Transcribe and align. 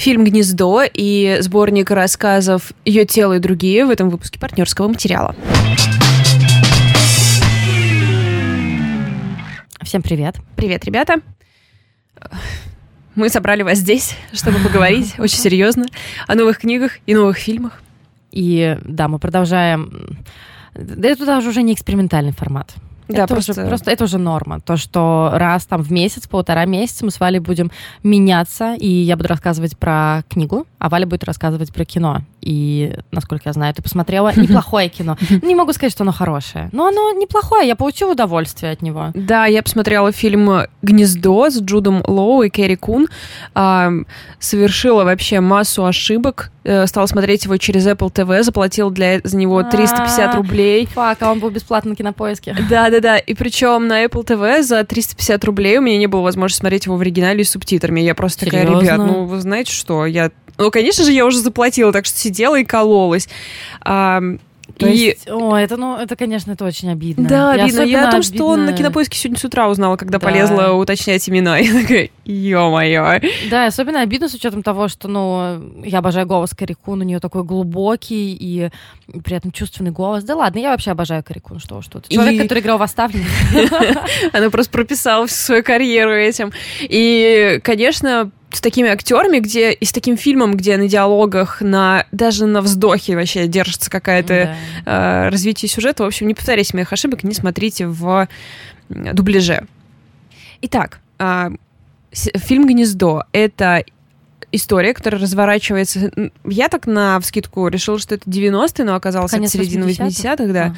фильм 0.00 0.24
«Гнездо» 0.24 0.82
и 0.82 1.36
сборник 1.40 1.90
рассказов 1.90 2.72
«Ее 2.86 3.04
тело 3.04 3.34
и 3.34 3.38
другие» 3.38 3.84
в 3.84 3.90
этом 3.90 4.08
выпуске 4.08 4.40
партнерского 4.40 4.88
материала. 4.88 5.36
Всем 9.82 10.00
привет. 10.00 10.36
Привет, 10.56 10.86
ребята. 10.86 11.16
Мы 13.14 13.28
собрали 13.28 13.60
вас 13.62 13.76
здесь, 13.76 14.16
чтобы 14.32 14.58
поговорить 14.60 15.14
очень 15.18 15.38
серьезно 15.38 15.84
о 16.26 16.34
новых 16.34 16.60
книгах 16.60 16.92
и 17.04 17.14
новых 17.14 17.36
фильмах. 17.36 17.82
И 18.32 18.78
да, 18.82 19.06
мы 19.08 19.18
продолжаем... 19.18 20.18
Да 20.74 21.08
это 21.10 21.26
даже 21.26 21.50
уже 21.50 21.62
не 21.62 21.74
экспериментальный 21.74 22.32
формат. 22.32 22.72
Да, 23.12 23.24
это 23.24 23.34
просто... 23.34 23.52
Уже, 23.52 23.66
просто 23.66 23.90
это 23.90 24.04
уже 24.04 24.18
норма. 24.18 24.60
То, 24.60 24.76
что 24.76 25.30
раз 25.34 25.66
там 25.66 25.82
в 25.82 25.90
месяц, 25.90 26.26
полтора 26.26 26.64
месяца 26.64 27.04
мы 27.04 27.10
с 27.10 27.20
Валей 27.20 27.40
будем 27.40 27.70
меняться, 28.02 28.74
и 28.74 28.88
я 28.88 29.16
буду 29.16 29.28
рассказывать 29.28 29.76
про 29.76 30.22
книгу, 30.28 30.66
а 30.78 30.88
Валя 30.88 31.06
будет 31.06 31.24
рассказывать 31.24 31.72
про 31.72 31.84
кино. 31.84 32.22
И, 32.40 32.96
насколько 33.10 33.48
я 33.48 33.52
знаю, 33.52 33.74
ты 33.74 33.82
посмотрела 33.82 34.32
неплохое 34.36 34.88
кино. 34.88 35.16
Не 35.42 35.54
могу 35.54 35.72
сказать, 35.72 35.92
что 35.92 36.04
оно 36.04 36.12
хорошее, 36.12 36.68
но 36.72 36.86
оно 36.86 37.12
неплохое, 37.12 37.66
я 37.66 37.76
получила 37.76 38.12
удовольствие 38.12 38.72
от 38.72 38.82
него. 38.82 39.10
Да, 39.14 39.46
я 39.46 39.62
посмотрела 39.62 40.12
фильм 40.12 40.66
«Гнездо» 40.82 41.50
с 41.50 41.60
Джудом 41.60 42.02
Лоу 42.06 42.42
и 42.42 42.50
Керри 42.50 42.76
Кун. 42.76 43.08
Совершила 44.38 45.04
вообще 45.04 45.40
массу 45.40 45.84
ошибок. 45.84 46.50
Э, 46.62 46.86
стала 46.86 47.06
смотреть 47.06 47.44
его 47.44 47.56
через 47.56 47.86
Apple 47.86 48.12
TV, 48.12 48.42
заплатила 48.42 48.90
для, 48.90 49.20
за 49.24 49.36
него 49.36 49.62
350 49.62 50.34
рублей. 50.34 50.86
Фак, 50.86 51.18
а 51.22 51.32
он 51.32 51.40
был 51.40 51.50
бесплатно 51.50 51.90
на 51.90 51.96
кинопоиске. 51.96 52.54
Да, 52.68 52.90
да, 52.90 52.99
да. 53.00 53.18
И 53.18 53.34
причем 53.34 53.86
на 53.86 54.04
Apple 54.04 54.24
TV 54.24 54.62
за 54.62 54.84
350 54.84 55.44
рублей 55.44 55.78
у 55.78 55.82
меня 55.82 55.98
не 55.98 56.06
было 56.06 56.20
возможности 56.20 56.60
смотреть 56.60 56.86
его 56.86 56.96
в 56.96 57.00
оригинале 57.00 57.44
с 57.44 57.50
субтитрами. 57.50 58.00
Я 58.00 58.14
просто 58.14 58.46
Серьезно? 58.46 58.74
такая, 58.74 58.82
ребят, 58.82 58.98
ну 58.98 59.24
вы 59.24 59.40
знаете 59.40 59.72
что, 59.72 60.06
я 60.06 60.30
ну, 60.60 60.70
конечно 60.70 61.04
же, 61.04 61.12
я 61.12 61.24
уже 61.24 61.38
заплатила, 61.38 61.90
так 61.90 62.04
что 62.04 62.18
сидела 62.18 62.58
и 62.58 62.64
кололась. 62.64 63.30
А, 63.80 64.20
то 64.80 64.86
и... 64.86 64.96
есть, 64.96 65.28
о, 65.28 65.56
это, 65.56 65.76
ну, 65.76 65.96
это, 65.96 66.16
конечно, 66.16 66.52
это 66.52 66.64
очень 66.64 66.90
обидно. 66.90 67.28
Да, 67.28 67.54
я 67.54 67.64
обидно. 67.64 67.82
Я 67.82 68.08
о 68.08 68.10
том, 68.10 68.22
что 68.22 68.46
он 68.46 68.64
на 68.64 68.72
кинопоиске 68.72 69.18
сегодня 69.18 69.38
с 69.38 69.44
утра 69.44 69.68
узнала, 69.68 69.96
когда 69.96 70.18
да. 70.18 70.26
полезла 70.26 70.72
уточнять 70.72 71.28
имена. 71.28 71.58
Я 71.58 71.82
такая, 71.82 72.10
ё-моё. 72.24 73.20
Да, 73.50 73.66
особенно 73.66 74.00
обидно 74.00 74.28
с 74.28 74.34
учетом 74.34 74.62
того, 74.62 74.88
что, 74.88 75.08
ну, 75.08 75.84
я 75.84 75.98
обожаю 75.98 76.26
голос 76.26 76.50
Карикун, 76.50 77.00
у 77.00 77.04
нее 77.04 77.20
такой 77.20 77.44
глубокий 77.44 78.34
и 78.34 78.70
при 79.24 79.36
этом 79.36 79.52
чувственный 79.52 79.90
голос. 79.90 80.24
Да 80.24 80.36
ладно, 80.36 80.58
я 80.58 80.70
вообще 80.70 80.92
обожаю 80.92 81.22
Карикун, 81.22 81.58
что 81.58 81.82
что 81.82 82.00
Человек, 82.08 82.34
и... 82.34 82.38
который 82.38 82.60
играл 82.60 82.78
в 82.78 82.82
Оставленник. 82.82 83.26
Она 84.32 84.50
просто 84.50 84.72
прописала 84.72 85.26
всю 85.26 85.36
свою 85.36 85.62
карьеру 85.62 86.12
этим. 86.12 86.52
И, 86.80 87.60
конечно, 87.62 88.30
с 88.52 88.60
такими 88.60 88.88
актерами, 88.88 89.38
где 89.38 89.72
и 89.72 89.84
с 89.84 89.92
таким 89.92 90.16
фильмом, 90.16 90.56
где 90.56 90.76
на 90.76 90.88
диалогах, 90.88 91.60
на 91.60 92.06
даже 92.12 92.46
на 92.46 92.60
вздохе 92.60 93.14
вообще 93.16 93.46
держится 93.46 93.90
какая-то 93.90 94.56
да. 94.84 95.26
э, 95.26 95.28
развитие 95.30 95.68
сюжета. 95.68 96.02
В 96.02 96.06
общем, 96.06 96.26
не 96.26 96.34
повторяйте 96.34 96.76
моих 96.76 96.92
ошибок, 96.92 97.22
не 97.22 97.34
смотрите 97.34 97.86
в 97.86 98.28
дубляже. 98.88 99.66
Итак, 100.62 101.00
э, 101.18 101.50
фильм 102.12 102.66
«Гнездо»— 102.66 103.24
это 103.32 103.84
история, 104.52 104.94
которая 104.94 105.20
разворачивается... 105.20 106.10
Я 106.44 106.68
так 106.68 106.86
на 106.86 107.20
вскидку 107.20 107.68
решила, 107.68 107.98
что 108.00 108.16
это 108.16 108.28
90-е, 108.28 108.84
но 108.84 108.96
оказалось 108.96 109.30
Конец 109.30 109.54
это 109.54 109.64
середина 109.64 109.84
80-х, 109.84 110.04
80 110.04 110.52
да. 110.52 110.74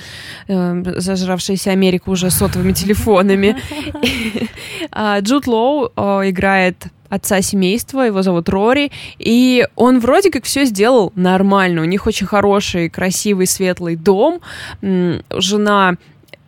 А. 0.49 0.83
Э, 0.83 1.01
зажравшаяся 1.01 1.71
Америка 1.71 2.11
уже 2.11 2.31
сотовыми 2.31 2.73
телефонами. 2.73 3.57
А, 4.91 5.21
Джуд 5.21 5.47
Лоу 5.47 5.87
играет 5.87 6.87
отца 7.13 7.43
семейства, 7.43 8.01
его 8.01 8.23
зовут 8.23 8.49
Рори, 8.49 8.91
и 9.19 9.67
он 9.77 10.01
вроде 10.01 10.31
как 10.31 10.45
все 10.45 10.65
сделал 10.65 11.13
нормально. 11.15 11.83
У 11.83 11.85
них 11.85 12.07
очень 12.07 12.27
хороший, 12.27 12.89
красивый, 12.89 13.47
светлый 13.47 13.97
дом. 13.97 14.41
Жена 14.81 15.97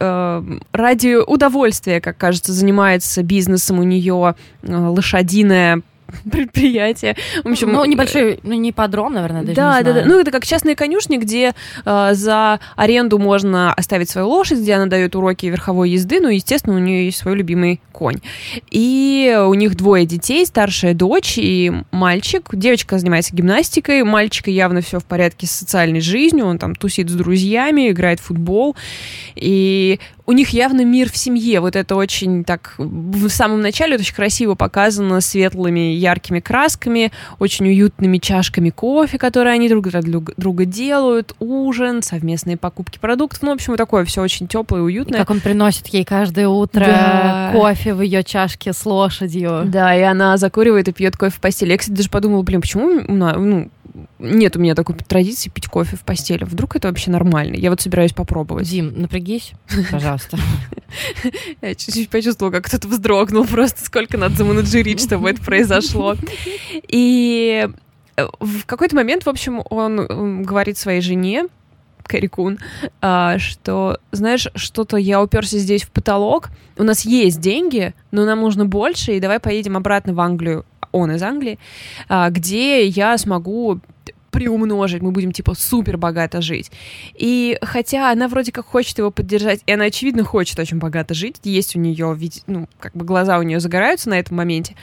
э, 0.00 0.42
ради 0.72 1.16
удовольствия, 1.22 2.00
как 2.00 2.16
кажется, 2.16 2.54
занимается 2.54 3.22
бизнесом. 3.22 3.78
У 3.78 3.82
нее 3.82 4.36
э, 4.62 4.74
лошадиная 4.74 5.82
предприятие. 6.30 7.16
В 7.42 7.50
общем, 7.50 7.72
ну, 7.72 7.84
небольшой, 7.84 8.40
ну, 8.42 8.54
не 8.54 8.72
подром, 8.72 9.14
наверное, 9.14 9.42
даже 9.42 9.56
да, 9.56 9.82
да, 9.82 9.92
да. 9.92 10.02
Ну, 10.04 10.18
это 10.18 10.30
как 10.30 10.46
частные 10.46 10.76
конюшни, 10.76 11.18
где 11.18 11.54
э, 11.84 12.10
за 12.12 12.60
аренду 12.76 13.18
можно 13.18 13.72
оставить 13.72 14.10
свою 14.10 14.28
лошадь, 14.28 14.60
где 14.60 14.74
она 14.74 14.86
дает 14.86 15.14
уроки 15.14 15.46
верховой 15.46 15.90
езды, 15.90 16.20
ну, 16.20 16.28
естественно, 16.28 16.76
у 16.76 16.80
нее 16.80 17.04
есть 17.06 17.18
свой 17.18 17.36
любимый 17.36 17.80
конь. 17.94 18.18
И 18.70 19.34
у 19.46 19.54
них 19.54 19.76
двое 19.76 20.04
детей, 20.04 20.44
старшая 20.44 20.92
дочь 20.94 21.34
и 21.38 21.72
мальчик. 21.92 22.48
Девочка 22.52 22.98
занимается 22.98 23.34
гимнастикой, 23.34 24.02
мальчика 24.02 24.50
явно 24.50 24.80
все 24.80 24.98
в 24.98 25.04
порядке 25.04 25.46
с 25.46 25.52
социальной 25.52 26.00
жизнью, 26.00 26.46
он 26.46 26.58
там 26.58 26.74
тусит 26.74 27.08
с 27.08 27.14
друзьями, 27.14 27.90
играет 27.90 28.20
в 28.20 28.24
футбол. 28.24 28.76
И 29.36 30.00
у 30.26 30.32
них 30.32 30.50
явно 30.50 30.84
мир 30.84 31.10
в 31.10 31.16
семье. 31.16 31.60
Вот 31.60 31.76
это 31.76 31.96
очень 31.96 32.44
так 32.44 32.74
в 32.78 33.28
самом 33.28 33.60
начале 33.60 33.94
это 33.94 34.02
очень 34.02 34.14
красиво 34.14 34.54
показано 34.54 35.20
светлыми, 35.20 35.92
яркими 35.92 36.40
красками, 36.40 37.12
очень 37.38 37.66
уютными 37.68 38.18
чашками 38.18 38.70
кофе, 38.70 39.18
которые 39.18 39.54
они 39.54 39.68
друг 39.68 39.88
для 39.88 40.00
друга 40.02 40.64
делают, 40.64 41.34
ужин, 41.38 42.02
совместные 42.02 42.56
покупки 42.56 42.98
продуктов. 42.98 43.42
Ну, 43.42 43.50
в 43.50 43.54
общем, 43.54 43.72
вот 43.72 43.76
такое 43.76 44.04
все 44.04 44.22
очень 44.22 44.48
теплое 44.48 44.80
и 44.80 44.84
уютное. 44.84 45.18
И 45.18 45.20
как 45.20 45.30
он 45.30 45.40
приносит 45.40 45.88
ей 45.88 46.04
каждое 46.04 46.48
утро 46.48 46.84
да. 46.84 47.50
кофе 47.52 47.83
в 47.92 48.00
ее 48.00 48.24
чашке 48.24 48.72
с 48.72 48.86
лошадью. 48.86 49.64
Да, 49.66 49.94
и 49.96 50.00
она 50.00 50.36
закуривает 50.36 50.88
и 50.88 50.92
пьет 50.92 51.16
кофе 51.16 51.36
в 51.36 51.40
постели. 51.40 51.72
Я, 51.72 51.78
кстати, 51.78 51.96
даже 51.96 52.10
подумала, 52.10 52.42
блин, 52.42 52.60
почему 52.60 53.02
ну, 53.06 53.70
нет 54.18 54.56
у 54.56 54.60
меня 54.60 54.74
такой 54.74 54.96
традиции 54.96 55.50
пить 55.50 55.68
кофе 55.68 55.96
в 55.96 56.00
постели. 56.00 56.44
Вдруг 56.44 56.76
это 56.76 56.88
вообще 56.88 57.10
нормально? 57.10 57.56
Я 57.56 57.70
вот 57.70 57.80
собираюсь 57.80 58.12
попробовать. 58.12 58.68
Дим, 58.68 58.92
напрягись, 59.00 59.52
пожалуйста. 59.90 60.38
Я 61.60 61.74
чуть-чуть 61.74 62.10
почувствовала, 62.10 62.52
как 62.52 62.64
кто-то 62.66 62.88
вздрогнул. 62.88 63.44
Просто 63.44 63.84
сколько 63.84 64.16
надо 64.16 64.36
заменеджерить, 64.36 65.02
чтобы 65.02 65.30
это 65.30 65.42
произошло. 65.42 66.16
И 66.88 67.68
э, 68.16 68.26
в 68.40 68.64
какой-то 68.66 68.96
момент, 68.96 69.24
в 69.24 69.28
общем, 69.28 69.62
он 69.70 70.42
говорит 70.42 70.78
своей 70.78 71.00
жене, 71.00 71.46
Карикун, 72.06 72.58
а, 73.00 73.38
что, 73.38 73.98
знаешь, 74.12 74.48
что-то 74.54 74.96
я 74.96 75.22
уперся 75.22 75.58
здесь 75.58 75.82
в 75.82 75.90
потолок, 75.90 76.50
у 76.76 76.82
нас 76.82 77.04
есть 77.04 77.40
деньги, 77.40 77.94
но 78.10 78.24
нам 78.24 78.40
нужно 78.40 78.66
больше, 78.66 79.12
и 79.16 79.20
давай 79.20 79.40
поедем 79.40 79.76
обратно 79.76 80.14
в 80.14 80.20
Англию. 80.20 80.64
Он 80.92 81.10
из 81.10 81.22
Англии, 81.22 81.58
а, 82.08 82.30
где 82.30 82.86
я 82.86 83.18
смогу 83.18 83.80
приумножить, 84.34 85.00
мы 85.00 85.12
будем, 85.12 85.30
типа, 85.30 85.54
супер 85.54 85.96
богато 85.96 86.42
жить. 86.42 86.72
И 87.14 87.56
хотя 87.62 88.10
она 88.10 88.26
вроде 88.26 88.50
как 88.50 88.66
хочет 88.66 88.98
его 88.98 89.12
поддержать, 89.12 89.60
и 89.64 89.72
она, 89.72 89.84
очевидно, 89.84 90.24
хочет 90.24 90.58
очень 90.58 90.78
богато 90.78 91.14
жить, 91.14 91.36
есть 91.44 91.76
у 91.76 91.78
нее, 91.78 92.18
ну, 92.48 92.68
как 92.80 92.92
бы 92.94 93.04
глаза 93.04 93.38
у 93.38 93.42
нее 93.42 93.60
загораются 93.60 94.10
на 94.10 94.18
этом 94.18 94.36
моменте, 94.36 94.74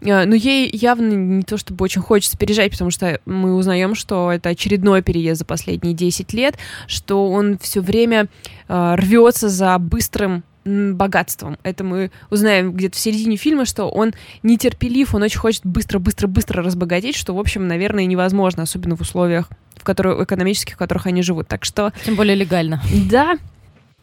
а, 0.00 0.24
но 0.24 0.34
ей 0.34 0.70
явно 0.72 1.12
не 1.12 1.42
то 1.42 1.58
чтобы 1.58 1.84
очень 1.84 2.00
хочется 2.00 2.38
переезжать, 2.38 2.72
потому 2.72 2.90
что 2.90 3.20
мы 3.26 3.54
узнаем, 3.54 3.94
что 3.94 4.32
это 4.32 4.48
очередной 4.48 5.02
переезд 5.02 5.40
за 5.40 5.44
последние 5.44 5.92
10 5.92 6.32
лет, 6.32 6.56
что 6.86 7.30
он 7.30 7.58
все 7.58 7.82
время 7.82 8.28
э, 8.68 8.94
рвется 8.96 9.50
за 9.50 9.78
быстрым 9.78 10.44
богатством. 10.64 11.58
Это 11.62 11.84
мы 11.84 12.10
узнаем 12.30 12.72
где-то 12.72 12.96
в 12.96 13.00
середине 13.00 13.36
фильма, 13.36 13.64
что 13.64 13.88
он 13.88 14.12
нетерпелив, 14.42 15.14
он 15.14 15.22
очень 15.22 15.38
хочет 15.38 15.64
быстро-быстро-быстро 15.64 16.62
разбогатеть, 16.62 17.16
что, 17.16 17.34
в 17.34 17.38
общем, 17.38 17.68
наверное, 17.68 18.06
невозможно, 18.06 18.62
особенно 18.62 18.96
в 18.96 19.00
условиях, 19.00 19.48
в 19.76 19.84
которых, 19.84 20.20
экономических, 20.20 20.74
в 20.74 20.78
которых 20.78 21.06
они 21.06 21.22
живут. 21.22 21.48
Так 21.48 21.64
что... 21.64 21.92
Тем 22.04 22.16
более 22.16 22.34
легально. 22.34 22.82
Да, 23.10 23.36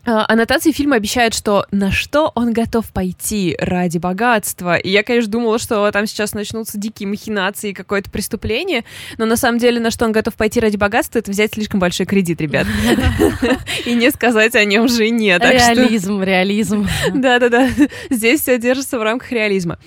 аннотации 0.05 0.71
фильма 0.71 0.95
обещают, 0.95 1.33
что 1.33 1.65
на 1.71 1.91
что 1.91 2.31
он 2.35 2.53
готов 2.53 2.87
пойти 2.87 3.55
ради 3.59 3.97
богатства. 3.97 4.75
И 4.75 4.89
я, 4.89 5.03
конечно, 5.03 5.31
думала, 5.31 5.59
что 5.59 5.89
там 5.91 6.07
сейчас 6.07 6.33
начнутся 6.33 6.77
дикие 6.77 7.07
махинации 7.07 7.71
и 7.71 7.73
какое-то 7.73 8.09
преступление, 8.09 8.83
но 9.17 9.25
на 9.25 9.35
самом 9.35 9.59
деле 9.59 9.79
на 9.79 9.91
что 9.91 10.05
он 10.05 10.11
готов 10.11 10.35
пойти 10.35 10.59
ради 10.59 10.77
богатства, 10.77 11.19
это 11.19 11.31
взять 11.31 11.53
слишком 11.53 11.79
большой 11.79 12.05
кредит, 12.05 12.41
ребят. 12.41 12.67
И 13.85 13.93
не 13.93 14.11
сказать 14.11 14.55
о 14.55 14.65
нем 14.65 14.87
жене. 14.87 15.37
Реализм, 15.37 16.21
реализм. 16.23 16.87
Да-да-да, 17.13 17.69
здесь 18.09 18.41
все 18.41 18.57
держится 18.57 18.99
в 18.99 19.03
рамках 19.03 19.31
реализма. 19.31 19.77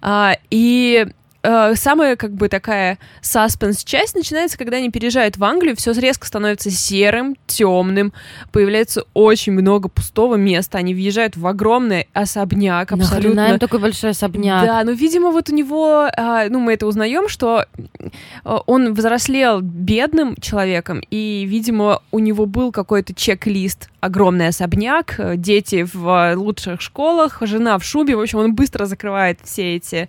А, 0.00 0.36
и 0.50 1.06
э, 1.42 1.74
самая 1.74 2.16
как 2.16 2.32
бы 2.32 2.48
такая 2.48 2.98
саспенс 3.20 3.84
часть 3.84 4.14
начинается, 4.14 4.56
когда 4.56 4.78
они 4.78 4.90
переезжают 4.90 5.36
в 5.36 5.44
Англию, 5.44 5.76
все 5.76 5.92
резко 5.92 6.26
становится 6.26 6.70
серым, 6.70 7.36
темным, 7.46 8.12
появляется 8.52 9.04
очень 9.14 9.52
много 9.52 9.88
пустого 9.88 10.36
места, 10.36 10.78
они 10.78 10.94
въезжают 10.94 11.36
в 11.36 11.46
огромный 11.46 12.08
особняк 12.12 12.92
абсолютно. 12.92 13.42
Нахрена 13.42 13.58
такой 13.58 13.80
большой 13.80 14.10
особняк? 14.10 14.64
Да, 14.64 14.82
ну, 14.84 14.92
видимо, 14.92 15.30
вот 15.30 15.50
у 15.50 15.54
него, 15.54 16.08
э, 16.16 16.48
ну, 16.48 16.60
мы 16.60 16.74
это 16.74 16.86
узнаем, 16.86 17.28
что 17.28 17.66
э, 17.74 18.58
он 18.66 18.94
взрослел 18.94 19.60
бедным 19.60 20.36
человеком, 20.36 21.02
и, 21.10 21.44
видимо, 21.46 22.00
у 22.10 22.18
него 22.18 22.46
был 22.46 22.72
какой-то 22.72 23.14
чек-лист, 23.14 23.90
огромный 24.00 24.48
особняк, 24.48 25.16
э, 25.18 25.36
дети 25.36 25.86
в 25.92 26.34
лучших 26.34 26.80
школах, 26.80 27.38
жена 27.42 27.78
в 27.78 27.84
шубе, 27.84 28.16
в 28.16 28.20
общем, 28.20 28.38
он 28.38 28.54
быстро 28.54 28.86
закрывает 28.86 29.38
все 29.44 29.76
эти 29.76 30.08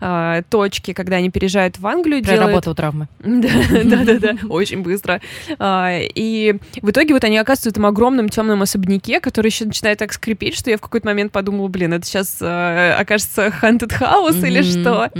э, 0.00 0.42
точки 0.50 0.73
дочке, 0.74 0.94
когда 0.94 1.16
они 1.16 1.30
переезжают 1.30 1.78
в 1.78 1.86
Англию, 1.86 2.20
делают... 2.20 2.64
травмы. 2.74 3.08
Да-да-да, 3.20 4.36
очень 4.48 4.82
быстро. 4.82 5.20
А, 5.58 5.98
и 6.00 6.56
в 6.82 6.90
итоге 6.90 7.14
вот 7.14 7.24
они 7.24 7.38
оказываются 7.38 7.70
в 7.70 7.72
этом 7.72 7.86
огромном 7.86 8.28
темном 8.28 8.62
особняке, 8.62 9.20
который 9.20 9.48
еще 9.48 9.64
начинает 9.64 9.98
так 9.98 10.12
скрипеть, 10.12 10.56
что 10.56 10.70
я 10.70 10.78
в 10.78 10.80
какой-то 10.80 11.06
момент 11.06 11.32
подумала, 11.32 11.68
блин, 11.68 11.92
это 11.92 12.06
сейчас 12.06 12.38
а, 12.40 12.96
окажется 12.98 13.52
Haunted 13.62 13.98
House 14.00 14.46
или 14.46 14.62
что? 14.62 15.10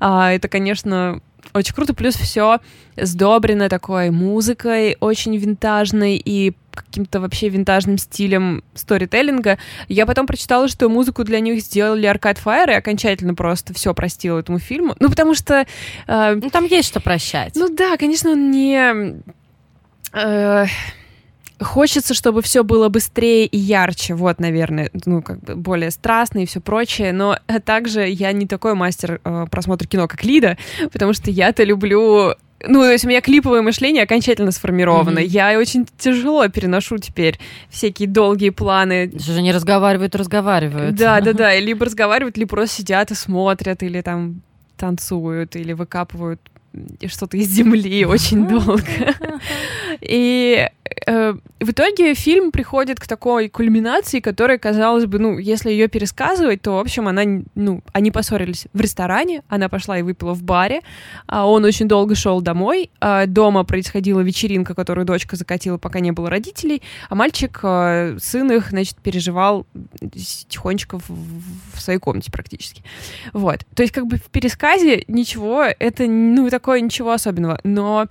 А, 0.00 0.32
это, 0.32 0.48
конечно, 0.48 1.20
очень 1.52 1.74
круто, 1.74 1.94
плюс 1.94 2.14
все 2.14 2.60
сдобрено 2.96 3.68
такой 3.68 4.10
музыкой, 4.10 4.96
очень 5.00 5.36
винтажной 5.36 6.16
и 6.16 6.54
каким-то 6.72 7.20
вообще 7.20 7.48
винтажным 7.48 7.98
стилем 7.98 8.64
сторителлинга. 8.74 9.58
Я 9.88 10.06
потом 10.06 10.26
прочитала, 10.26 10.68
что 10.68 10.88
музыку 10.88 11.24
для 11.24 11.40
них 11.40 11.62
сделали 11.62 12.10
Arcade 12.10 12.38
Fire, 12.44 12.70
и 12.70 12.74
окончательно 12.74 13.34
просто 13.34 13.74
все 13.74 13.94
простила 13.94 14.38
этому 14.38 14.58
фильму. 14.58 14.96
Ну, 14.98 15.08
потому 15.08 15.34
что... 15.34 15.66
Э, 16.06 16.34
ну, 16.34 16.50
там 16.50 16.64
есть 16.66 16.88
что 16.88 17.00
прощать. 17.00 17.52
Ну 17.54 17.68
да, 17.68 17.96
конечно, 17.96 18.30
он 18.30 18.50
не... 18.50 19.22
Э, 20.12 20.66
Хочется, 21.60 22.14
чтобы 22.14 22.42
все 22.42 22.64
было 22.64 22.88
быстрее 22.88 23.46
и 23.46 23.56
ярче, 23.56 24.14
вот, 24.14 24.40
наверное, 24.40 24.90
ну, 25.06 25.22
как 25.22 25.40
бы 25.40 25.54
более 25.54 25.90
страстно 25.92 26.40
и 26.40 26.46
все 26.46 26.60
прочее, 26.60 27.12
но 27.12 27.38
также 27.64 28.08
я 28.08 28.32
не 28.32 28.46
такой 28.46 28.74
мастер 28.74 29.20
э, 29.22 29.46
просмотра 29.50 29.86
кино, 29.86 30.08
как 30.08 30.24
Лида, 30.24 30.58
потому 30.92 31.12
что 31.12 31.30
я-то 31.30 31.62
люблю 31.62 32.34
ну, 32.66 32.80
то 32.80 32.90
есть 32.90 33.04
у 33.04 33.08
меня 33.08 33.20
клиповое 33.20 33.62
мышление 33.62 34.04
окончательно 34.04 34.50
сформировано. 34.50 35.18
Mm-hmm. 35.18 35.26
Я 35.26 35.58
очень 35.58 35.86
тяжело 35.98 36.48
переношу 36.48 36.96
теперь 36.98 37.38
всякие 37.68 38.08
долгие 38.08 38.50
планы. 38.50 39.12
Же 39.18 39.42
не 39.42 39.52
разговаривают, 39.52 40.14
разговаривают. 40.14 40.94
Да, 40.94 41.20
да, 41.20 41.32
да. 41.34 41.58
Либо 41.58 41.84
разговаривают, 41.84 42.38
либо 42.38 42.48
просто 42.48 42.78
сидят 42.78 43.10
и 43.10 43.14
смотрят, 43.14 43.82
или 43.82 44.00
там 44.00 44.40
танцуют, 44.76 45.56
или 45.56 45.72
выкапывают 45.72 46.40
что-то 47.06 47.36
из 47.36 47.48
земли 47.48 48.04
очень 48.04 48.48
долго. 48.48 48.82
И 50.04 50.68
э, 51.06 51.34
в 51.60 51.70
итоге 51.70 52.14
фильм 52.14 52.50
приходит 52.50 53.00
к 53.00 53.06
такой 53.06 53.48
кульминации, 53.48 54.20
которая, 54.20 54.58
казалось 54.58 55.06
бы, 55.06 55.18
ну, 55.18 55.38
если 55.38 55.70
ее 55.70 55.88
пересказывать, 55.88 56.60
то, 56.60 56.72
в 56.72 56.78
общем, 56.78 57.08
она, 57.08 57.22
ну, 57.54 57.82
они 57.92 58.10
поссорились 58.10 58.66
в 58.72 58.80
ресторане, 58.80 59.42
она 59.48 59.68
пошла 59.68 59.98
и 59.98 60.02
выпила 60.02 60.34
в 60.34 60.42
баре, 60.42 60.82
а 61.26 61.48
он 61.48 61.64
очень 61.64 61.88
долго 61.88 62.14
шел 62.14 62.42
домой, 62.42 62.90
а 63.00 63.26
дома 63.26 63.64
происходила 63.64 64.20
вечеринка, 64.20 64.74
которую 64.74 65.06
дочка 65.06 65.36
закатила, 65.36 65.78
пока 65.78 66.00
не 66.00 66.12
было 66.12 66.28
родителей, 66.28 66.82
а 67.08 67.14
мальчик, 67.14 67.58
э, 67.62 68.18
сын 68.20 68.52
их, 68.52 68.68
значит, 68.68 68.96
переживал 68.98 69.66
тихонечко 70.48 70.98
в, 70.98 71.04
в 71.08 71.80
своей 71.80 71.98
комнате 71.98 72.30
практически. 72.30 72.82
Вот. 73.32 73.60
То 73.74 73.82
есть, 73.82 73.94
как 73.94 74.06
бы 74.06 74.18
в 74.18 74.24
пересказе 74.24 75.04
ничего, 75.08 75.62
это, 75.62 76.06
ну, 76.06 76.50
такое 76.50 76.80
ничего 76.80 77.12
особенного, 77.12 77.58
но, 77.64 78.08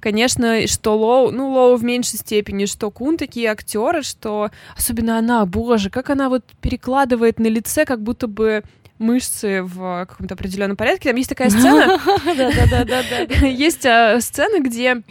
конечно, 0.00 0.66
что 0.66 0.98
Лоу, 0.98 1.29
ну, 1.30 1.50
Лоу 1.50 1.76
в 1.76 1.84
меньшей 1.84 2.18
степени, 2.18 2.66
что 2.66 2.90
Кун 2.90 3.16
такие 3.16 3.50
актеры, 3.50 4.02
что 4.02 4.50
особенно 4.76 5.18
она, 5.18 5.44
боже, 5.46 5.90
как 5.90 6.10
она 6.10 6.28
вот 6.28 6.44
перекладывает 6.60 7.38
на 7.38 7.46
лице, 7.46 7.84
как 7.84 8.02
будто 8.02 8.26
бы 8.26 8.62
мышцы 8.98 9.62
в 9.62 10.06
каком-то 10.08 10.34
определенном 10.34 10.76
порядке. 10.76 11.08
Там 11.08 11.16
есть 11.16 11.30
такая 11.30 11.50
сцена. 11.50 11.98
Есть 13.46 13.86
а, 13.86 14.20
сцена, 14.20 14.62
где 14.62 15.02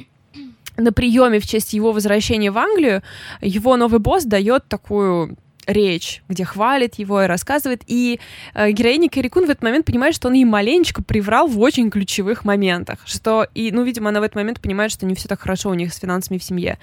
на 0.77 0.94
приеме 0.94 1.39
в 1.39 1.48
честь 1.48 1.74
его 1.74 1.92
возвращения 1.92 2.51
в 2.51 2.57
Англию 2.57 3.04
его 3.42 3.75
новый 3.75 4.00
босс 4.00 4.24
дает 4.24 4.68
такую 4.68 5.38
речь, 5.69 6.24
где 6.27 6.44
хвалит 6.44 6.95
его 6.95 7.24
и 7.24 7.27
рассказывает. 7.27 7.83
И 7.88 8.19
э, 8.54 8.71
героиня 8.71 9.10
Кэрри 9.10 9.30
Кун 9.30 9.45
в 9.45 9.50
этот 9.50 9.63
момент 9.63 9.86
понимает, 9.86 10.16
что 10.16 10.27
он 10.27 10.33
ей 10.33 10.45
маленечко 10.45 11.04
приврал 11.04 11.48
в 11.48 11.60
очень 11.60 11.89
ключевых 11.89 12.44
моментах. 12.44 13.00
Что, 13.06 13.48
и, 13.54 13.71
ну, 13.71 13.83
видимо, 13.83 14.10
она 14.10 14.19
в 14.19 14.24
этот 14.24 14.36
момент 14.36 14.60
понимает, 14.60 14.92
что 14.92 15.06
не 15.06 15.16
все 15.16 15.27
так 15.27 15.39
хорошо 15.39 15.69
у 15.69 15.74
них 15.75 15.94
с 15.94 16.00
финансами 16.00 16.38
в 16.38 16.44
семье. 16.44 16.80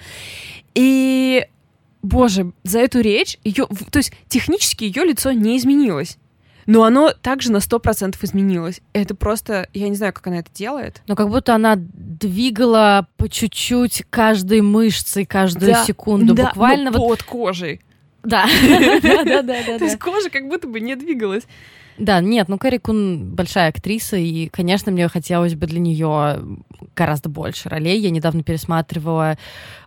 И, 0.73 1.45
боже, 2.01 2.51
за 2.63 2.79
эту 2.79 3.01
речь, 3.01 3.37
ее, 3.43 3.67
то 3.91 3.99
есть 3.99 4.13
технически 4.27 4.85
ее 4.85 5.03
лицо 5.03 5.31
не 5.31 5.57
изменилось. 5.57 6.17
Но 6.65 6.83
оно 6.83 7.13
также 7.13 7.49
на 7.49 7.61
сто 7.61 7.79
процентов 7.79 8.23
изменилось. 8.25 8.81
Это 8.91 9.15
просто, 9.15 9.69
я 9.73 9.87
не 9.87 9.95
знаю, 9.95 10.11
как 10.11 10.27
она 10.27 10.39
это 10.39 10.49
делает. 10.53 11.01
Но 11.07 11.15
как 11.15 11.29
будто 11.29 11.55
она 11.55 11.75
двигала 11.77 13.07
по 13.15 13.29
чуть-чуть 13.29 14.03
каждой 14.09 14.59
мышцей 14.59 15.25
каждую 15.25 15.71
да, 15.71 15.85
секунду. 15.85 16.33
Да, 16.33 16.47
буквально 16.47 16.91
вот 16.91 17.07
под 17.07 17.23
кожей. 17.23 17.81
Да. 18.23 18.45
То 18.63 19.83
есть 19.83 19.99
кожа 19.99 20.29
как 20.29 20.47
будто 20.47 20.67
бы 20.67 20.79
не 20.79 20.95
двигалась. 20.95 21.43
Да, 21.97 22.21
нет, 22.21 22.47
ну 22.47 22.59
Кэрри 22.59 22.77
Кун 22.77 23.33
большая 23.33 23.69
актриса, 23.69 24.17
и, 24.17 24.49
конечно, 24.49 24.91
мне 24.91 25.07
хотелось 25.07 25.55
бы 25.55 25.65
для 25.65 25.79
нее 25.79 26.39
гораздо 26.95 27.27
больше 27.27 27.69
ролей. 27.69 27.99
Я 27.99 28.11
недавно 28.11 28.43
пересматривала 28.43 29.37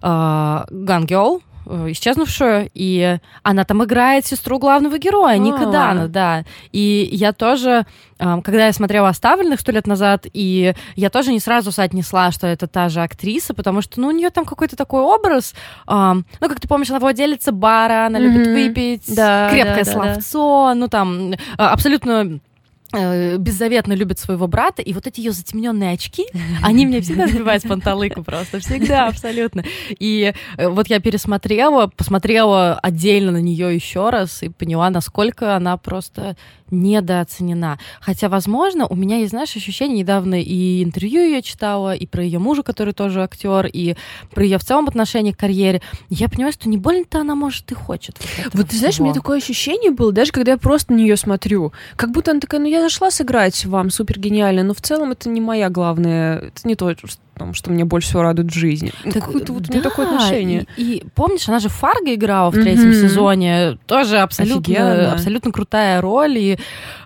э, 0.02 0.60
Э, 0.70 1.40
исчезнувшую, 1.88 2.70
и 2.74 3.18
она 3.42 3.64
там 3.64 3.84
играет 3.84 4.26
сестру 4.26 4.58
главного 4.58 4.98
героя, 4.98 5.36
Ника 5.38 5.68
а. 5.68 5.70
Дана, 5.70 6.08
да. 6.08 6.44
И 6.72 7.08
я 7.12 7.32
тоже, 7.32 7.86
когда 8.18 8.66
я 8.66 8.72
смотрела 8.72 9.08
«Оставленных» 9.08 9.60
сто 9.60 9.72
лет 9.72 9.86
назад, 9.86 10.26
и 10.32 10.74
я 10.96 11.10
тоже 11.10 11.32
не 11.32 11.40
сразу 11.40 11.72
соотнесла, 11.72 12.30
что 12.32 12.46
это 12.46 12.66
та 12.66 12.88
же 12.88 13.02
актриса, 13.02 13.54
потому 13.54 13.82
что, 13.82 14.00
ну, 14.00 14.08
у 14.08 14.12
нее 14.12 14.30
там 14.30 14.44
какой-то 14.44 14.76
такой 14.76 15.02
образ, 15.02 15.54
ну, 15.86 16.24
как 16.40 16.60
ты 16.60 16.68
помнишь, 16.68 16.90
она 16.90 16.98
владелица 16.98 17.52
бара, 17.52 18.06
она 18.06 18.18
любит 18.18 18.46
выпить, 18.46 19.06
крепкое 19.06 19.84
словцо, 19.84 20.74
ну, 20.74 20.88
там, 20.88 21.32
а, 21.56 21.72
абсолютно 21.72 22.20
Э, 22.20 22.49
беззаветно 22.92 23.92
любит 23.92 24.18
своего 24.18 24.46
брата, 24.46 24.82
и 24.82 24.92
вот 24.92 25.06
эти 25.06 25.20
ее 25.20 25.32
затемненные 25.32 25.92
очки, 25.92 26.26
они 26.62 26.84
меня 26.84 27.00
всегда 27.00 27.26
сбивают 27.28 27.62
с 27.62 27.66
панталыку 27.66 28.22
просто, 28.22 28.58
всегда, 28.60 29.06
абсолютно. 29.06 29.64
И 29.90 30.32
э, 30.56 30.68
вот 30.68 30.88
я 30.88 31.00
пересмотрела, 31.00 31.86
посмотрела 31.86 32.78
отдельно 32.78 33.32
на 33.32 33.40
нее 33.40 33.74
еще 33.74 34.10
раз 34.10 34.42
и 34.42 34.48
поняла, 34.48 34.90
насколько 34.90 35.56
она 35.56 35.76
просто 35.76 36.36
недооценена. 36.70 37.78
Хотя, 38.00 38.28
возможно, 38.28 38.86
у 38.86 38.94
меня 38.94 39.18
есть, 39.18 39.30
знаешь, 39.30 39.54
ощущение, 39.56 40.00
недавно 40.00 40.40
и 40.40 40.82
интервью 40.82 41.22
ее 41.22 41.42
читала, 41.42 41.94
и 41.94 42.06
про 42.06 42.22
ее 42.22 42.38
мужа, 42.38 42.62
который 42.62 42.94
тоже 42.94 43.22
актер, 43.22 43.66
и 43.66 43.96
про 44.32 44.44
ее 44.44 44.58
в 44.58 44.64
целом 44.64 44.88
отношение 44.88 45.34
к 45.34 45.38
карьере. 45.38 45.82
Я 46.08 46.28
понимаю, 46.28 46.52
что 46.52 46.68
не 46.68 46.76
больно-то 46.76 47.20
она, 47.20 47.34
может, 47.34 47.70
и 47.72 47.74
хочет. 47.74 48.16
Вот, 48.44 48.54
вот 48.54 48.68
ты 48.68 48.76
знаешь, 48.76 49.00
у 49.00 49.04
меня 49.04 49.14
такое 49.14 49.38
ощущение 49.38 49.90
было, 49.90 50.12
даже 50.12 50.32
когда 50.32 50.52
я 50.52 50.58
просто 50.58 50.92
на 50.92 50.96
нее 50.96 51.16
смотрю, 51.16 51.72
как 51.96 52.10
будто 52.10 52.30
она 52.30 52.40
такая, 52.40 52.60
ну 52.60 52.66
я 52.66 52.80
зашла 52.80 53.10
сыграть 53.10 53.64
вам 53.64 53.90
супер 53.90 54.18
гениально, 54.18 54.62
но 54.62 54.74
в 54.74 54.80
целом 54.80 55.12
это 55.12 55.28
не 55.28 55.40
моя 55.40 55.70
главная, 55.70 56.38
это 56.38 56.60
не 56.64 56.74
то, 56.74 56.90
том, 57.40 57.54
что 57.54 57.70
мне 57.70 57.86
больше 57.86 58.08
всего 58.08 58.22
радует 58.22 58.52
в 58.52 58.54
жизни. 58.54 58.92
Так, 59.02 59.24
Какое-то 59.24 59.54
вот 59.54 59.62
да, 59.62 59.68
у 59.70 59.72
меня 59.72 59.82
такое 59.82 60.06
отношение. 60.06 60.66
И, 60.76 60.82
и 60.82 61.04
помнишь, 61.14 61.48
она 61.48 61.58
же 61.58 61.70
Фарго 61.70 62.14
играла 62.14 62.50
в 62.50 62.54
третьем 62.54 62.90
mm-hmm. 62.90 63.00
сезоне, 63.00 63.78
тоже 63.86 64.18
абсолютно, 64.18 65.12
абсолютно 65.12 65.50
крутая 65.50 66.02
роль, 66.02 66.36
и 66.38 66.58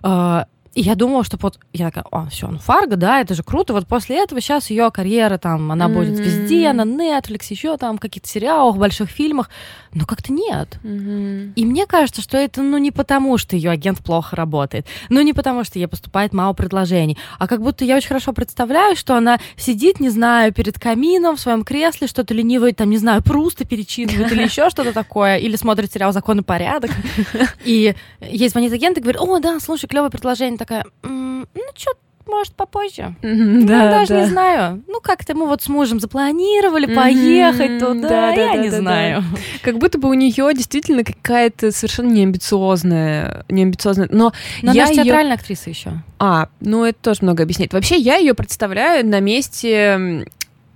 э, 0.03 0.45
и 0.75 0.81
я 0.81 0.97
думала, 0.97 1.23
что 1.23 1.39
вот 1.41 1.59
я 1.73 1.91
такая, 1.91 2.05
о, 2.11 2.29
все, 2.29 2.49
ну 2.49 2.59
Фарго, 2.59 2.97
да, 2.97 3.21
это 3.21 3.35
же 3.35 3.43
круто. 3.43 3.73
Вот 3.73 3.87
после 3.87 4.23
этого 4.23 4.41
сейчас 4.41 4.71
ее 4.71 4.91
карьера 4.91 5.39
там, 5.39 5.71
она 5.71 5.87
mm-hmm. 5.87 5.95
будет 5.95 6.19
везде, 6.19 6.73
на 6.73 6.83
Netflix, 6.83 7.47
еще 7.51 7.77
там 7.77 7.99
каких-то 7.99 8.29
сериалах, 8.29 8.77
больших 8.77 9.09
фильмах. 9.09 9.51
Но 9.93 10.07
как-то 10.07 10.33
нет. 10.33 10.81
Mm-hmm. 10.83 11.53
И 11.55 11.65
мне 11.65 11.87
кажется, 11.87 12.21
что 12.21 12.37
это, 12.37 12.63
ну, 12.63 12.79
не 12.79 12.91
потому, 12.91 13.39
что 13.39 13.55
ее 13.55 13.71
агент 13.71 14.01
плохо 14.01 14.35
работает, 14.35 14.87
ну, 15.09 15.21
не 15.21 15.33
потому, 15.33 15.63
что 15.63 15.79
ей 15.79 15.87
поступает 15.87 16.33
мало 16.33 16.53
предложений, 16.53 17.19
а 17.39 17.47
как 17.47 17.63
будто 17.63 17.85
я 17.85 17.97
очень 17.97 18.09
хорошо 18.09 18.33
представляю, 18.33 18.97
что 18.97 19.17
она 19.17 19.39
сидит, 19.57 20.01
не 20.01 20.09
знаю, 20.11 20.53
перед 20.53 20.81
камином 20.81 21.37
в 21.37 21.41
своем 21.41 21.63
кресле, 21.63 22.09
что-то 22.09 22.35
ленивое, 22.35 22.73
там, 22.73 22.91
не 22.91 22.99
знаю, 22.99 23.23
просто 23.23 23.65
перечитывает 23.65 24.33
или 24.33 24.43
еще 24.45 24.69
что-то 24.71 24.93
такое, 24.93 25.37
или 25.37 25.55
смотрит 25.55 25.93
сериал 25.93 26.13
«Закон 26.13 26.41
и 26.41 26.43
порядок». 26.43 26.91
И 27.65 27.95
ей 28.21 28.49
звонит 28.49 28.73
агент 28.73 28.99
и 28.99 29.01
говорит, 29.01 29.21
о, 29.21 29.39
да, 29.39 29.61
слушай, 29.61 29.87
клевое 29.87 30.11
предложение, 30.11 30.59
такая, 30.65 30.85
ну 31.03 31.47
что, 31.75 31.93
может, 32.27 32.55
попозже. 32.55 33.15
Mm-hmm, 33.21 33.65
да, 33.65 33.91
даже 33.91 34.15
да. 34.15 34.21
не 34.21 34.27
знаю. 34.27 34.83
Ну, 34.89 35.01
как-то 35.01 35.35
мы 35.35 35.47
вот 35.47 35.63
с 35.63 35.69
мужем 35.69 36.01
запланировали 36.01 36.89
mm-hmm, 36.89 36.95
поехать 36.95 37.79
туда, 37.79 38.09
да, 38.09 38.31
я 38.31 38.53
да, 38.53 38.57
не 38.57 38.71
да, 38.71 38.79
знаю. 38.79 39.23
Да. 39.31 39.39
Как 39.63 39.79
будто 39.79 39.99
бы 39.99 40.09
у 40.09 40.15
нее 40.15 40.55
действительно 40.55 41.05
какая-то 41.05 41.71
совершенно 41.71 42.11
неамбициозная, 42.13 43.45
неамбициозная. 43.49 44.09
Но, 44.11 44.33
Но 44.63 44.73
я 44.73 44.85
она 44.85 44.95
же 44.95 45.03
театральная 45.03 45.37
актриса 45.37 45.69
еще. 45.69 46.03
А, 46.19 46.49
ну 46.61 46.85
это 46.85 46.99
тоже 47.01 47.19
много 47.23 47.43
объясняет. 47.43 47.73
Вообще, 47.75 47.97
я 47.97 48.17
ее 48.17 48.35
представляю 48.35 49.07
на 49.07 49.21
месте 49.21 50.25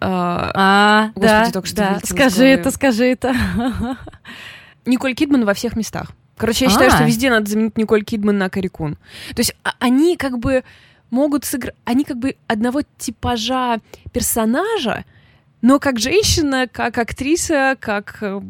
а, 0.00 0.50
а 0.54 1.06
Господи, 1.14 1.26
да, 1.26 1.50
только 1.50 1.66
что 1.66 1.76
да. 1.76 1.98
Скажи 2.04 2.44
это, 2.44 2.70
скажи 2.70 3.06
это. 3.06 3.34
Николь 4.86 5.14
Кидман 5.14 5.44
во 5.44 5.54
всех 5.54 5.76
местах. 5.76 6.12
Короче, 6.38 6.64
я 6.66 6.70
считаю, 6.70 6.90
что 6.90 7.04
а. 7.04 7.06
везде 7.06 7.30
надо 7.30 7.50
заменить 7.50 7.76
Николь 7.76 8.04
Кидман 8.04 8.38
на 8.38 8.48
Карикун. 8.48 8.94
То 9.34 9.40
есть 9.40 9.54
а, 9.64 9.72
они 9.78 10.16
как 10.16 10.38
бы 10.38 10.64
могут 11.10 11.44
сыграть... 11.44 11.74
Они 11.84 12.04
как 12.04 12.18
бы 12.18 12.36
одного 12.46 12.82
типажа 12.96 13.80
персонажа, 14.12 15.04
но 15.60 15.78
как 15.78 15.98
женщина, 15.98 16.68
как 16.70 16.98
актриса, 16.98 17.76
как 17.78 18.18
э, 18.20 18.40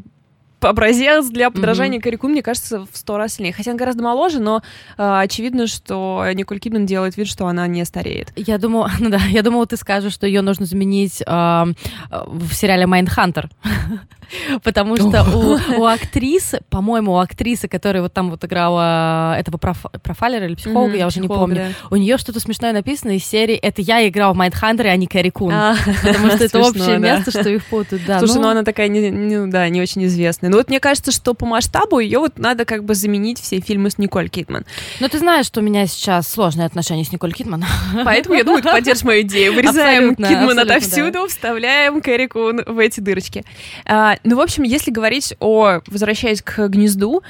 образец 0.60 1.26
для 1.28 1.50
подражания 1.50 1.98
mm-hmm. 1.98 2.02
Карику, 2.02 2.28
мне 2.28 2.42
кажется, 2.42 2.86
в 2.90 2.96
сто 2.96 3.16
раз 3.16 3.34
сильнее. 3.34 3.52
Хотя 3.52 3.72
она 3.72 3.78
гораздо 3.78 4.02
моложе, 4.02 4.40
но 4.40 4.62
э, 4.96 5.18
очевидно, 5.20 5.66
что 5.66 6.24
Николь 6.34 6.58
Кидман 6.58 6.86
делает 6.86 7.16
вид, 7.16 7.28
что 7.28 7.46
она 7.46 7.66
не 7.66 7.84
стареет. 7.84 8.32
Я 8.36 8.58
думаю, 8.58 8.90
ну 8.98 9.10
да, 9.10 9.20
я 9.28 9.42
думала, 9.42 9.66
ты 9.66 9.76
скажешь, 9.76 10.12
что 10.12 10.26
ее 10.26 10.42
нужно 10.42 10.66
заменить 10.66 11.22
э, 11.22 11.64
в 12.10 12.52
сериале 12.52 12.86
Майндхантер. 12.86 13.50
Потому 14.62 14.96
что 14.96 15.24
у, 15.34 15.80
у 15.80 15.86
актрисы, 15.86 16.60
по-моему, 16.68 17.12
у 17.12 17.18
актрисы, 17.18 17.66
которая 17.66 18.02
вот 18.02 18.12
там 18.12 18.30
вот 18.30 18.44
играла 18.44 19.34
этого 19.38 19.56
проф, 19.56 19.86
профайлера 20.02 20.44
или 20.46 20.54
психолога, 20.54 20.94
mm-hmm, 20.94 20.98
я 20.98 21.06
уже 21.06 21.20
не 21.20 21.28
помню, 21.28 21.56
да. 21.56 21.68
у 21.90 21.96
нее 21.96 22.18
что-то 22.18 22.40
смешное 22.40 22.72
написано 22.72 23.12
из 23.12 23.24
серии 23.24 23.56
«Это 23.56 23.80
я 23.80 24.06
играл 24.06 24.34
в 24.34 24.36
Майндхантере, 24.36 24.90
а 24.90 24.96
не 24.96 25.06
Кэрри 25.06 25.30
Кун». 25.30 25.52
А, 25.52 25.76
потому 26.02 26.30
что 26.30 26.44
это 26.44 26.58
общее 26.60 26.98
место, 26.98 27.30
что 27.30 27.48
их 27.48 27.64
путают. 27.64 28.02
Слушай, 28.18 28.36
ну, 28.36 28.42
ну 28.42 28.48
она 28.48 28.62
такая, 28.64 28.88
да, 28.88 29.68
не 29.68 29.80
очень 29.80 30.04
известная. 30.04 30.47
Но 30.48 30.56
вот 30.56 30.68
мне 30.68 30.80
кажется, 30.80 31.12
что 31.12 31.34
по 31.34 31.46
масштабу 31.46 31.98
ее 31.98 32.18
вот 32.18 32.38
надо 32.38 32.64
как 32.64 32.84
бы 32.84 32.94
заменить 32.94 33.40
все 33.40 33.60
фильмы 33.60 33.90
с 33.90 33.98
Николь 33.98 34.28
Кидман. 34.28 34.64
Но 35.00 35.08
ты 35.08 35.18
знаешь, 35.18 35.46
что 35.46 35.60
у 35.60 35.62
меня 35.62 35.86
сейчас 35.86 36.28
сложные 36.28 36.66
отношения 36.66 37.04
с 37.04 37.12
Николь 37.12 37.32
Кидман. 37.32 37.64
Поэтому 38.04 38.34
я 38.34 38.44
думаю, 38.44 38.62
ты 38.62 38.70
поддержишь 38.70 39.04
мою 39.04 39.22
идею. 39.22 39.54
Вырезаем 39.54 40.14
Кидман 40.14 40.58
отовсюду, 40.58 41.26
вставляем 41.28 42.00
Кэрри 42.00 42.26
Кун 42.26 42.62
в 42.64 42.78
эти 42.78 43.00
дырочки. 43.00 43.44
А, 43.84 44.16
ну, 44.24 44.36
в 44.36 44.40
общем, 44.40 44.62
если 44.62 44.90
говорить 44.90 45.34
о... 45.40 45.80
Возвращаясь 45.86 46.42
к 46.42 46.68
гнезду, 46.68 47.22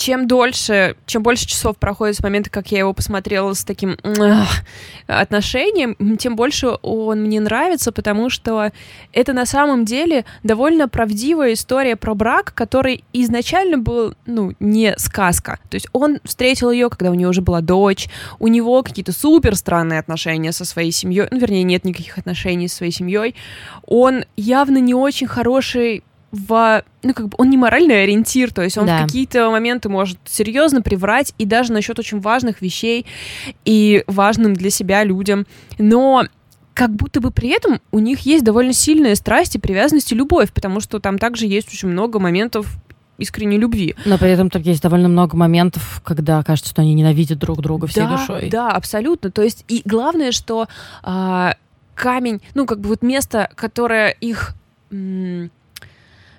чем 0.00 0.26
дольше, 0.26 0.96
чем 1.04 1.22
больше 1.22 1.46
часов 1.46 1.76
проходит 1.76 2.16
с 2.16 2.22
момента, 2.22 2.48
как 2.48 2.72
я 2.72 2.78
его 2.78 2.94
посмотрела 2.94 3.52
с 3.52 3.64
таким 3.64 3.98
эх, 4.02 4.48
отношением, 5.06 6.16
тем 6.16 6.36
больше 6.36 6.78
он 6.80 7.20
мне 7.24 7.38
нравится, 7.38 7.92
потому 7.92 8.30
что 8.30 8.72
это 9.12 9.34
на 9.34 9.44
самом 9.44 9.84
деле 9.84 10.24
довольно 10.42 10.88
правдивая 10.88 11.52
история 11.52 11.96
про 11.96 12.14
брак, 12.14 12.54
который 12.54 13.04
изначально 13.12 13.76
был, 13.76 14.14
ну, 14.24 14.54
не 14.58 14.94
сказка. 14.96 15.58
То 15.68 15.74
есть 15.74 15.88
он 15.92 16.18
встретил 16.24 16.70
ее, 16.70 16.88
когда 16.88 17.10
у 17.10 17.14
нее 17.14 17.28
уже 17.28 17.42
была 17.42 17.60
дочь, 17.60 18.08
у 18.38 18.48
него 18.48 18.82
какие-то 18.82 19.12
супер 19.12 19.54
странные 19.54 20.00
отношения 20.00 20.52
со 20.52 20.64
своей 20.64 20.92
семьей, 20.92 21.28
ну, 21.30 21.38
вернее, 21.38 21.62
нет 21.62 21.84
никаких 21.84 22.16
отношений 22.16 22.68
со 22.68 22.76
своей 22.76 22.92
семьей. 22.92 23.34
Он 23.86 24.24
явно 24.36 24.78
не 24.78 24.94
очень 24.94 25.26
хороший 25.26 26.04
в, 26.32 26.84
ну, 27.02 27.14
как 27.14 27.28
бы 27.28 27.34
он 27.38 27.50
не 27.50 27.56
моральный 27.56 28.04
ориентир, 28.04 28.52
то 28.52 28.62
есть 28.62 28.78
он 28.78 28.86
да. 28.86 28.98
в 28.98 29.06
какие-то 29.06 29.50
моменты 29.50 29.88
может 29.88 30.18
серьезно 30.24 30.82
приврать, 30.82 31.34
и 31.38 31.44
даже 31.44 31.72
насчет 31.72 31.98
очень 31.98 32.20
важных 32.20 32.60
вещей 32.60 33.06
и 33.64 34.04
важным 34.06 34.54
для 34.54 34.70
себя 34.70 35.02
людям. 35.04 35.46
Но 35.78 36.24
как 36.74 36.94
будто 36.94 37.20
бы 37.20 37.30
при 37.30 37.50
этом 37.50 37.80
у 37.90 37.98
них 37.98 38.20
есть 38.20 38.44
довольно 38.44 38.72
сильная 38.72 39.14
страсть 39.14 39.56
и 39.56 39.58
привязанность 39.58 40.12
и 40.12 40.14
любовь, 40.14 40.52
потому 40.52 40.80
что 40.80 41.00
там 41.00 41.18
также 41.18 41.46
есть 41.46 41.68
очень 41.68 41.88
много 41.88 42.18
моментов 42.18 42.66
искренней 43.18 43.58
любви. 43.58 43.94
Но 44.06 44.16
при 44.16 44.30
этом 44.30 44.48
там 44.48 44.62
есть 44.62 44.82
довольно 44.82 45.08
много 45.08 45.36
моментов, 45.36 46.00
когда 46.04 46.42
кажется, 46.42 46.70
что 46.70 46.80
они 46.80 46.94
ненавидят 46.94 47.38
друг 47.38 47.60
друга 47.60 47.86
всей 47.86 48.04
да, 48.04 48.16
душой. 48.16 48.48
Да, 48.48 48.70
абсолютно. 48.70 49.30
То 49.30 49.42
есть 49.42 49.64
и 49.68 49.82
главное, 49.84 50.32
что 50.32 50.68
а, 51.02 51.56
камень, 51.94 52.40
ну 52.54 52.64
как 52.64 52.80
бы 52.80 52.88
вот 52.88 53.02
место, 53.02 53.50
которое 53.56 54.08
их 54.08 54.54
м- 54.90 55.50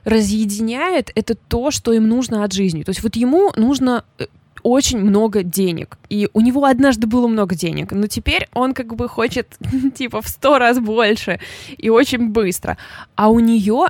разъединяет, 0.03 1.11
это 1.15 1.35
то, 1.35 1.71
что 1.71 1.93
им 1.93 2.07
нужно 2.07 2.43
от 2.43 2.53
жизни. 2.53 2.83
То 2.83 2.89
есть 2.89 3.03
вот 3.03 3.15
ему 3.15 3.51
нужно 3.55 4.03
э, 4.17 4.25
очень 4.63 4.99
много 4.99 5.43
денег. 5.43 5.97
И 6.09 6.29
у 6.33 6.41
него 6.41 6.65
однажды 6.65 7.07
было 7.07 7.27
много 7.27 7.55
денег, 7.55 7.91
но 7.91 8.07
теперь 8.07 8.47
он 8.53 8.73
как 8.73 8.95
бы 8.95 9.07
хочет 9.07 9.57
типа 9.95 10.21
в 10.21 10.27
сто 10.27 10.57
раз 10.57 10.79
больше 10.79 11.39
и 11.77 11.89
очень 11.89 12.29
быстро. 12.29 12.77
А 13.15 13.29
у 13.29 13.39
нее, 13.39 13.87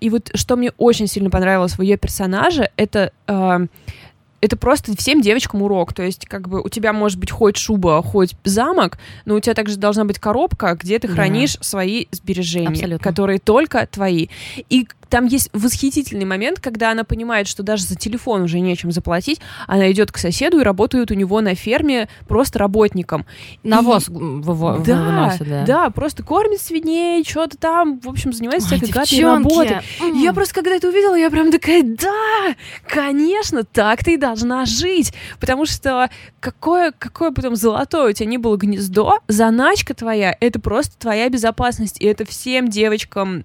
и 0.00 0.10
вот 0.10 0.30
что 0.34 0.56
мне 0.56 0.72
очень 0.78 1.06
сильно 1.06 1.30
понравилось 1.30 1.78
в 1.78 1.82
ее 1.82 1.96
персонаже, 1.96 2.70
это 2.76 3.12
э, 3.26 3.66
это 4.42 4.56
просто 4.56 4.94
всем 4.96 5.22
девочкам 5.22 5.62
урок. 5.62 5.94
То 5.94 6.02
есть, 6.02 6.26
как 6.26 6.48
бы 6.48 6.60
у 6.60 6.68
тебя 6.68 6.92
может 6.92 7.18
быть 7.18 7.30
хоть 7.30 7.56
шуба, 7.56 8.02
хоть 8.02 8.34
замок, 8.42 8.98
но 9.24 9.36
у 9.36 9.40
тебя 9.40 9.54
также 9.54 9.76
должна 9.76 10.04
быть 10.04 10.18
коробка, 10.18 10.74
где 10.74 10.98
ты 10.98 11.06
хранишь 11.06 11.56
да. 11.56 11.62
свои 11.62 12.06
сбережения, 12.10 12.68
Абсолютно. 12.68 12.98
которые 12.98 13.38
только 13.38 13.86
твои. 13.86 14.26
И 14.68 14.88
там 15.12 15.26
есть 15.26 15.50
восхитительный 15.52 16.24
момент, 16.24 16.58
когда 16.58 16.90
она 16.90 17.04
понимает, 17.04 17.46
что 17.46 17.62
даже 17.62 17.84
за 17.84 17.96
телефон 17.96 18.40
уже 18.40 18.60
нечем 18.60 18.90
заплатить, 18.90 19.42
она 19.66 19.92
идет 19.92 20.10
к 20.10 20.16
соседу 20.16 20.58
и 20.60 20.62
работает 20.62 21.10
у 21.10 21.14
него 21.14 21.42
на 21.42 21.54
ферме 21.54 22.08
просто 22.26 22.58
работником. 22.58 23.26
Навоз 23.62 24.08
и... 24.08 24.10
выво- 24.10 24.82
да, 24.82 25.02
выносит, 25.02 25.46
да. 25.46 25.64
Да, 25.66 25.90
просто 25.90 26.22
кормит 26.22 26.62
свиней, 26.62 27.22
что-то 27.24 27.58
там, 27.58 28.00
в 28.00 28.08
общем, 28.08 28.32
занимается 28.32 28.68
всякой 28.68 28.90
гадкой 28.90 29.22
работой. 29.22 29.80
Mm. 30.00 30.22
Я 30.22 30.32
просто, 30.32 30.54
когда 30.54 30.76
это 30.76 30.88
увидела, 30.88 31.14
я 31.14 31.28
прям 31.28 31.52
такая, 31.52 31.82
да, 31.82 32.54
конечно, 32.88 33.64
так 33.64 34.02
ты 34.02 34.14
и 34.14 34.16
должна 34.16 34.64
жить, 34.64 35.12
потому 35.38 35.66
что 35.66 36.08
какое, 36.40 36.90
какое 36.98 37.32
потом 37.32 37.54
золотое 37.54 38.08
у 38.08 38.12
тебя 38.14 38.30
не 38.30 38.38
было 38.38 38.56
гнездо, 38.56 39.18
заначка 39.28 39.92
твоя— 39.92 40.34
это 40.40 40.58
просто 40.58 40.98
твоя 40.98 41.28
безопасность, 41.28 42.00
и 42.00 42.06
это 42.06 42.24
всем 42.24 42.68
девочкам 42.68 43.44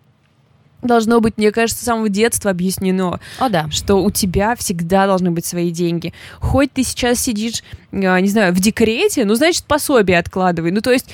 должно 0.81 1.19
быть, 1.19 1.37
мне 1.37 1.51
кажется, 1.51 1.83
с 1.83 1.85
самого 1.85 2.09
детства 2.09 2.51
объяснено, 2.51 3.19
О, 3.39 3.49
да. 3.49 3.67
что 3.71 4.03
у 4.03 4.11
тебя 4.11 4.55
всегда 4.55 5.07
должны 5.07 5.31
быть 5.31 5.45
свои 5.45 5.71
деньги. 5.71 6.13
Хоть 6.39 6.71
ты 6.73 6.83
сейчас 6.83 7.19
сидишь, 7.19 7.63
а, 7.91 8.19
не 8.19 8.27
знаю, 8.27 8.53
в 8.53 8.59
декрете, 8.59 9.25
ну, 9.25 9.35
значит, 9.35 9.63
пособие 9.63 10.19
откладывай. 10.19 10.71
Ну, 10.71 10.81
то 10.81 10.91
есть, 10.91 11.09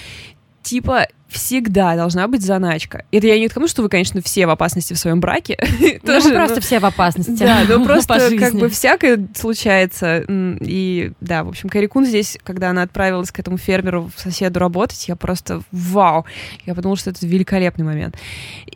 типа, 0.63 1.07
всегда 1.27 1.95
должна 1.95 2.27
быть 2.27 2.41
заначка. 2.41 3.05
Это 3.11 3.27
я 3.27 3.37
не 3.37 3.47
к 3.47 3.53
тому, 3.53 3.67
что 3.67 3.81
вы, 3.81 3.89
конечно, 3.89 4.21
все 4.21 4.47
в 4.47 4.49
опасности 4.49 4.93
в 4.93 4.97
своем 4.97 5.19
браке. 5.19 5.57
Ну, 5.83 5.99
Тоже, 6.13 6.33
просто 6.33 6.55
ну, 6.55 6.61
все 6.61 6.79
в 6.79 6.85
опасности. 6.85 7.43
Да, 7.43 7.63
но 7.67 7.83
просто 7.83 8.37
как 8.37 8.53
бы 8.53 8.69
всякое 8.69 9.27
случается. 9.35 10.23
И 10.27 11.11
да, 11.19 11.43
в 11.43 11.49
общем, 11.49 11.69
Карикун 11.69 12.05
здесь, 12.05 12.37
когда 12.43 12.69
она 12.69 12.83
отправилась 12.83 13.31
к 13.31 13.39
этому 13.39 13.57
фермеру, 13.57 14.11
соседу 14.15 14.59
работать, 14.59 15.07
я 15.07 15.15
просто 15.15 15.61
вау. 15.71 16.25
Я 16.65 16.73
подумала, 16.75 16.97
что 16.97 17.09
это 17.09 17.25
великолепный 17.25 17.85
момент. 17.85 18.15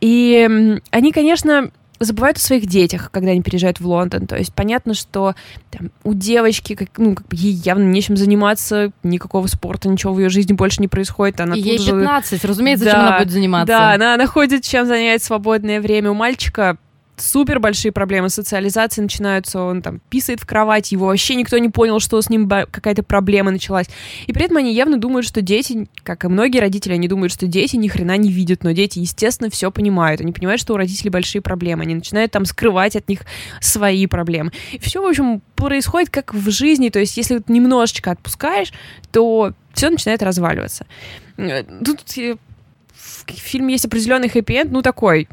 И 0.00 0.80
они, 0.90 1.12
конечно, 1.12 1.70
забывают 2.00 2.36
о 2.36 2.40
своих 2.40 2.66
детях, 2.66 3.10
когда 3.10 3.30
они 3.30 3.42
переезжают 3.42 3.80
в 3.80 3.86
Лондон. 3.86 4.26
То 4.26 4.36
есть 4.36 4.52
понятно, 4.54 4.94
что 4.94 5.34
там, 5.70 5.90
у 6.04 6.14
девочки, 6.14 6.74
как, 6.74 6.88
ну, 6.96 7.14
как 7.14 7.26
бы 7.28 7.36
ей 7.36 7.52
явно 7.52 7.84
нечем 7.84 8.16
заниматься, 8.16 8.92
никакого 9.02 9.46
спорта, 9.46 9.88
ничего 9.88 10.12
в 10.12 10.18
ее 10.18 10.28
жизни 10.28 10.52
больше 10.52 10.80
не 10.80 10.88
происходит. 10.88 11.40
Она 11.40 11.54
ей 11.54 11.78
15, 11.78 12.42
же... 12.42 12.48
разумеется, 12.48 12.84
да, 12.84 12.90
чем 12.90 13.00
она 13.00 13.18
будет 13.18 13.30
заниматься. 13.30 13.66
Да, 13.66 13.92
она 13.92 14.16
находит, 14.16 14.64
чем 14.64 14.86
занять 14.86 15.22
свободное 15.22 15.80
время. 15.80 16.10
У 16.10 16.14
мальчика 16.14 16.78
супер 17.20 17.60
большие 17.60 17.92
проблемы 17.92 18.28
социализации 18.28 19.02
начинаются, 19.02 19.60
он 19.60 19.82
там 19.82 20.00
писает 20.10 20.40
в 20.40 20.46
кровать, 20.46 20.92
его 20.92 21.06
вообще 21.06 21.34
никто 21.34 21.58
не 21.58 21.68
понял, 21.68 22.00
что 22.00 22.20
с 22.20 22.30
ним 22.30 22.48
какая-то 22.48 23.02
проблема 23.02 23.50
началась. 23.50 23.86
И 24.26 24.32
при 24.32 24.44
этом 24.44 24.58
они 24.58 24.72
явно 24.72 24.98
думают, 24.98 25.26
что 25.26 25.40
дети, 25.40 25.88
как 26.02 26.24
и 26.24 26.28
многие 26.28 26.58
родители, 26.58 26.94
они 26.94 27.08
думают, 27.08 27.32
что 27.32 27.46
дети 27.46 27.76
ни 27.76 27.88
хрена 27.88 28.16
не 28.16 28.30
видят, 28.30 28.62
но 28.64 28.72
дети, 28.72 28.98
естественно, 28.98 29.50
все 29.50 29.70
понимают. 29.70 30.20
Они 30.20 30.32
понимают, 30.32 30.60
что 30.60 30.74
у 30.74 30.76
родителей 30.76 31.10
большие 31.10 31.42
проблемы, 31.42 31.82
они 31.82 31.94
начинают 31.94 32.32
там 32.32 32.44
скрывать 32.44 32.96
от 32.96 33.08
них 33.08 33.20
свои 33.60 34.06
проблемы. 34.06 34.52
И 34.72 34.78
все, 34.78 35.02
в 35.02 35.06
общем, 35.06 35.42
происходит 35.54 36.10
как 36.10 36.34
в 36.34 36.50
жизни, 36.50 36.88
то 36.88 36.98
есть 36.98 37.16
если 37.16 37.34
вот 37.34 37.48
немножечко 37.48 38.12
отпускаешь, 38.12 38.72
то 39.12 39.52
все 39.74 39.90
начинает 39.90 40.22
разваливаться. 40.22 40.86
Э, 41.36 41.62
тут 41.84 42.00
э, 42.18 42.36
в 42.94 43.32
фильме 43.32 43.74
есть 43.74 43.84
определенный 43.84 44.28
хэппи-энд, 44.28 44.70
ну 44.70 44.82
такой, 44.82 45.28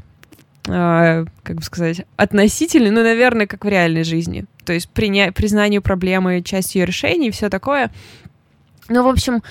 э, 0.68 1.26
как 1.44 1.56
бы 1.56 1.62
сказать, 1.62 2.06
относительный, 2.18 2.92
ну, 2.92 3.04
наверное, 3.04 3.48
как 3.48 3.66
в 3.66 3.68
реальной 3.68 4.04
жизни. 4.04 4.46
То 4.66 4.74
есть 4.74 4.90
приня- 4.94 5.32
признание 5.32 5.82
проблемы 5.82 6.42
частью 6.42 6.82
ее 6.82 6.86
решения 6.86 7.28
и 7.28 7.32
все 7.32 7.50
такое. 7.50 7.92
Ну, 8.90 9.04
в 9.04 9.08
общем, 9.08 9.42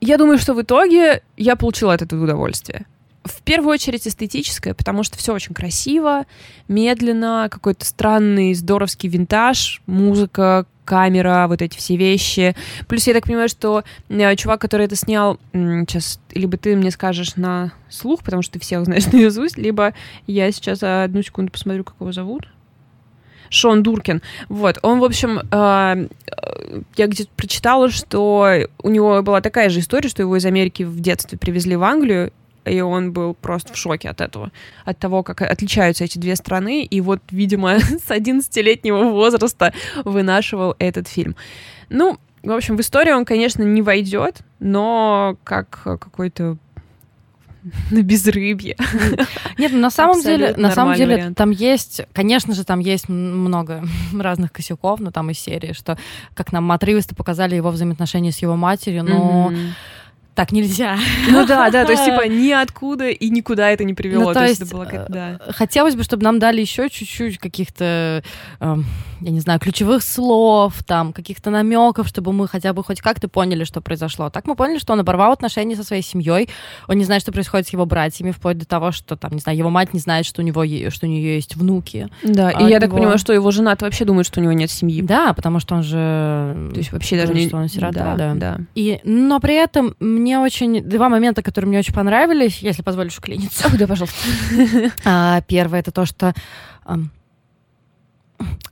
я 0.00 0.18
думаю, 0.18 0.38
что 0.38 0.54
в 0.54 0.62
итоге 0.62 1.22
я 1.36 1.56
получила 1.56 1.94
от 1.94 2.02
этого 2.02 2.24
удовольствие. 2.24 2.86
В 3.24 3.40
первую 3.42 3.72
очередь 3.72 4.06
эстетическое, 4.06 4.74
потому 4.74 5.02
что 5.02 5.16
все 5.16 5.32
очень 5.32 5.54
красиво, 5.54 6.26
медленно, 6.68 7.48
какой-то 7.50 7.86
странный, 7.86 8.52
здоровский 8.52 9.08
винтаж, 9.08 9.80
музыка, 9.86 10.66
камера, 10.84 11.46
вот 11.48 11.62
эти 11.62 11.78
все 11.78 11.96
вещи. 11.96 12.54
Плюс 12.86 13.06
я 13.06 13.14
так 13.14 13.24
понимаю, 13.24 13.48
что 13.48 13.82
э, 14.10 14.36
чувак, 14.36 14.60
который 14.60 14.84
это 14.84 14.96
снял, 14.96 15.38
сейчас 15.52 16.20
либо 16.32 16.58
ты 16.58 16.76
мне 16.76 16.90
скажешь 16.90 17.36
на 17.36 17.72
слух, 17.88 18.22
потому 18.22 18.42
что 18.42 18.54
ты 18.54 18.58
всех 18.60 18.84
знаешь 18.84 19.06
наизусть, 19.12 19.56
либо 19.56 19.94
я 20.26 20.52
сейчас 20.52 20.82
одну 20.82 21.22
секунду 21.22 21.50
посмотрю, 21.50 21.84
как 21.84 21.96
его 22.00 22.12
зовут. 22.12 22.48
Шон 23.48 23.82
Дуркин. 23.82 24.20
Вот, 24.48 24.78
он, 24.82 25.00
в 25.00 25.04
общем, 25.04 25.38
э, 25.38 26.08
я 26.96 27.06
где-то 27.06 27.30
прочитала, 27.36 27.90
что 27.90 28.68
у 28.82 28.90
него 28.90 29.22
была 29.22 29.40
такая 29.40 29.68
же 29.70 29.80
история, 29.80 30.08
что 30.08 30.22
его 30.22 30.36
из 30.36 30.44
Америки 30.44 30.82
в 30.82 31.00
детстве 31.00 31.38
привезли 31.38 31.76
в 31.76 31.84
Англию, 31.84 32.32
и 32.64 32.80
он 32.80 33.12
был 33.12 33.34
просто 33.34 33.72
в 33.72 33.76
шоке 33.76 34.08
от 34.08 34.20
этого, 34.20 34.50
от 34.84 34.98
того, 34.98 35.22
как 35.22 35.42
отличаются 35.42 36.04
эти 36.04 36.18
две 36.18 36.36
страны, 36.36 36.84
и 36.84 37.00
вот, 37.00 37.20
видимо, 37.30 37.78
с 37.80 38.10
11-летнего 38.10 39.10
возраста 39.10 39.72
вынашивал 40.04 40.74
этот 40.78 41.08
фильм. 41.08 41.36
Ну, 41.88 42.18
в 42.42 42.52
общем, 42.52 42.76
в 42.76 42.80
историю 42.80 43.16
он, 43.16 43.24
конечно, 43.24 43.62
не 43.62 43.82
войдет, 43.82 44.40
но 44.60 45.36
как 45.44 45.80
какой-то 45.82 46.58
на 47.90 48.02
безрыбье. 48.02 48.76
Нет, 49.58 49.72
ну, 49.72 49.78
на 49.78 49.90
самом 49.90 50.20
деле, 50.20 50.54
на 50.56 50.70
самом 50.70 50.96
деле 50.96 51.32
там 51.34 51.50
есть, 51.50 52.02
конечно 52.12 52.54
же, 52.54 52.64
там 52.64 52.80
есть 52.80 53.08
много 53.08 53.82
разных 54.12 54.52
косяков, 54.52 55.00
но 55.00 55.10
там 55.10 55.30
из 55.30 55.38
серии, 55.38 55.72
что 55.72 55.96
как 56.34 56.52
нам 56.52 56.70
отрывисто 56.72 57.14
показали 57.14 57.54
его 57.54 57.70
взаимоотношения 57.70 58.32
с 58.32 58.38
его 58.38 58.56
матерью, 58.56 59.04
но 59.04 59.50
mm-hmm 59.50 59.70
так 60.34 60.52
нельзя. 60.52 60.98
Ну 61.28 61.46
да, 61.46 61.70
да, 61.70 61.84
то 61.84 61.92
есть 61.92 62.04
типа 62.04 62.22
ниоткуда 62.28 63.08
и 63.08 63.30
никуда 63.30 63.70
это 63.70 63.84
не 63.84 63.94
привело. 63.94 64.24
Ну, 64.24 64.28
то, 64.28 64.40
то 64.40 64.46
есть, 64.46 64.60
это 64.60 64.70
было 64.70 64.84
как, 64.84 65.08
да. 65.08 65.38
Э, 65.46 65.52
хотелось 65.52 65.94
бы, 65.94 66.02
чтобы 66.02 66.24
нам 66.24 66.38
дали 66.38 66.60
еще 66.60 66.88
чуть-чуть 66.90 67.38
каких-то, 67.38 68.22
э, 68.60 68.76
я 69.20 69.30
не 69.30 69.40
знаю, 69.40 69.60
ключевых 69.60 70.02
слов, 70.02 70.82
там, 70.84 71.12
каких-то 71.12 71.50
намеков, 71.50 72.08
чтобы 72.08 72.32
мы 72.32 72.48
хотя 72.48 72.72
бы 72.72 72.82
хоть 72.82 73.00
как-то 73.00 73.28
поняли, 73.28 73.64
что 73.64 73.80
произошло. 73.80 74.28
Так 74.28 74.46
мы 74.46 74.56
поняли, 74.56 74.78
что 74.78 74.92
он 74.92 75.00
оборвал 75.00 75.32
отношения 75.32 75.76
со 75.76 75.84
своей 75.84 76.02
семьей, 76.02 76.48
он 76.88 76.96
не 76.96 77.04
знает, 77.04 77.22
что 77.22 77.30
происходит 77.30 77.68
с 77.68 77.72
его 77.72 77.86
братьями, 77.86 78.32
вплоть 78.32 78.58
до 78.58 78.66
того, 78.66 78.90
что 78.90 79.16
там, 79.16 79.32
не 79.32 79.40
знаю, 79.40 79.56
его 79.58 79.70
мать 79.70 79.94
не 79.94 80.00
знает, 80.00 80.26
что 80.26 80.42
у 80.42 80.44
него 80.44 80.64
что 80.90 81.06
у 81.06 81.08
нее 81.08 81.36
есть 81.36 81.56
внуки. 81.56 82.08
Да, 82.22 82.50
и 82.50 82.62
я 82.62 82.68
него... 82.68 82.80
так 82.80 82.90
понимаю, 82.90 83.18
что 83.18 83.32
его 83.32 83.50
жена 83.50 83.76
вообще 83.78 84.04
думает, 84.04 84.26
что 84.26 84.40
у 84.40 84.42
него 84.42 84.52
нет 84.52 84.70
семьи. 84.70 85.02
Да, 85.02 85.32
потому 85.32 85.60
что 85.60 85.76
он 85.76 85.82
же... 85.82 86.70
То 86.72 86.78
есть 86.78 86.92
вообще 86.92 87.16
даже 87.16 87.34
не... 87.34 87.48
Что 87.48 87.58
он 87.58 87.68
сирота, 87.68 88.14
да, 88.16 88.16
да. 88.16 88.34
да. 88.34 88.60
И, 88.74 89.00
но 89.04 89.40
при 89.40 89.54
этом 89.54 89.94
мне 90.24 90.38
очень... 90.38 90.82
Два 90.82 91.10
момента, 91.10 91.42
которые 91.42 91.68
мне 91.68 91.78
очень 91.78 91.92
понравились, 91.92 92.58
если 92.60 92.80
позволишь 92.80 93.18
уклиниться. 93.18 93.68
Да, 93.78 93.86
пожалуйста. 93.86 94.16
А, 95.04 95.42
первое— 95.42 95.80
это 95.80 95.90
то, 95.90 96.06
что... 96.06 96.32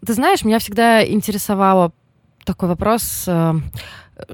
Ты 0.07 0.15
знаешь, 0.15 0.45
меня 0.45 0.59
всегда 0.59 1.07
интересовало 1.07 1.93
такой 2.45 2.69
вопрос 2.69 3.29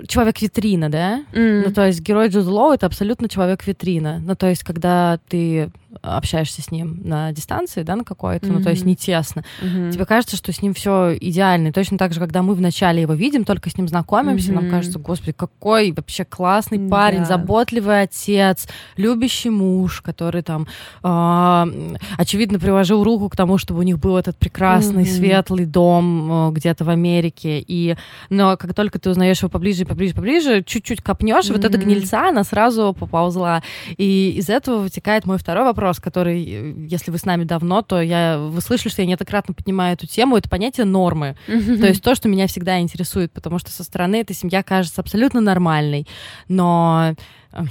человек-витрина, 0.07 0.91
да? 0.91 1.25
Mm. 1.33 1.63
Ну, 1.67 1.73
то 1.73 1.87
есть 1.87 2.01
герой 2.01 2.29
Джуд 2.29 2.47
Лоу— 2.47 2.73
это 2.75 2.87
абсолютно 2.87 3.29
человек-витрина. 3.29 4.21
Ну, 4.21 4.37
то 4.37 4.47
есть 4.47 4.63
когда 4.63 5.19
ты 5.29 5.71
общаешься 6.03 6.63
с 6.63 6.71
ним 6.71 7.01
на 7.05 7.33
дистанции, 7.33 7.83
да, 7.83 7.97
на 7.97 8.05
какой-то, 8.05 8.47
mm-hmm. 8.47 8.53
ну, 8.53 8.63
то 8.63 8.71
есть 8.71 8.85
не 8.85 8.97
тесно, 8.97 9.45
mm-hmm. 9.63 9.93
тебе 9.93 10.05
кажется, 10.05 10.37
что 10.37 10.53
с 10.53 10.63
ним 10.63 10.75
все 10.75 11.17
идеально. 11.17 11.69
И 11.69 11.73
точно 11.73 11.99
так 11.99 12.13
же, 12.13 12.21
когда 12.21 12.43
мы 12.43 12.55
вначале 12.55 13.03
его 13.03 13.15
видим, 13.15 13.45
только 13.45 13.71
с 13.71 13.77
ним 13.77 13.89
знакомимся, 13.89 14.53
mm-hmm. 14.53 14.55
нам 14.55 14.71
кажется, 14.71 14.99
господи, 14.99 15.33
какой 15.33 15.93
вообще 15.93 16.25
классный 16.25 16.79
парень, 16.89 17.21
yeah. 17.21 17.27
заботливый 17.27 18.03
отец, 18.03 18.67
любящий 18.97 19.51
муж, 19.51 20.01
который 20.01 20.43
там, 20.43 20.67
э, 21.03 21.97
очевидно, 22.17 22.59
приложил 22.59 23.03
руку 23.03 23.29
к 23.29 23.37
тому, 23.37 23.59
чтобы 23.59 23.81
у 23.81 23.83
них 23.83 23.99
был 23.99 24.17
этот 24.17 24.37
прекрасный, 24.37 25.05
mm-hmm. 25.05 25.17
светлый 25.17 25.67
дом 25.67 26.51
э, 26.51 26.53
где-то 26.53 26.85
в 26.85 26.91
Америке. 26.91 27.65
И, 27.67 27.97
но 28.31 28.57
как 28.57 28.75
только 28.75 28.99
ты 28.99 29.11
узнаешь 29.11 29.39
его 29.39 29.49
поближе, 29.49 29.85
поближе, 29.85 30.15
поближе, 30.15 30.63
чуть-чуть 30.63 31.03
копнешь, 31.03 31.47
mm-hmm. 31.47 31.53
вот 31.53 31.65
эта 31.65 31.79
гнильца, 31.79 32.29
она 32.29 32.45
сразу 32.45 32.95
поползла. 32.99 33.63
И 33.97 34.35
из 34.37 34.49
этого 34.49 34.79
вытекает 34.79 35.25
мой 35.25 35.39
второй 35.39 35.65
вопрос 35.65 35.88
вопрос, 35.89 36.01
который, 36.01 36.45
э, 36.45 36.75
если 36.89 37.11
вы 37.11 37.19
с 37.19 37.25
нами 37.25 37.45
давно, 37.45 37.83
то 37.83 38.01
я, 38.01 38.39
вы 38.39 38.61
слышали, 38.61 38.91
что 38.91 39.03
я 39.03 39.09
неоднократно 39.09 39.55
поднимаю 39.55 39.95
эту 39.95 40.07
тему, 40.07 40.37
это 40.37 40.49
понятие 40.49 40.85
нормы. 40.87 41.37
То 41.47 41.87
есть 41.87 42.03
то, 42.03 42.15
что 42.15 42.29
меня 42.29 42.47
всегда 42.47 42.79
интересует, 42.81 43.33
потому 43.33 43.59
что 43.59 43.71
со 43.71 43.85
стороны 43.85 44.17
эта 44.17 44.35
семья 44.35 44.63
кажется 44.63 45.01
абсолютно 45.01 45.41
нормальной, 45.41 46.07
но 46.49 47.15
э, 47.53 47.63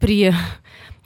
при 0.00 0.34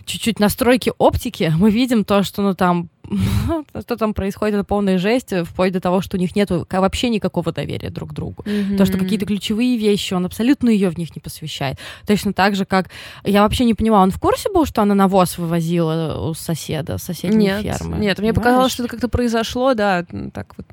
чуть-чуть 0.04 0.40
настройки 0.40 0.92
оптики 0.98 1.52
мы 1.58 1.70
видим 1.70 2.04
то, 2.04 2.22
что 2.22 2.42
ну 2.42 2.54
там 2.54 2.88
что 3.80 3.96
там 3.96 4.14
происходит, 4.14 4.54
это 4.54 4.64
полная 4.64 4.98
жесть, 4.98 5.32
вплоть 5.44 5.72
до 5.72 5.80
того, 5.80 6.00
что 6.00 6.16
у 6.16 6.20
них 6.20 6.34
нет 6.36 6.50
вообще 6.50 7.08
никакого 7.08 7.52
доверия 7.52 7.90
друг 7.90 8.10
к 8.10 8.12
другу. 8.12 8.42
Mm-hmm. 8.44 8.76
То, 8.76 8.86
что 8.86 8.98
какие-то 8.98 9.26
ключевые 9.26 9.76
вещи, 9.76 10.14
он 10.14 10.24
абсолютно 10.24 10.70
ее 10.70 10.90
в 10.90 10.98
них 10.98 11.14
не 11.14 11.20
посвящает. 11.20 11.78
Точно 12.06 12.32
так 12.32 12.56
же, 12.56 12.64
как... 12.64 12.88
Я 13.24 13.42
вообще 13.42 13.64
не 13.64 13.74
понимала, 13.74 14.04
он 14.04 14.10
в 14.10 14.18
курсе 14.18 14.50
был, 14.50 14.64
что 14.64 14.82
она 14.82 14.94
навоз 14.94 15.38
вывозила 15.38 16.28
у 16.28 16.34
соседа, 16.34 16.98
соседней 16.98 17.46
нет, 17.46 17.62
фермы? 17.62 17.98
Нет, 17.98 18.18
мне 18.18 18.32
показалось, 18.32 18.72
что 18.72 18.84
это 18.84 18.90
как-то 18.90 19.08
произошло, 19.08 19.74
да, 19.74 20.04
так 20.32 20.54
вот 20.56 20.66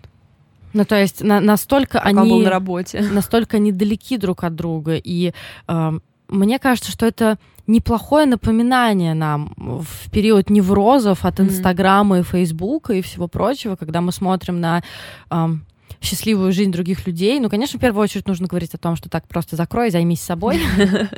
ну, 0.73 0.85
то 0.85 0.95
есть 0.95 1.21
на, 1.21 1.41
настолько 1.41 1.97
Пока 1.97 2.09
они... 2.09 2.29
был 2.29 2.39
на 2.39 2.49
работе. 2.49 3.01
Настолько 3.01 3.57
они 3.57 3.73
далеки 3.73 4.17
друг 4.17 4.45
от 4.45 4.55
друга. 4.55 4.95
И 4.95 5.33
э, 5.67 5.99
мне 6.31 6.59
кажется, 6.59 6.91
что 6.91 7.05
это 7.05 7.37
неплохое 7.67 8.25
напоминание 8.25 9.13
нам 9.13 9.53
в 9.57 10.09
период 10.09 10.49
неврозов 10.49 11.25
от 11.25 11.39
Инстаграма 11.39 12.17
mm-hmm. 12.17 12.21
и 12.21 12.23
Фейсбука 12.23 12.93
и 12.93 13.01
всего 13.01 13.27
прочего, 13.27 13.75
когда 13.75 14.01
мы 14.01 14.11
смотрим 14.11 14.59
на 14.59 14.81
эм, 15.29 15.63
счастливую 16.01 16.51
жизнь 16.51 16.71
других 16.71 17.05
людей. 17.05 17.39
Ну, 17.39 17.49
конечно, 17.49 17.77
в 17.77 17.81
первую 17.81 18.03
очередь 18.03 18.27
нужно 18.27 18.47
говорить 18.47 18.73
о 18.73 18.77
том, 18.77 18.95
что 18.95 19.09
так 19.09 19.27
просто 19.27 19.55
закрой, 19.55 19.91
займись 19.91 20.21
собой. 20.21 20.59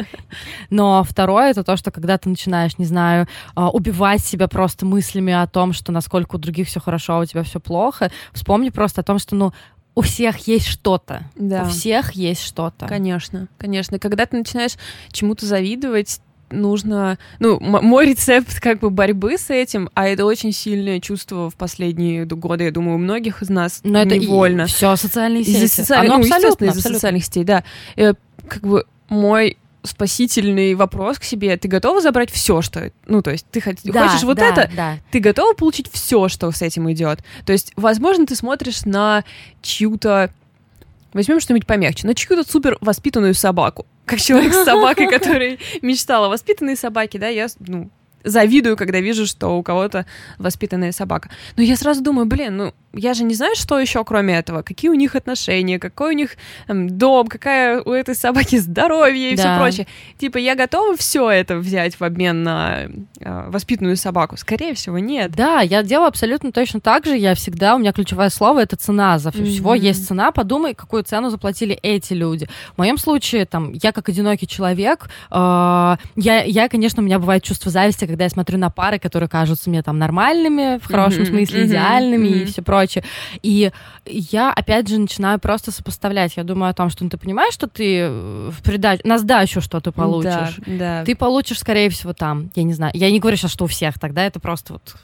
Но 0.70 1.04
второе 1.04 1.52
это 1.52 1.64
то, 1.64 1.78
что 1.78 1.90
когда 1.90 2.18
ты 2.18 2.30
начинаешь, 2.30 2.78
не 2.78 2.86
знаю, 2.86 3.28
а, 3.56 3.70
убивать 3.70 4.22
себя 4.22 4.48
просто 4.48 4.86
мыслями 4.86 5.32
о 5.32 5.48
том, 5.48 5.72
что 5.72 5.92
насколько 5.92 6.36
у 6.36 6.40
других 6.40 6.68
все 6.68 6.82
хорошо, 6.82 7.14
а 7.14 7.20
у 7.20 7.26
тебя 7.26 7.44
все 7.44 7.60
плохо, 7.60 8.12
вспомни 8.34 8.70
просто 8.70 9.02
о 9.02 9.04
том, 9.04 9.20
что, 9.20 9.36
ну, 9.36 9.54
у 9.96 10.02
всех 10.02 10.48
есть 10.48 10.68
что-то. 10.68 11.24
Да. 11.36 11.64
У 11.64 11.70
всех 11.70 12.14
есть 12.14 12.42
что-то. 12.42 12.88
Конечно, 12.88 13.48
конечно. 13.58 14.00
Когда 14.00 14.26
ты 14.26 14.38
начинаешь 14.38 14.74
чему-то 15.12 15.46
завидовать, 15.46 16.20
нужно... 16.50 17.18
Ну, 17.40 17.60
мой 17.60 18.08
рецепт 18.08 18.60
как 18.60 18.80
бы 18.80 18.90
борьбы 18.90 19.38
с 19.38 19.50
этим, 19.50 19.90
а 19.94 20.08
это 20.08 20.26
очень 20.26 20.52
сильное 20.52 21.00
чувство 21.00 21.50
в 21.50 21.56
последние 21.56 22.26
годы, 22.26 22.66
я 22.66 22.72
думаю, 22.72 22.96
у 22.96 23.00
многих 23.00 23.42
из 23.42 23.50
нас 23.50 23.82
Но 23.84 24.04
невольно. 24.04 24.64
это 24.64 24.72
все 24.72 24.96
социальные 24.96 25.44
сети. 25.44 25.58
Из-за 25.58 25.76
социальных, 25.76 26.18
ну, 26.18 26.24
естественно, 26.24 26.70
из-за 26.70 26.82
социальных 26.82 27.26
сетей, 27.26 27.44
да. 27.44 27.64
И, 27.96 28.14
как 28.48 28.62
бы 28.62 28.86
мой 29.10 29.58
спасительный 29.84 30.74
вопрос 30.76 31.20
к 31.20 31.24
себе. 31.24 31.56
Ты 31.58 31.68
готова 31.68 32.02
забрать 32.02 32.32
все, 32.32 32.62
что... 32.62 32.92
Ну, 33.06 33.22
то 33.22 33.32
есть 33.32 33.46
ты 33.52 33.62
хот... 33.62 33.76
да, 33.84 34.08
хочешь 34.08 34.24
вот 34.24 34.38
да, 34.38 34.50
это, 34.50 34.72
да. 34.76 34.98
ты 35.12 35.20
готова 35.20 35.54
получить 35.54 35.92
все, 35.92 36.30
что 36.30 36.52
с 36.52 36.62
этим 36.62 36.92
идет. 36.92 37.20
То 37.46 37.54
есть, 37.54 37.74
возможно, 37.76 38.26
ты 38.26 38.36
смотришь 38.36 38.86
на 38.86 39.24
чью-то... 39.62 40.32
Возьмем 41.14 41.40
что-нибудь 41.40 41.68
помягче. 41.68 42.08
На 42.08 42.16
чью-то 42.16 42.50
супер 42.50 42.78
воспитанную 42.82 43.34
собаку. 43.34 43.86
Как 44.06 44.20
человек 44.20 44.54
с 44.54 44.64
собакой, 44.66 45.08
который 45.08 45.60
мечтал 45.82 46.26
о 46.26 46.30
воспитанной 46.30 46.76
собаке, 46.76 47.20
да, 47.20 47.28
я, 47.28 47.48
ну, 47.60 47.92
завидую, 48.24 48.78
когда 48.78 49.00
вижу, 49.00 49.26
что 49.26 49.58
у 49.58 49.64
кого-то 49.64 50.06
воспитанная 50.38 50.92
собака. 50.92 51.30
Но 51.58 51.64
я 51.64 51.76
сразу 51.76 52.02
думаю, 52.02 52.26
блин, 52.26 52.58
ну 52.58 52.74
я 52.94 53.14
же 53.14 53.24
не 53.24 53.34
знаю, 53.34 53.56
что 53.56 53.80
еще 53.80 54.04
кроме 54.04 54.38
этого, 54.38 54.62
какие 54.62 54.90
у 54.90 54.94
них 54.94 55.16
отношения, 55.16 55.80
какой 55.80 56.14
у 56.14 56.18
них 56.18 56.32
там, 56.68 56.90
дом, 56.90 57.28
какая 57.28 57.82
у 57.82 57.92
этой 57.92 58.16
собаки 58.16 58.58
здоровье 58.58 59.32
и 59.32 59.36
да. 59.36 59.42
все 59.42 59.58
прочее. 59.58 59.88
Типа 60.20 60.38
я 60.38 60.56
готова 60.56 60.96
все 60.96 61.30
это 61.30 61.58
взять 61.58 62.00
в 62.00 62.04
обмен 62.04 62.44
на 62.44 62.84
э, 63.20 63.50
воспитанную 63.50 63.98
собаку? 63.98 64.38
Скорее 64.38 64.76
всего, 64.76 65.00
нет. 65.00 65.32
Да, 65.32 65.62
я 65.62 65.82
делаю 65.82 66.08
абсолютно 66.08 66.52
точно 66.52 66.80
так 66.80 67.06
же. 67.06 67.18
Я 67.18 67.34
всегда, 67.34 67.76
у 67.76 67.80
меня 67.80 67.94
ключевое 67.94 68.30
слово 68.30 68.62
это 68.62 68.76
цена. 68.76 69.18
За 69.18 69.30
mm-hmm. 69.30 69.46
всего 69.46 69.74
есть 69.74 70.08
цена. 70.08 70.32
Подумай, 70.32 70.76
какую 70.76 71.04
цену 71.04 71.32
заплатили 71.32 71.78
эти 71.82 72.14
люди. 72.14 72.48
В 72.76 72.78
моем 72.78 72.98
случае, 72.98 73.46
там, 73.46 73.74
я 73.74 73.92
как 73.92 74.10
одинокий 74.10 74.48
человек, 74.48 75.10
э, 75.32 75.36
я, 75.36 76.44
я, 76.44 76.70
конечно, 76.70 77.02
у 77.02 77.06
меня 77.06 77.18
бывает 77.18 77.44
чувство 77.44 77.72
зависти, 77.72 78.06
когда 78.06 78.26
я 78.26 78.30
смотрю 78.30 78.60
на 78.60 78.70
пары, 78.70 79.00
которые 79.00 79.30
кажутся 79.30 79.70
мне 79.72 79.82
там 79.82 79.98
нормальными, 79.98 80.80
в 80.80 80.86
хорошем 80.86 81.24
mm-hmm, 81.24 81.28
смысле, 81.28 81.62
mm-hmm, 81.62 81.66
идеальными 81.66 82.28
mm-hmm. 82.28 82.42
и 82.44 82.46
все 82.46 82.62
прочее. 82.62 82.83
И 83.42 83.72
я, 84.06 84.52
опять 84.52 84.88
же, 84.88 84.98
начинаю 84.98 85.40
просто 85.40 85.72
сопоставлять. 85.72 86.38
Я 86.38 86.44
думаю 86.44 86.72
о 86.72 86.74
том, 86.74 86.90
что 86.90 87.04
ну, 87.04 87.10
ты 87.10 87.18
понимаешь, 87.18 87.54
что 87.54 87.68
ты 87.68 88.10
в 88.10 88.62
придачу, 88.64 89.02
на 89.06 89.18
сдачу 89.18 89.62
что-то 89.62 89.92
получишь. 89.92 90.58
Да, 90.66 91.00
да. 91.00 91.06
Ты 91.06 91.16
получишь, 91.16 91.60
скорее 91.60 91.90
всего, 91.90 92.14
там, 92.14 92.52
я 92.56 92.64
не 92.64 92.74
знаю. 92.74 92.92
Я 92.96 93.12
не 93.12 93.20
говорю 93.20 93.38
сейчас, 93.38 93.52
что 93.52 93.66
у 93.66 93.68
всех 93.68 94.00
тогда, 94.00 94.26
это 94.26 94.40
просто 94.40 94.74
вот 94.74 94.96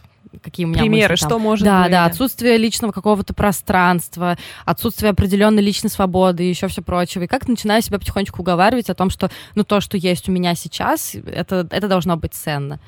какие 0.41 0.65
у 0.65 0.69
меня 0.69 0.81
примеры, 0.81 1.13
мысли, 1.13 1.23
там. 1.23 1.29
что 1.29 1.39
может 1.39 1.65
да, 1.65 1.83
быть. 1.83 1.91
Да, 1.91 2.05
отсутствие 2.05 2.57
личного 2.57 2.91
какого-то 2.91 3.33
пространства, 3.33 4.37
отсутствие 4.65 5.11
определенной 5.11 5.61
личной 5.61 5.89
свободы 5.89 6.45
и 6.45 6.49
еще 6.49 6.67
все 6.67 6.81
прочее. 6.81 7.23
И 7.23 7.27
как 7.27 7.47
начинаю 7.47 7.81
себя 7.81 7.99
потихонечку 7.99 8.41
уговаривать 8.41 8.89
о 8.89 8.93
том, 8.93 9.09
что 9.09 9.29
ну 9.55 9.63
то, 9.63 9.81
что 9.81 9.97
есть 9.97 10.29
у 10.29 10.31
меня 10.31 10.55
сейчас, 10.55 11.15
это, 11.15 11.67
это 11.71 11.87
должно 11.87 12.15
быть 12.17 12.33
ценно. 12.33 12.79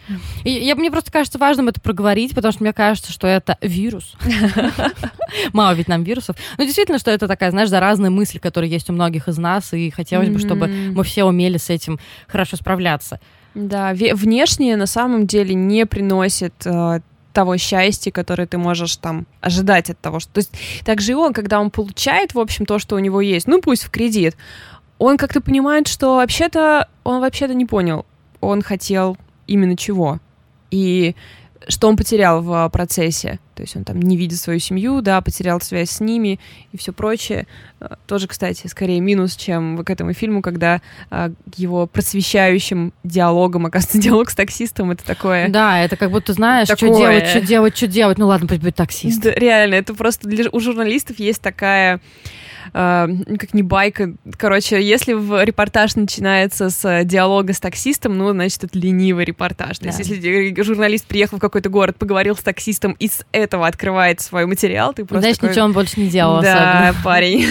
И 0.43 0.51
я, 0.51 0.75
мне 0.75 0.91
просто 0.91 1.11
кажется 1.11 1.39
важным 1.39 1.67
это 1.67 1.81
проговорить, 1.81 2.35
потому 2.35 2.51
что 2.51 2.63
мне 2.63 2.73
кажется, 2.73 3.11
что 3.11 3.27
это 3.27 3.57
вирус. 3.61 4.15
Мало 5.53 5.73
ведь 5.73 5.87
нам 5.87 6.03
вирусов. 6.03 6.35
Но 6.57 6.63
действительно, 6.63 6.99
что 6.99 7.11
это 7.11 7.27
такая, 7.27 7.51
знаешь, 7.51 7.69
заразная 7.69 8.09
мысль, 8.09 8.39
которая 8.39 8.69
есть 8.69 8.89
у 8.89 8.93
многих 8.93 9.27
из 9.27 9.37
нас, 9.37 9.73
и 9.73 9.89
хотелось 9.89 10.29
бы, 10.29 10.39
чтобы 10.39 10.67
мы 10.67 11.03
все 11.03 11.23
умели 11.23 11.57
с 11.57 11.69
этим 11.69 11.99
хорошо 12.27 12.57
справляться. 12.57 13.19
Да, 13.53 13.93
внешнее 13.93 14.77
на 14.77 14.85
самом 14.85 15.27
деле 15.27 15.53
не 15.55 15.85
приносит 15.85 16.53
э, 16.65 17.01
того 17.33 17.57
счастья, 17.57 18.11
которое 18.11 18.47
ты 18.47 18.57
можешь 18.57 18.95
там 18.97 19.25
ожидать 19.41 19.89
от 19.89 19.99
того, 19.99 20.19
что... 20.19 20.31
То 20.33 20.39
есть 20.39 20.51
также 20.83 21.11
и 21.11 21.15
он, 21.15 21.33
когда 21.33 21.59
он 21.59 21.71
получает, 21.71 22.33
в 22.33 22.39
общем, 22.39 22.65
то, 22.65 22.79
что 22.79 22.95
у 22.95 22.99
него 22.99 23.21
есть, 23.21 23.47
ну 23.47 23.61
пусть 23.61 23.83
в 23.83 23.89
кредит, 23.89 24.35
он 24.97 25.17
как-то 25.17 25.41
понимает, 25.41 25.87
что 25.87 26.17
вообще-то 26.17 26.87
он 27.03 27.21
вообще-то 27.21 27.53
не 27.53 27.65
понял, 27.65 28.05
он 28.39 28.61
хотел 28.61 29.17
именно 29.47 29.75
чего. 29.75 30.19
И 30.69 31.15
что 31.67 31.87
он 31.87 31.95
потерял 31.95 32.41
в 32.41 32.69
процессе. 32.69 33.39
То 33.55 33.63
есть 33.63 33.75
он 33.75 33.83
там 33.83 34.01
не 34.01 34.17
видит 34.17 34.39
свою 34.39 34.59
семью, 34.59 35.01
да, 35.01 35.21
потерял 35.21 35.61
связь 35.61 35.91
с 35.91 35.99
ними 35.99 36.39
и 36.71 36.77
все 36.77 36.93
прочее. 36.93 37.45
А, 37.79 37.97
тоже, 38.07 38.27
кстати, 38.27 38.65
скорее 38.67 38.99
минус, 38.99 39.35
чем 39.35 39.83
к 39.83 39.89
этому 39.89 40.13
фильму, 40.13 40.41
когда 40.41 40.81
а, 41.09 41.31
его 41.55 41.85
просвещающим 41.85 42.93
диалогом 43.03 43.67
оказывается 43.67 44.01
диалог 44.01 44.29
с 44.29 44.35
таксистом. 44.35 44.91
Это 44.91 45.05
такое... 45.05 45.49
Да, 45.49 45.79
это 45.79 45.95
как 45.97 46.11
будто 46.11 46.33
знаешь, 46.33 46.67
такое... 46.67 46.89
что 46.89 46.97
делать, 46.97 47.27
что 47.27 47.41
делать, 47.41 47.77
что 47.77 47.87
делать. 47.87 48.17
Ну 48.17 48.27
ладно, 48.27 48.47
пусть 48.47 48.61
будет 48.61 48.75
таксист. 48.75 49.21
Да, 49.21 49.31
реально, 49.31 49.75
это 49.75 49.93
просто 49.93 50.27
для... 50.27 50.49
у 50.51 50.59
журналистов 50.59 51.19
есть 51.19 51.41
такая 51.41 51.99
э, 52.73 53.07
как 53.39 53.53
не 53.53 53.63
байка. 53.63 54.13
Короче, 54.37 54.81
если 54.81 55.13
в 55.13 55.43
репортаж 55.43 55.95
начинается 55.95 56.69
с 56.69 57.03
диалога 57.03 57.53
с 57.53 57.59
таксистом, 57.59 58.17
ну, 58.17 58.31
значит, 58.31 58.63
это 58.63 58.77
ленивый 58.77 59.25
репортаж. 59.25 59.79
То 59.79 59.85
да. 59.85 59.89
есть, 59.89 59.99
если 60.09 60.61
журналист 60.61 61.05
приехал 61.05 61.37
в 61.37 61.41
какой-то 61.41 61.69
город, 61.69 61.97
поговорил 61.97 62.35
с 62.35 62.41
таксистом 62.41 62.93
и 62.93 63.07
с 63.07 63.25
этого 63.31 63.67
открывает 63.67 64.21
свой 64.21 64.45
материал, 64.45 64.93
ты 64.93 65.05
просто 65.05 65.21
Знаешь, 65.21 65.37
такой... 65.37 65.49
ничего 65.49 65.65
он 65.65 65.73
больше 65.73 65.99
не 65.99 66.07
делал 66.07 66.41
Да, 66.41 66.89
особенно. 66.89 67.03
парень. 67.03 67.45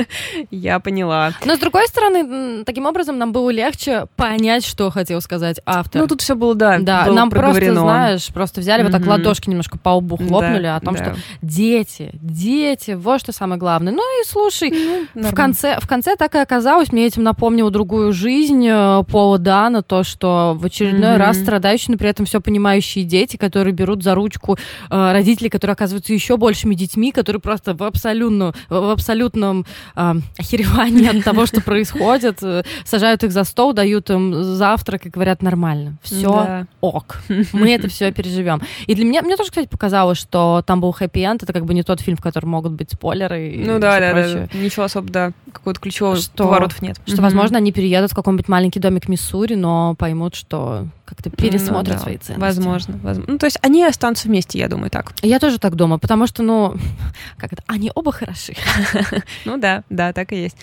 Я 0.50 0.80
поняла. 0.80 1.32
Но, 1.44 1.56
с 1.56 1.58
другой 1.58 1.86
стороны, 1.88 2.64
таким 2.64 2.86
образом 2.86 3.18
нам 3.18 3.32
было 3.32 3.50
легче 3.50 4.06
понять, 4.16 4.64
что 4.64 4.90
хотел 4.90 5.20
сказать 5.20 5.60
автор. 5.66 6.02
Ну, 6.02 6.08
тут 6.08 6.20
все 6.20 6.34
было, 6.34 6.54
да, 6.54 6.78
Да, 6.78 7.06
нам 7.06 7.30
просто, 7.30 7.74
знаешь, 7.74 8.26
просто 8.28 8.60
взяли 8.60 8.82
вот 8.82 8.92
так 8.92 9.06
ладошки 9.06 9.48
немножко 9.48 9.78
по 9.78 9.90
лбу 9.90 10.16
хлопнули 10.16 10.66
о 10.66 10.80
том, 10.80 10.96
что 10.96 11.16
дети, 11.40 12.10
дети, 12.14 12.92
вот 12.92 13.20
что 13.20 13.32
самое 13.32 13.58
главное. 13.58 13.92
Ну 13.92 14.20
и 14.20 14.26
слушай, 14.26 14.61
Слушай, 14.62 15.08
ну, 15.14 15.28
в, 15.28 15.34
конце, 15.34 15.78
в 15.80 15.88
конце 15.88 16.16
так 16.16 16.34
и 16.34 16.38
оказалось, 16.38 16.92
мне 16.92 17.06
этим 17.06 17.22
напомнило 17.22 17.70
другую 17.70 18.12
жизнь 18.12 18.66
э, 18.68 19.02
Пола 19.10 19.38
Дана, 19.38 19.82
то, 19.82 20.04
что 20.04 20.56
в 20.58 20.64
очередной 20.64 21.12
mm-hmm. 21.12 21.16
раз 21.16 21.38
страдающие, 21.38 21.92
но 21.92 21.98
при 21.98 22.08
этом 22.08 22.26
все 22.26 22.40
понимающие 22.40 23.04
дети, 23.04 23.36
которые 23.36 23.72
берут 23.72 24.02
за 24.02 24.14
ручку 24.14 24.56
э, 24.90 25.12
родителей, 25.12 25.50
которые 25.50 25.72
оказываются 25.72 26.12
еще 26.12 26.36
большими 26.36 26.74
детьми, 26.74 27.12
которые 27.12 27.40
просто 27.40 27.74
в, 27.74 27.82
абсолютно, 27.82 28.54
в 28.68 28.90
абсолютном 28.90 29.66
э, 29.96 30.14
охеревании 30.38 31.18
от 31.18 31.24
того, 31.24 31.46
что 31.46 31.60
происходит, 31.60 32.38
э, 32.42 32.62
сажают 32.84 33.24
их 33.24 33.32
за 33.32 33.44
стол, 33.44 33.72
дают 33.72 34.10
им 34.10 34.42
завтрак 34.42 35.06
и 35.06 35.10
говорят 35.10 35.42
нормально, 35.42 35.96
все 36.02 36.66
ок, 36.80 37.18
мы 37.52 37.72
это 37.72 37.88
все 37.88 38.12
переживем. 38.12 38.62
И 38.86 38.94
для 38.94 39.04
меня, 39.04 39.22
мне 39.22 39.36
тоже, 39.36 39.50
кстати, 39.50 39.66
показалось, 39.66 40.18
что 40.18 40.62
там 40.66 40.80
был 40.80 40.92
хэппи-энд, 40.92 41.42
это 41.42 41.52
как 41.52 41.64
бы 41.64 41.74
не 41.74 41.82
тот 41.82 42.00
фильм, 42.00 42.16
в 42.16 42.22
котором 42.22 42.50
могут 42.50 42.72
быть 42.72 42.90
спойлеры. 42.92 43.62
Ну 43.64 43.78
да, 43.78 43.98
да, 44.00 44.12
да, 44.14 44.41
ничего 44.52 44.84
особо, 44.84 45.10
да, 45.10 45.32
какого-то 45.52 45.80
ключевого 45.80 46.16
что, 46.16 46.44
поворотов 46.44 46.82
нет. 46.82 47.00
Что, 47.04 47.16
mm-hmm. 47.16 47.20
возможно, 47.22 47.58
они 47.58 47.72
переедут 47.72 48.12
в 48.12 48.14
какой-нибудь 48.14 48.48
маленький 48.48 48.80
домик 48.80 49.06
в 49.06 49.08
Миссури, 49.08 49.54
но 49.54 49.94
поймут, 49.94 50.34
что 50.34 50.86
как-то 51.04 51.30
пересмотрят 51.30 51.88
ну, 51.88 51.94
да, 51.94 51.98
свои 51.98 52.16
ценности. 52.16 52.40
Возможно, 52.40 52.98
возможно. 53.02 53.32
Ну, 53.32 53.38
то 53.38 53.46
есть 53.46 53.58
они 53.62 53.84
останутся 53.84 54.28
вместе, 54.28 54.58
я 54.58 54.68
думаю, 54.68 54.90
так. 54.90 55.12
Я 55.22 55.38
тоже 55.38 55.58
так 55.58 55.74
думаю, 55.74 55.98
потому 55.98 56.26
что, 56.26 56.42
ну, 56.42 56.76
как 57.36 57.52
это, 57.52 57.62
они 57.66 57.90
оба 57.94 58.12
хороши. 58.12 58.54
ну 59.44 59.58
да, 59.58 59.84
да, 59.90 60.12
так 60.12 60.32
и 60.32 60.42
есть. 60.42 60.56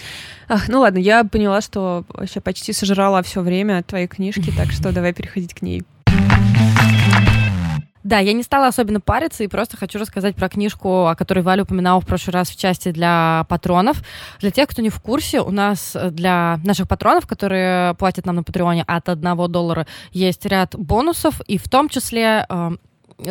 Ах, 0.48 0.68
ну 0.68 0.80
ладно, 0.80 0.98
я 0.98 1.24
поняла, 1.24 1.62
что 1.62 2.04
вообще 2.10 2.42
почти 2.42 2.74
сожрала 2.74 3.22
все 3.22 3.42
время 3.42 3.84
твоей 3.84 4.08
книжки, 4.08 4.52
так 4.56 4.72
что 4.72 4.92
давай 4.92 5.14
переходить 5.14 5.54
к 5.54 5.62
ней. 5.62 5.84
Да, 8.04 8.20
я 8.20 8.34
не 8.34 8.44
стала 8.44 8.68
особенно 8.68 9.02
париться 9.02 9.44
и 9.44 9.48
просто 9.48 9.78
хочу 9.78 10.00
рассказать 10.00 10.36
про 10.36 10.48
книжку, 10.50 11.08
о 11.08 11.16
которой 11.16 11.40
Валя 11.40 11.64
упоминала 11.64 12.00
в 12.00 12.06
прошлый 12.06 12.34
раз 12.34 12.50
в 12.50 12.58
части 12.58 12.92
для 12.92 13.46
патронов. 13.50 14.02
Для 14.40 14.52
тех, 14.52 14.70
кто 14.70 14.82
не 14.82 14.90
в 14.90 15.00
курсе, 15.02 15.42
у 15.42 15.52
нас 15.52 15.96
для 16.12 16.60
наших 16.64 16.88
патронов, 16.88 17.28
которые 17.28 17.96
платят 17.96 18.26
нам 18.26 18.38
на 18.38 18.44
Патреоне 18.44 18.84
от 18.88 19.10
1 19.10 19.52
доллара, 19.52 19.86
есть 20.12 20.46
ряд 20.46 20.76
бонусов, 20.76 21.42
и 21.48 21.58
в 21.58 21.68
том 21.68 21.90
числе 21.90 22.46
э, 22.48 22.72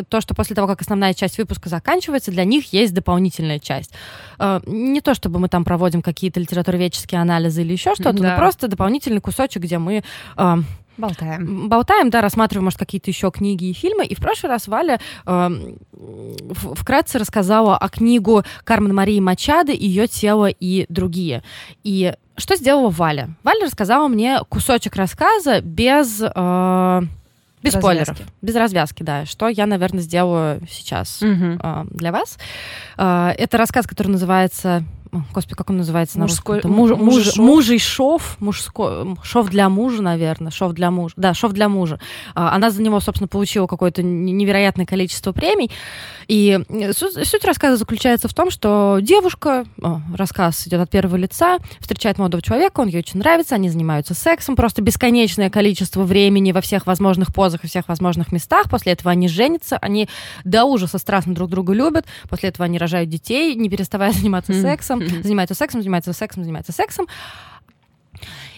то, 0.09 0.21
что 0.21 0.35
после 0.35 0.55
того, 0.55 0.69
как 0.69 0.81
основная 0.81 1.15
часть 1.15 1.39
выпуска 1.39 1.69
заканчивается, 1.69 2.31
для 2.31 2.45
них 2.45 2.73
есть 2.73 2.95
дополнительная 2.95 3.59
часть. 3.59 3.93
Э, 4.39 4.61
не 4.67 5.01
то, 5.01 5.15
чтобы 5.15 5.39
мы 5.39 5.49
там 5.49 5.65
проводим 5.65 6.03
какие-то 6.03 6.41
литературоведческие 6.41 7.21
анализы 7.21 7.63
или 7.63 7.73
еще 7.73 7.95
что-то, 7.95 8.13
да. 8.13 8.31
но 8.31 8.37
просто 8.37 8.69
дополнительный 8.69 9.21
кусочек, 9.21 9.63
где 9.63 9.79
мы 9.79 10.03
э, 10.37 10.57
Болтаем. 10.99 11.69
Болтаем, 11.69 12.11
да, 12.11 12.21
рассматриваем, 12.21 12.65
может, 12.65 12.79
какие-то 12.79 13.11
еще 13.11 13.31
книги 13.31 13.67
и 13.67 13.73
фильмы. 13.73 14.05
И 14.05 14.15
в 14.15 14.19
прошлый 14.19 14.51
раз 14.51 14.67
Валя 14.67 15.01
э, 15.27 15.49
вкратце 16.75 17.19
рассказала 17.19 17.79
о 17.79 17.89
книгу 17.89 18.43
Кармен 18.65 18.95
Марии 18.95 19.21
Мачады 19.21 19.73
«Ее 19.73 20.09
тело 20.09 20.49
и 20.49 20.87
другие». 20.89 21.43
И 21.85 22.13
что 22.37 22.57
сделала 22.57 22.91
Валя? 22.91 23.31
Валя 23.45 23.65
рассказала 23.65 24.09
мне 24.09 24.41
кусочек 24.49 24.97
рассказа 24.97 25.61
без... 25.61 26.21
Э, 26.23 27.03
без 27.63 27.75
развязки. 27.75 27.79
спойлеров, 27.79 28.33
без 28.41 28.55
развязки, 28.55 29.03
да. 29.03 29.27
Что 29.27 29.49
я, 29.49 29.67
наверное, 29.67 30.01
сделаю 30.01 30.61
сейчас 30.71 31.21
угу. 31.23 31.59
э, 31.61 31.85
для 31.91 32.13
вас. 32.13 32.39
Э, 32.97 33.31
это 33.37 33.59
рассказ, 33.59 33.87
который 33.87 34.09
называется 34.09 34.85
Господи, 35.33 35.57
как 35.57 35.71
он 35.71 35.79
называется 35.79 36.19
Мужской, 36.19 36.57
на 36.57 36.63
русском? 36.63 36.77
Муж, 36.77 36.91
муж, 36.99 37.37
мужий 37.37 37.79
шов, 37.79 38.37
мужской, 38.41 39.17
шов 39.23 39.49
для 39.49 39.69
мужа, 39.69 40.03
наверное, 40.03 40.51
шов 40.51 40.73
для 40.73 40.91
мужа. 40.91 41.15
Да, 41.17 41.35
шов 41.35 41.53
для 41.53 41.69
мужа. 41.69 41.99
А, 42.35 42.55
она 42.55 42.71
за 42.71 42.83
него, 42.83 43.01
собственно, 43.01 43.29
получила 43.29 43.67
какое-то 43.67 44.03
невероятное 44.03 44.87
количество 44.87 45.33
премий. 45.33 45.71
И 46.29 46.61
суть, 46.93 47.45
рассказа 47.45 47.77
заключается 47.77 48.29
в 48.29 48.35
том, 48.35 48.51
что 48.51 48.99
девушка, 49.01 49.65
о, 49.83 50.01
рассказ 50.15 50.67
идет 50.67 50.81
от 50.81 50.91
первого 50.91 51.17
лица, 51.17 51.59
встречает 51.81 52.19
молодого 52.19 52.43
человека, 52.43 52.81
он 52.81 52.89
ей 52.89 52.99
очень 52.99 53.19
нравится, 53.19 53.55
они 53.55 53.71
занимаются 53.71 54.15
сексом, 54.15 54.55
просто 54.55 54.83
бесконечное 54.83 55.49
количество 55.49 56.03
времени 56.03 56.53
во 56.53 56.61
всех 56.61 56.87
возможных 56.87 57.33
позах 57.33 57.65
и 57.65 57.67
всех 57.67 57.89
возможных 57.89 58.31
местах. 58.31 58.69
После 58.69 58.93
этого 58.93 59.11
они 59.11 59.29
женятся, 59.29 59.79
они 59.79 60.09
до 60.45 60.65
ужаса 60.65 60.99
страстно 60.99 61.35
друг 61.35 61.49
друга 61.49 61.73
любят, 61.73 62.05
после 62.29 62.51
этого 62.51 62.67
они 62.67 62.79
рожают 62.79 63.09
детей, 63.09 63.55
не 63.55 63.71
переставая 63.71 64.13
заниматься 64.19 64.53
сексом 64.53 64.98
сексом, 65.01 65.23
занимается 65.23 65.55
сексом, 65.55 65.81
занимается 65.83 66.13
сексом, 66.13 66.43
занимается 66.43 66.73
сексом. 66.73 67.07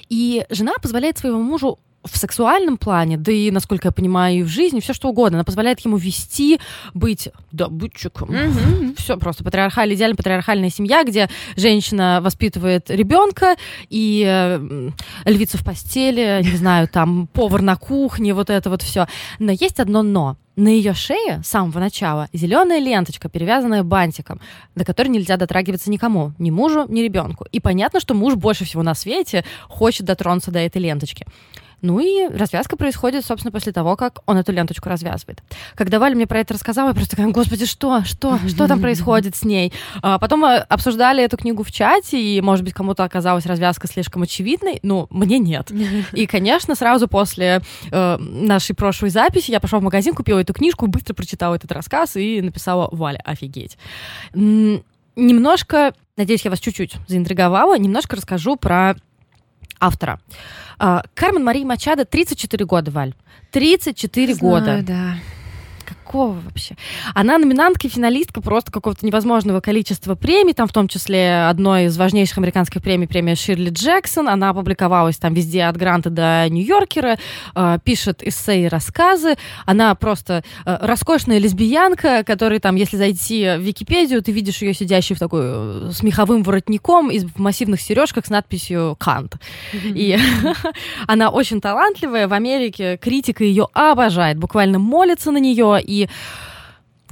И 0.09 0.45
жена 0.51 0.73
позволяет 0.83 1.19
своему 1.19 1.43
мужу 1.43 1.79
в 2.05 2.17
сексуальном 2.17 2.79
плане, 2.79 3.17
да 3.17 3.31
и, 3.31 3.51
насколько 3.51 3.89
я 3.89 3.93
понимаю, 3.93 4.39
и 4.39 4.43
в 4.43 4.49
жизни, 4.49 4.81
все 4.81 4.95
что 4.95 5.09
угодно. 5.09 5.39
Она 5.39 5.45
позволяет 5.45 5.81
ему 5.81 5.97
вести, 5.97 6.59
быть 6.95 7.29
добытчиком. 7.53 8.31
Mm-hmm. 8.31 8.97
Все 8.97 9.17
просто 9.19 9.45
патриархальная, 9.45 9.97
идеально 9.97 10.17
патриархальная 10.17 10.71
семья, 10.71 11.05
где 11.05 11.29
женщина 11.57 12.21
воспитывает 12.23 12.91
ребенка 12.91 13.57
и 13.91 14.25
э, 14.27 14.91
львица 15.27 15.59
в 15.59 15.65
постели, 15.65 16.41
не 16.43 16.57
знаю, 16.57 16.89
там 16.89 17.27
повар 17.27 17.61
на 17.61 17.77
кухне, 17.77 18.33
вот 18.33 18.49
это 18.49 18.71
вот 18.71 18.83
все. 18.83 19.07
Но 19.39 19.53
есть 19.53 19.79
одно 19.79 20.03
но. 20.03 20.37
На 20.57 20.69
ее 20.69 20.93
шее 20.93 21.41
с 21.43 21.49
самого 21.49 21.79
начала 21.79 22.29
зеленая 22.35 22.81
ленточка, 22.81 23.31
перевязанная 23.31 23.83
бантиком, 23.83 24.41
до 24.75 24.85
которой 24.85 25.09
нельзя 25.09 25.39
дотрагиваться 25.39 25.91
никому, 25.91 26.33
ни 26.39 26.51
мужу, 26.51 26.87
ни 26.89 27.01
ребенку. 27.01 27.47
И 27.51 27.61
понятно, 27.61 27.99
что 27.99 28.15
муж 28.15 28.35
больше 28.35 28.67
всего 28.67 28.83
на 28.83 28.95
свете 28.95 29.45
хочет 29.69 30.07
дотронуться 30.07 30.51
до 30.51 30.59
этой 30.59 30.83
ленточки. 30.83 31.25
Ну 31.83 31.99
и 31.99 32.29
развязка 32.29 32.77
происходит, 32.77 33.25
собственно, 33.25 33.53
после 33.53 33.73
того, 33.73 33.97
как 33.97 34.21
он 34.27 34.37
эту 34.37 34.53
ленточку 34.53 34.89
развязывает. 34.89 35.43
Когда 35.75 35.99
Валя 35.99 36.15
мне 36.15 36.27
про 36.27 36.41
это 36.41 36.55
рассказала, 36.55 36.89
я 36.89 36.95
просто 36.95 37.17
такая, 37.17 37.31
господи, 37.33 37.67
что, 37.67 38.05
что, 38.05 38.39
что 38.49 38.69
там 38.69 38.81
происходит 38.81 39.37
с 39.37 39.45
ней? 39.45 39.73
А 40.03 40.19
потом 40.19 40.41
мы 40.41 40.57
обсуждали 40.57 41.23
эту 41.23 41.37
книгу 41.37 41.63
в 41.63 41.73
чате, 41.73 42.21
и, 42.21 42.41
может 42.41 42.65
быть, 42.65 42.75
кому-то 42.75 43.05
оказалась 43.05 43.47
развязка 43.47 43.87
слишком 43.87 44.23
очевидной, 44.23 44.81
но 44.83 45.07
мне 45.11 45.39
нет. 45.39 45.71
И, 46.13 46.27
конечно, 46.27 46.75
сразу 46.75 47.09
после 47.09 47.63
э, 47.91 48.17
нашей 48.19 48.75
прошлой 48.75 49.11
записи 49.11 49.51
я 49.51 49.61
пошла 49.61 49.79
в 49.79 49.83
магазин, 49.83 50.15
купила 50.15 50.39
эту 50.39 50.53
книжку, 50.53 50.87
быстро 50.87 51.15
прочитала 51.15 51.55
этот 51.55 51.73
рассказ 51.73 52.17
и 52.17 52.41
написала 52.41 52.89
Валя, 52.93 53.21
офигеть. 53.25 53.79
Немножко, 55.17 55.95
надеюсь, 56.17 56.45
я 56.45 56.51
вас 56.51 56.61
чуть-чуть 56.61 56.97
заинтриговала, 57.09 57.77
немножко 57.79 58.17
расскажу 58.17 58.57
про 58.57 58.97
автора. 59.81 60.21
А, 60.79 61.03
Кармен 61.15 61.45
Мария 61.45 61.67
Мачадо 61.67 62.05
34 62.05 62.65
года, 62.67 62.91
Валь. 62.91 63.15
34 63.51 64.35
Знаю, 64.35 64.55
года. 64.55 64.83
да 64.83 65.15
какого 66.11 66.33
вообще? 66.33 66.75
Она 67.15 67.39
номинантка 67.39 67.87
и 67.87 67.91
финалистка 67.91 68.41
просто 68.41 68.73
какого-то 68.73 69.07
невозможного 69.07 69.61
количества 69.61 70.17
премий, 70.17 70.55
там 70.55 70.67
в 70.67 70.73
том 70.73 70.89
числе 70.89 71.47
одной 71.47 71.85
из 71.85 71.97
важнейших 71.97 72.39
американских 72.39 72.83
премий, 72.83 73.07
премия 73.07 73.37
Ширли 73.37 73.71
Джексон. 73.71 74.29
Она 74.29 74.51
опубликовалась 74.51 75.19
там 75.19 75.35
везде 75.35 75.63
от 75.65 75.77
Гранта 75.77 76.11
до 76.11 76.49
Нью-Йоркера, 76.49 77.17
э, 77.55 77.79
пишет 77.85 78.25
эссе 78.25 78.65
и 78.65 78.69
рассказы. 78.69 79.37
Она 79.67 79.95
просто 79.95 80.43
э, 80.67 80.79
роскошная 80.81 81.39
лесбиянка, 81.39 82.25
которая 82.25 82.59
там, 82.59 82.75
если 82.75 82.97
зайти 82.97 83.45
в 83.57 83.61
Википедию, 83.61 84.21
ты 84.21 84.33
видишь 84.33 84.63
ее 84.63 84.75
сидящей 84.75 85.15
в 85.15 85.21
такой 85.21 85.43
э, 85.45 85.91
с 85.93 86.03
меховым 86.03 86.43
воротником 86.43 87.11
и 87.11 87.21
в 87.21 87.39
массивных 87.39 87.81
сережках 87.81 88.27
с 88.27 88.31
надписью 88.31 88.97
«Кант». 88.99 89.37
И 89.73 90.19
она 91.07 91.31
очень 91.31 91.61
талантливая. 91.61 92.27
В 92.27 92.33
Америке 92.33 92.97
критика 92.97 93.45
ее 93.45 93.69
обожает, 93.75 94.39
буквально 94.39 94.81
молится 94.81 95.31
на 95.31 95.39
нее 95.39 95.81
и 95.81 96.00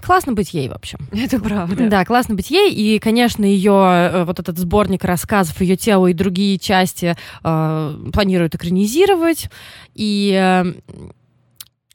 классно 0.01 0.33
быть 0.33 0.55
ей, 0.55 0.68
в 0.68 0.72
общем. 0.72 0.98
Это 1.12 1.38
правда. 1.40 1.88
Да, 1.88 2.05
классно 2.05 2.35
быть 2.35 2.51
ей. 2.51 2.72
И, 2.72 2.98
конечно, 2.98 3.44
ее 3.44 3.72
э, 3.72 4.24
вот 4.24 4.38
этот 4.38 4.59
сборник 4.59 5.05
рассказов, 5.05 5.61
ее 5.61 5.77
тело 5.77 6.07
и 6.07 6.14
другие 6.14 6.59
части 6.59 7.16
э, 7.44 7.96
планируют 8.12 8.55
экранизировать. 8.55 9.51
И... 9.94 10.33
Э, 10.35 10.64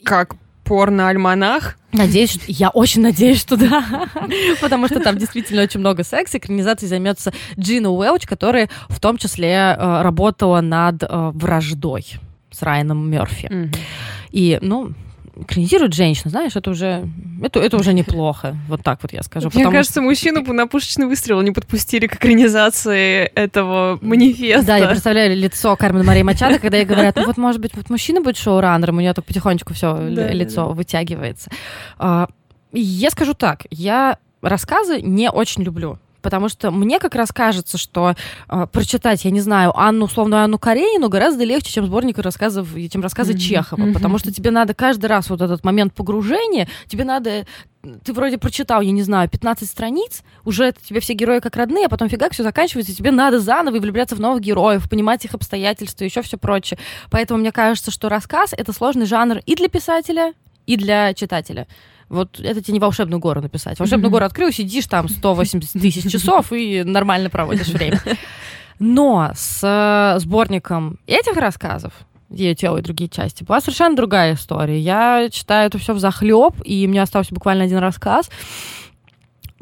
как 0.04 0.36
порно-альманах. 0.64 1.76
Надеюсь, 1.92 2.38
я 2.48 2.70
очень 2.70 3.02
надеюсь, 3.02 3.40
что 3.40 3.56
да, 3.56 4.08
потому 4.60 4.88
что 4.88 5.00
там 5.00 5.16
действительно 5.16 5.62
очень 5.62 5.80
много 5.80 6.02
секса. 6.02 6.38
Экранизацией 6.38 6.88
займется 6.88 7.32
Джина 7.58 7.90
Уэлч, 7.90 8.26
которая 8.26 8.68
в 8.88 8.98
том 8.98 9.18
числе 9.18 9.76
э, 9.78 10.02
работала 10.02 10.60
над 10.60 11.02
э, 11.02 11.06
враждой 11.34 12.18
с 12.50 12.62
Райаном 12.62 13.08
Мерфи. 13.10 13.46
Mm-hmm. 13.46 13.76
И, 14.30 14.58
ну, 14.62 14.94
экранизируют 15.36 15.94
женщину, 15.94 16.30
знаешь, 16.30 16.56
это 16.56 16.70
уже, 16.70 17.08
это, 17.42 17.60
это 17.60 17.76
уже 17.76 17.92
неплохо. 17.92 18.56
Вот 18.68 18.82
так 18.82 19.00
вот 19.02 19.12
я 19.12 19.22
скажу. 19.22 19.50
Мне 19.52 19.64
кажется, 19.64 19.94
что... 19.94 20.02
мужчину 20.02 20.42
бы 20.42 20.52
на 20.52 20.66
пушечный 20.66 21.06
выстрел 21.06 21.40
не 21.42 21.50
подпустили 21.50 22.06
к 22.06 22.14
экранизации 22.14 23.24
этого 23.34 23.98
манифеста. 24.00 24.66
Да, 24.66 24.76
я 24.76 24.88
представляю 24.88 25.36
лицо 25.36 25.76
Кармен 25.76 26.04
Марии 26.04 26.22
Мачада, 26.22 26.58
когда 26.58 26.76
ей 26.76 26.86
говорят, 26.86 27.16
ну 27.16 27.26
вот, 27.26 27.36
может 27.36 27.60
быть, 27.60 27.74
вот 27.74 27.90
мужчина 27.90 28.20
будет 28.20 28.36
шоураннером, 28.36 28.98
у 28.98 29.00
нее 29.00 29.12
так 29.14 29.24
потихонечку 29.24 29.74
все 29.74 29.94
да, 29.94 30.28
лицо 30.28 30.66
да. 30.66 30.72
вытягивается. 30.72 31.50
А, 31.98 32.28
я 32.72 33.10
скажу 33.10 33.34
так, 33.34 33.66
я 33.70 34.18
рассказы 34.42 35.00
не 35.00 35.30
очень 35.30 35.62
люблю 35.62 35.98
потому 36.24 36.48
что 36.48 36.70
мне 36.70 36.98
как 36.98 37.14
раз 37.14 37.30
кажется, 37.32 37.76
что 37.76 38.14
э, 38.48 38.66
прочитать, 38.72 39.24
я 39.26 39.30
не 39.30 39.42
знаю, 39.42 39.78
Анну, 39.78 40.06
условно 40.06 40.42
Анну 40.42 40.58
Каренину 40.58 41.10
гораздо 41.10 41.44
легче, 41.44 41.70
чем 41.70 41.86
сборник 41.86 42.18
рассказов, 42.18 42.68
чем 42.90 43.02
рассказы 43.02 43.34
mm-hmm. 43.34 43.38
Чехова, 43.38 43.80
mm-hmm. 43.82 43.92
потому 43.92 44.18
что 44.18 44.32
тебе 44.32 44.50
надо 44.50 44.72
каждый 44.72 45.06
раз 45.06 45.28
вот 45.28 45.42
этот 45.42 45.62
момент 45.64 45.92
погружения, 45.92 46.66
тебе 46.88 47.04
надо 47.04 47.44
ты 48.02 48.14
вроде 48.14 48.38
прочитал, 48.38 48.80
я 48.80 48.92
не 48.92 49.02
знаю, 49.02 49.28
15 49.28 49.68
страниц, 49.68 50.22
уже 50.46 50.72
тебе 50.72 51.00
все 51.00 51.12
герои 51.12 51.40
как 51.40 51.54
родные, 51.54 51.84
а 51.84 51.88
потом 51.90 52.08
фигак 52.08 52.32
все 52.32 52.42
заканчивается, 52.42 52.92
и 52.92 52.94
тебе 52.94 53.10
надо 53.10 53.40
заново 53.40 53.78
влюбляться 53.78 54.16
в 54.16 54.20
новых 54.20 54.40
героев, 54.40 54.88
понимать 54.88 55.22
их 55.26 55.34
обстоятельства, 55.34 56.04
еще 56.04 56.22
все 56.22 56.38
прочее. 56.38 56.78
Поэтому 57.10 57.40
мне 57.40 57.52
кажется, 57.52 57.90
что 57.90 58.08
рассказ— 58.08 58.54
это 58.56 58.72
сложный 58.72 59.04
жанр 59.04 59.40
и 59.44 59.54
для 59.54 59.68
писателя, 59.68 60.32
и 60.64 60.76
для 60.76 61.12
читателя. 61.12 61.66
Вот 62.08 62.40
это 62.40 62.62
тебе 62.62 62.74
не 62.74 62.80
волшебную 62.80 63.20
гору 63.20 63.40
написать. 63.40 63.78
Волшебную 63.78 64.10
гору 64.10 64.24
открыл, 64.24 64.52
сидишь 64.52 64.86
там 64.86 65.08
180 65.08 65.72
тысяч 65.80 66.10
часов 66.10 66.52
и 66.52 66.82
нормально 66.84 67.30
проводишь 67.30 67.68
время. 67.68 68.00
Но 68.78 69.30
с 69.34 69.60
э, 69.62 70.18
сборником 70.18 70.98
этих 71.06 71.36
рассказов 71.36 71.92
ее 72.30 72.54
тело 72.54 72.78
и 72.78 72.82
другие 72.82 73.08
части. 73.08 73.44
Была 73.44 73.60
совершенно 73.60 73.96
другая 73.96 74.34
история. 74.34 74.78
Я 74.78 75.28
читаю 75.30 75.68
это 75.68 75.78
все 75.78 75.94
в 75.94 75.98
захлеб, 75.98 76.54
и 76.64 76.86
мне 76.86 77.02
остался 77.02 77.32
буквально 77.32 77.64
один 77.64 77.78
рассказ. 77.78 78.30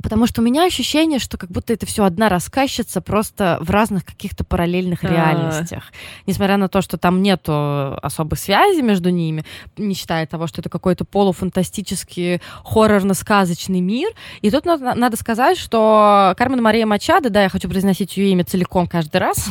Потому 0.02 0.26
что 0.26 0.40
у 0.40 0.44
меня 0.44 0.64
ощущение, 0.64 1.18
что 1.18 1.38
как 1.38 1.50
будто 1.50 1.72
это 1.72 1.86
все 1.86 2.04
одна 2.04 2.28
рассказчица 2.28 3.00
просто 3.00 3.58
в 3.60 3.70
разных 3.70 4.04
каких-то 4.04 4.44
параллельных 4.44 5.04
А-а-а. 5.04 5.12
реальностях. 5.12 5.84
Несмотря 6.26 6.56
на 6.56 6.68
то, 6.68 6.82
что 6.82 6.98
там 6.98 7.22
нету 7.22 7.94
особой 8.02 8.36
связи 8.36 8.80
между 8.80 9.10
ними, 9.10 9.44
не 9.76 9.94
считая 9.94 10.26
того, 10.26 10.46
что 10.46 10.60
это 10.60 10.68
какой-то 10.68 11.04
полуфантастический 11.04 12.40
хоррорно-сказочный 12.64 13.80
мир. 13.80 14.10
И 14.40 14.50
тут 14.50 14.64
надо, 14.64 14.94
надо 14.94 15.16
сказать, 15.16 15.58
что 15.58 16.34
Кармен 16.36 16.62
Мария 16.62 16.86
Мачадо, 16.86 17.30
да, 17.30 17.42
я 17.42 17.48
хочу 17.48 17.68
произносить 17.68 18.16
ее 18.16 18.30
имя 18.32 18.44
целиком 18.44 18.86
каждый 18.86 19.18
раз, 19.18 19.48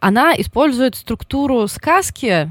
она 0.00 0.34
использует 0.34 0.96
структуру 0.96 1.66
сказки 1.68 2.50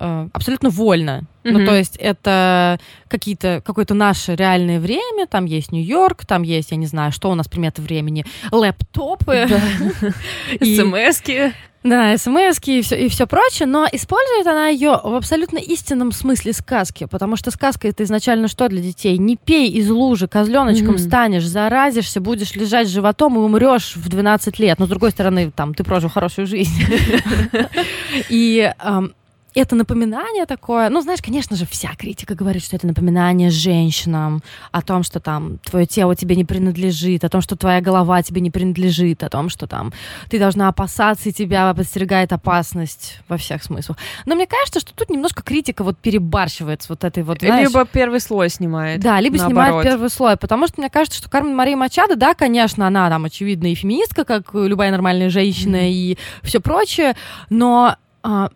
Э, 0.00 0.28
абсолютно 0.32 0.70
вольно. 0.70 1.24
Mm-hmm. 1.48 1.58
Ну, 1.58 1.66
то 1.66 1.74
есть 1.76 1.96
это 1.96 2.78
какие-то, 3.08 3.62
какое-то 3.64 3.94
наше 3.94 4.34
реальное 4.34 4.80
время, 4.80 5.26
там 5.26 5.44
есть 5.46 5.72
Нью-Йорк, 5.72 6.26
там 6.26 6.42
есть, 6.42 6.70
я 6.70 6.76
не 6.76 6.86
знаю, 6.86 7.12
что 7.12 7.30
у 7.30 7.34
нас 7.34 7.48
приметы 7.48 7.82
времени, 7.82 8.24
лэптопы, 8.50 9.48
смс-ки. 10.60 11.54
Да, 11.84 12.18
смс 12.18 12.58
и 12.66 12.82
все, 12.82 12.96
и 12.96 13.08
все 13.08 13.26
прочее, 13.26 13.66
но 13.66 13.86
использует 13.90 14.46
она 14.46 14.68
ее 14.68 15.00
в 15.02 15.14
абсолютно 15.14 15.58
истинном 15.58 16.10
смысле 16.10 16.52
сказки, 16.52 17.06
потому 17.08 17.36
что 17.36 17.52
сказка 17.52 17.86
это 17.86 18.02
изначально 18.02 18.48
что 18.48 18.68
для 18.68 18.82
детей? 18.82 19.16
Не 19.16 19.36
пей 19.36 19.70
из 19.70 19.88
лужи, 19.88 20.26
козленочком 20.26 20.96
mm-hmm. 20.96 21.06
станешь, 21.06 21.46
заразишься, 21.46 22.20
будешь 22.20 22.54
лежать 22.54 22.88
животом 22.88 23.36
и 23.36 23.38
умрешь 23.38 23.94
в 23.94 24.08
12 24.08 24.58
лет. 24.58 24.78
Но 24.80 24.86
с 24.86 24.88
другой 24.88 25.12
стороны, 25.12 25.52
там, 25.54 25.72
ты 25.72 25.84
прожил 25.84 26.10
хорошую 26.10 26.48
жизнь. 26.48 26.82
И 28.28 28.72
это 29.58 29.74
напоминание 29.74 30.46
такое, 30.46 30.88
ну, 30.88 31.00
знаешь, 31.00 31.20
конечно 31.20 31.56
же, 31.56 31.66
вся 31.66 31.94
критика 31.96 32.34
говорит, 32.34 32.64
что 32.64 32.76
это 32.76 32.86
напоминание 32.86 33.50
женщинам 33.50 34.42
о 34.70 34.82
том, 34.82 35.02
что 35.02 35.20
там 35.20 35.58
твое 35.58 35.86
тело 35.86 36.14
тебе 36.14 36.36
не 36.36 36.44
принадлежит, 36.44 37.24
о 37.24 37.28
том, 37.28 37.40
что 37.40 37.56
твоя 37.56 37.80
голова 37.80 38.22
тебе 38.22 38.40
не 38.40 38.50
принадлежит, 38.50 39.22
о 39.22 39.28
том, 39.28 39.48
что 39.48 39.66
там 39.66 39.92
ты 40.30 40.38
должна 40.38 40.68
опасаться, 40.68 41.28
и 41.28 41.32
тебя 41.32 41.74
подстерегает 41.74 42.32
опасность 42.32 43.20
во 43.28 43.36
всех 43.36 43.62
смыслах. 43.64 43.98
Но 44.26 44.34
мне 44.34 44.46
кажется, 44.46 44.80
что 44.80 44.94
тут 44.94 45.10
немножко 45.10 45.42
критика 45.42 45.82
вот 45.82 45.98
перебарщивает 45.98 46.82
с 46.82 46.88
вот 46.88 47.04
этой 47.04 47.22
вот, 47.22 47.38
знаешь... 47.40 47.68
Либо 47.68 47.84
первый 47.84 48.20
слой 48.20 48.50
снимает. 48.50 49.00
Да, 49.00 49.20
либо 49.20 49.38
наоборот. 49.38 49.66
снимает 49.66 49.84
первый 49.84 50.10
слой, 50.10 50.36
потому 50.36 50.66
что 50.68 50.80
мне 50.80 50.90
кажется, 50.90 51.18
что 51.18 51.28
Кармен 51.28 51.56
Мария 51.56 51.76
Мачадо, 51.76 52.16
да, 52.16 52.34
конечно, 52.34 52.86
она 52.86 53.08
там, 53.08 53.24
очевидно, 53.24 53.66
и 53.66 53.74
феминистка, 53.74 54.24
как 54.24 54.54
любая 54.54 54.90
нормальная 54.90 55.30
женщина, 55.30 55.76
mm-hmm. 55.76 55.90
и 55.90 56.18
все 56.42 56.60
прочее, 56.60 57.16
но 57.50 57.96
а, 58.22 58.50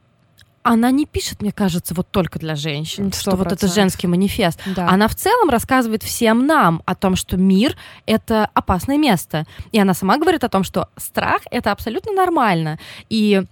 она 0.62 0.90
не 0.90 1.06
пишет, 1.06 1.42
мне 1.42 1.52
кажется, 1.52 1.94
вот 1.94 2.08
только 2.10 2.38
для 2.38 2.54
женщин, 2.54 3.08
100%. 3.08 3.20
что 3.20 3.36
вот 3.36 3.52
это 3.52 3.66
женский 3.66 4.06
манифест. 4.06 4.60
Да. 4.76 4.88
Она 4.88 5.08
в 5.08 5.14
целом 5.14 5.50
рассказывает 5.50 6.02
всем 6.02 6.46
нам 6.46 6.82
о 6.84 6.94
том, 6.94 7.16
что 7.16 7.36
мир— 7.36 7.76
это 8.06 8.48
опасное 8.54 8.98
место. 8.98 9.44
И 9.72 9.80
она 9.80 9.94
сама 9.94 10.18
говорит 10.18 10.44
о 10.44 10.48
том, 10.48 10.64
что 10.64 10.88
страх— 10.96 11.42
это 11.50 11.72
абсолютно 11.72 12.12
нормально. 12.12 12.78
И 13.08 13.42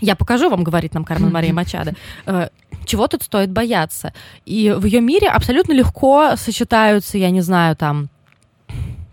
я 0.00 0.16
покажу 0.16 0.50
вам, 0.50 0.64
говорит 0.64 0.94
нам 0.94 1.04
Кармен 1.04 1.32
Мария 1.32 1.52
Мачадо, 1.54 1.94
э, 2.26 2.48
чего 2.84 3.06
тут 3.06 3.22
стоит 3.22 3.50
бояться. 3.50 4.12
И 4.44 4.74
в 4.76 4.84
ее 4.84 5.00
мире 5.00 5.28
абсолютно 5.28 5.72
легко 5.72 6.36
сочетаются, 6.36 7.18
я 7.18 7.30
не 7.30 7.42
знаю, 7.42 7.76
там, 7.76 8.08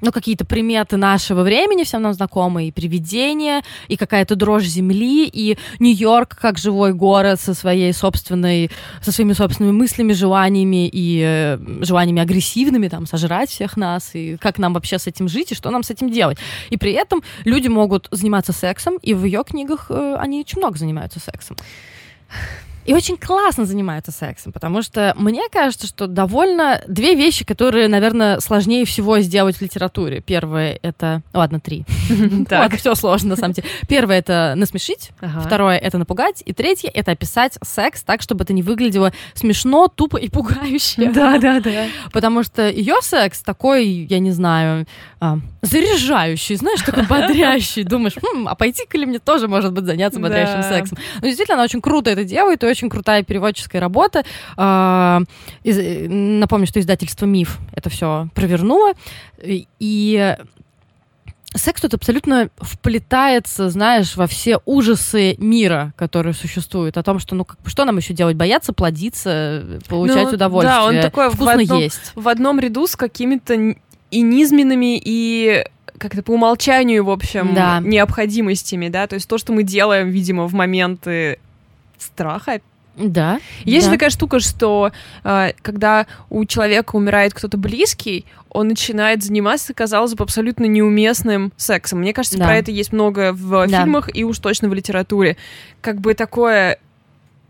ну, 0.05 0.11
какие-то 0.11 0.45
приметы 0.45 0.97
нашего 0.97 1.41
времени 1.43 1.83
всем 1.83 2.01
нам 2.01 2.13
знакомы, 2.13 2.67
и 2.67 2.71
привидения, 2.71 3.63
и 3.87 3.97
какая-то 3.97 4.35
дрожь 4.35 4.65
земли, 4.65 5.27
и 5.27 5.57
Нью-Йорк 5.79 6.37
как 6.39 6.57
живой 6.57 6.93
город 6.93 7.41
со 7.41 7.53
своей 7.53 7.91
собственной, 7.93 8.69
со 9.01 9.11
своими 9.11 9.33
собственными 9.33 9.75
мыслями, 9.75 10.13
желаниями 10.13 10.87
и 10.87 11.21
э, 11.25 11.57
желаниями 11.81 12.21
агрессивными, 12.21 12.87
там, 12.87 13.07
сожрать 13.07 13.49
всех 13.49 13.77
нас, 13.77 14.11
и 14.13 14.37
как 14.37 14.59
нам 14.59 14.73
вообще 14.73 14.99
с 14.99 15.07
этим 15.07 15.27
жить, 15.27 15.51
и 15.51 15.55
что 15.55 15.71
нам 15.71 15.83
с 15.83 15.89
этим 15.89 16.09
делать. 16.11 16.37
И 16.69 16.77
при 16.77 16.91
этом 16.91 17.23
люди 17.45 17.67
могут 17.67 18.07
заниматься 18.11 18.53
сексом, 18.53 18.97
и 19.01 19.13
в 19.13 19.25
ее 19.25 19.43
книгах 19.43 19.87
э, 19.89 20.17
они 20.19 20.41
очень 20.41 20.59
много 20.59 20.77
занимаются 20.77 21.19
сексом 21.19 21.57
и 22.85 22.93
очень 22.93 23.17
классно 23.17 23.65
занимаются 23.65 24.11
сексом, 24.11 24.51
потому 24.51 24.81
что 24.81 25.13
мне 25.17 25.43
кажется, 25.51 25.87
что 25.87 26.07
довольно 26.07 26.81
две 26.87 27.15
вещи, 27.15 27.43
которые, 27.45 27.87
наверное, 27.87 28.39
сложнее 28.39 28.85
всего 28.85 29.19
сделать 29.19 29.57
в 29.57 29.61
литературе. 29.61 30.21
Первое— 30.21 30.79
это... 30.81 31.21
Ладно, 31.33 31.59
три. 31.59 31.83
Ладно, 32.51 32.77
все 32.77 32.95
сложно, 32.95 33.29
на 33.29 33.35
самом 33.35 33.53
деле. 33.53 33.67
Первое— 33.87 34.17
это 34.19 34.53
насмешить, 34.55 35.11
второе— 35.43 35.77
это 35.79 35.97
напугать, 35.97 36.43
и 36.45 36.53
третье— 36.53 36.89
это 36.93 37.11
описать 37.11 37.57
секс 37.63 38.03
так, 38.03 38.21
чтобы 38.21 38.43
это 38.43 38.53
не 38.53 38.61
выглядело 38.61 39.11
смешно, 39.33 39.87
тупо 39.87 40.17
и 40.17 40.29
пугающе. 40.29 41.11
Да, 41.11 41.37
да, 41.39 41.59
да. 41.59 41.87
Потому 42.11 42.43
что 42.43 42.69
ее 42.69 42.95
секс 43.01 43.41
такой, 43.41 43.87
я 43.87 44.19
не 44.19 44.31
знаю, 44.31 44.85
а, 45.25 45.39
заряжающий, 45.61 46.55
знаешь, 46.55 46.81
такой 46.81 47.03
бодрящий. 47.09 47.83
Думаешь, 47.83 48.13
хм, 48.21 48.47
а 48.47 48.55
пойти-ка 48.55 48.97
ли 48.97 49.05
мне 49.05 49.19
тоже, 49.19 49.47
может 49.47 49.73
быть, 49.73 49.85
заняться 49.85 50.19
бодрящим 50.19 50.61
сексом? 50.63 50.97
Но 51.21 51.27
действительно, 51.27 51.55
она 51.55 51.63
очень 51.63 51.81
круто 51.81 52.09
это 52.11 52.23
делает, 52.23 52.63
и 52.63 52.67
очень 52.67 52.89
крутая 52.89 53.23
переводческая 53.23 53.81
работа. 53.81 54.23
А, 54.57 55.21
напомню, 55.63 56.67
что 56.67 56.79
издательство 56.79 57.25
«Миф» 57.25 57.59
это 57.73 57.89
все 57.89 58.29
провернуло. 58.35 58.93
И 59.41 60.35
секс 61.57 61.81
тут 61.81 61.93
абсолютно 61.93 62.49
вплетается, 62.57 63.69
знаешь, 63.69 64.15
во 64.15 64.27
все 64.27 64.59
ужасы 64.65 65.35
мира, 65.37 65.93
которые 65.95 66.33
существуют, 66.33 66.97
о 66.97 67.03
том, 67.03 67.19
что, 67.19 67.35
ну, 67.35 67.45
как 67.45 67.57
что 67.65 67.85
нам 67.85 67.97
еще 67.97 68.13
делать? 68.13 68.35
Бояться 68.35 68.73
плодиться, 68.73 69.79
получать 69.87 70.27
ну, 70.27 70.33
удовольствие, 70.33 70.75
да, 70.75 70.85
он 70.85 71.01
такой 71.01 71.29
вкусно 71.29 71.45
в 71.45 71.59
одном, 71.61 71.79
есть. 71.79 72.11
В 72.15 72.27
одном 72.27 72.59
ряду 72.59 72.87
с 72.87 72.95
какими-то 72.95 73.75
и 74.11 74.21
низменными, 74.21 74.99
и 75.03 75.65
как-то 75.97 76.23
по 76.23 76.31
умолчанию, 76.31 77.03
в 77.05 77.09
общем, 77.09 77.53
да. 77.53 77.79
необходимостями, 77.81 78.89
да, 78.89 79.07
то 79.07 79.15
есть 79.15 79.27
то, 79.27 79.37
что 79.37 79.53
мы 79.53 79.63
делаем, 79.63 80.09
видимо, 80.09 80.47
в 80.47 80.53
моменты 80.53 81.39
страха, 81.97 82.59
да. 82.97 83.39
Есть 83.65 83.87
да. 83.87 83.93
такая 83.93 84.09
штука, 84.09 84.39
что 84.39 84.91
э, 85.23 85.51
когда 85.61 86.07
у 86.29 86.45
человека 86.45 86.95
умирает 86.95 87.33
кто-то 87.33 87.57
близкий, 87.57 88.25
он 88.49 88.69
начинает 88.69 89.21
заниматься, 89.21 89.73
казалось 89.73 90.13
бы, 90.13 90.23
абсолютно 90.23 90.63
неуместным 90.65 91.51
сексом. 91.57 91.99
Мне 91.99 92.13
кажется, 92.13 92.37
да. 92.37 92.45
про 92.45 92.57
это 92.57 92.71
есть 92.71 92.93
много 92.93 93.33
в 93.33 93.67
да. 93.67 93.81
фильмах 93.81 94.09
и 94.15 94.23
уж 94.23 94.39
точно 94.39 94.69
в 94.69 94.73
литературе. 94.73 95.35
Как 95.81 95.99
бы 95.99 96.13
такое 96.13 96.79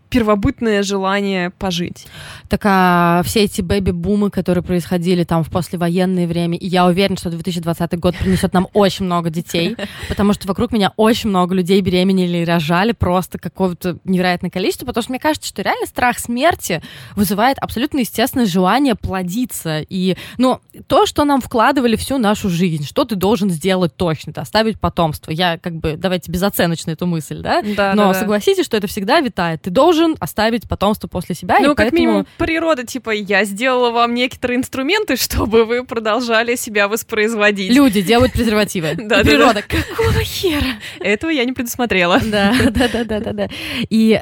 первобытное 0.08 0.82
желание 0.82 1.50
пожить. 1.50 2.06
Так 2.48 2.62
а 2.64 3.22
все 3.24 3.44
эти 3.44 3.60
бэби-бумы, 3.60 4.30
которые 4.30 4.62
происходили 4.62 5.24
там 5.24 5.42
в 5.42 5.50
послевоенное 5.50 6.26
время, 6.26 6.56
и 6.56 6.66
я 6.66 6.86
уверена, 6.86 7.16
что 7.16 7.30
2020 7.30 7.98
год 7.98 8.16
принесет 8.16 8.52
нам 8.52 8.68
очень 8.72 9.04
много 9.04 9.30
детей, 9.30 9.76
потому 10.08 10.32
что 10.32 10.46
вокруг 10.46 10.72
меня 10.72 10.92
очень 10.96 11.30
много 11.30 11.54
людей 11.54 11.80
беременели 11.80 12.38
и 12.38 12.44
рожали 12.44 12.92
просто 12.92 13.38
какого-то 13.38 13.98
невероятное 14.04 14.50
количество, 14.50 14.86
потому 14.86 15.02
что 15.02 15.12
мне 15.12 15.18
кажется, 15.18 15.48
что 15.48 15.62
реально 15.62 15.86
страх 15.86 16.18
смерти 16.18 16.82
вызывает 17.16 17.58
абсолютно 17.58 17.98
естественное 17.98 18.46
желание 18.46 18.94
плодиться. 18.94 19.80
И, 19.88 20.16
ну, 20.38 20.60
то, 20.86 21.06
что 21.06 21.24
нам 21.24 21.40
вкладывали 21.40 21.96
всю 21.96 22.18
нашу 22.18 22.48
жизнь, 22.48 22.84
что 22.84 23.04
ты 23.04 23.16
должен 23.16 23.50
сделать 23.50 23.96
точно, 23.96 24.30
это 24.30 24.42
оставить 24.42 24.78
потомство. 24.78 25.30
Я 25.30 25.58
как 25.58 25.74
бы, 25.74 25.96
давайте 25.96 26.30
безоценочно 26.30 26.92
эту 26.92 27.06
мысль, 27.06 27.42
да? 27.42 27.62
Да, 27.62 27.94
Но 27.94 28.12
да, 28.12 28.14
согласитесь, 28.14 28.64
что 28.64 28.76
это 28.76 28.86
всегда 28.86 29.20
витает. 29.20 29.62
Ты 29.62 29.70
должен 29.70 29.95
должен 29.96 30.16
оставить 30.20 30.68
потомство 30.68 31.08
после 31.08 31.34
себя. 31.34 31.56
Ну, 31.60 31.68
как 31.68 31.76
поэтому... 31.76 32.00
минимум, 32.00 32.26
природа, 32.38 32.84
типа, 32.84 33.10
я 33.10 33.44
сделала 33.44 33.90
вам 33.90 34.14
некоторые 34.14 34.58
инструменты, 34.58 35.16
чтобы 35.20 35.64
вы 35.64 35.84
продолжали 35.84 36.56
себя 36.56 36.88
воспроизводить. 36.88 37.72
Люди 37.72 38.02
делают 38.02 38.32
презервативы. 38.34 38.94
Да, 38.96 39.22
природа. 39.22 39.62
Какого 39.62 40.20
хера? 40.22 40.78
Этого 41.00 41.30
я 41.30 41.44
не 41.44 41.52
предусмотрела. 41.52 42.20
Да, 42.24 42.54
да, 42.70 42.88
да, 42.88 43.20
да, 43.20 43.32
да. 43.32 43.48
И, 43.88 44.20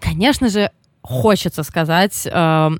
конечно 0.00 0.48
же, 0.48 0.70
хочется 1.02 1.62
сказать, 1.64 2.28
э, 2.30 2.70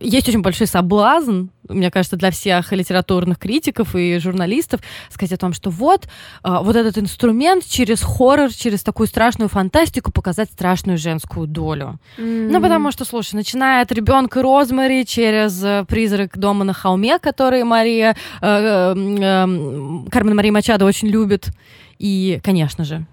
есть 0.00 0.28
очень 0.28 0.40
большой 0.40 0.66
соблазн, 0.66 1.46
мне 1.68 1.90
кажется, 1.90 2.16
для 2.16 2.30
всех 2.30 2.72
литературных 2.72 3.38
критиков 3.38 3.94
и 3.94 4.18
журналистов 4.18 4.80
сказать 5.08 5.32
о 5.32 5.36
том, 5.36 5.52
что 5.52 5.70
вот, 5.70 6.06
э, 6.44 6.56
вот 6.62 6.76
этот 6.76 6.96
инструмент 6.98 7.64
через 7.66 8.02
хоррор, 8.02 8.52
через 8.52 8.82
такую 8.82 9.08
страшную 9.08 9.48
фантастику 9.48 10.12
показать 10.12 10.50
страшную 10.50 10.96
женскую 10.96 11.46
долю. 11.46 11.98
Mm-hmm. 12.18 12.50
Ну, 12.50 12.62
потому 12.62 12.92
что, 12.92 13.04
слушай, 13.04 13.34
начиная 13.34 13.82
от 13.82 13.92
ребенка 13.92 14.42
Розмари 14.42 15.04
через 15.04 15.62
э, 15.62 15.84
призрак 15.88 16.38
дома 16.38 16.64
на 16.64 16.72
холме, 16.72 17.18
который 17.18 17.64
Мария, 17.64 18.16
э, 18.40 18.46
э, 18.46 18.94
э, 18.96 20.10
Кармен 20.10 20.36
Мария 20.36 20.52
Мачадо 20.52 20.84
очень 20.84 21.08
любит, 21.08 21.48
и, 22.00 22.40
конечно 22.42 22.84
же, 22.84 23.06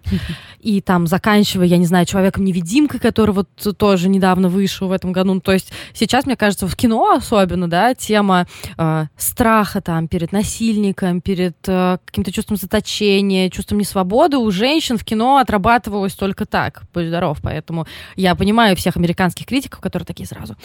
и 0.62 0.80
там 0.80 1.08
заканчивая, 1.08 1.68
я 1.68 1.78
не 1.78 1.86
знаю, 1.86 2.06
человеком-невидимкой, 2.06 3.02
который 3.02 3.32
вот 3.32 3.50
тоже 3.78 4.08
недавно 4.08 4.48
вышел 4.48 4.88
в 4.88 4.94
этом 4.94 5.12
году. 5.12 5.34
Ну, 5.34 5.42
то 5.42 5.52
есть 5.52 5.74
сейчас, 5.94 6.26
мне 6.26 6.38
кажется, 6.38 6.68
в 6.68 6.76
кино 6.78 7.12
особенно, 7.12 7.70
да, 7.70 7.94
тема 7.94 8.48
э, 8.78 9.06
страха 9.18 9.82
там 9.82 10.08
перед 10.08 10.32
насильником, 10.32 11.20
перед 11.20 11.58
э, 11.68 11.98
каким-то 12.06 12.32
чувством 12.32 12.56
заточения, 12.56 13.50
чувством 13.50 13.80
несвободы 13.80 14.38
у 14.38 14.50
женщин 14.52 14.98
в 14.98 15.04
кино 15.04 15.38
отрабатывалось 15.38 16.14
только 16.14 16.46
так. 16.46 16.84
Будь 16.94 17.08
здоров. 17.08 17.40
Поэтому 17.44 17.86
я 18.16 18.36
понимаю 18.36 18.78
всех 18.78 18.96
американских 18.96 19.48
критиков, 19.48 19.82
которые 19.82 20.06
такие 20.06 20.26
сразу. 20.26 20.56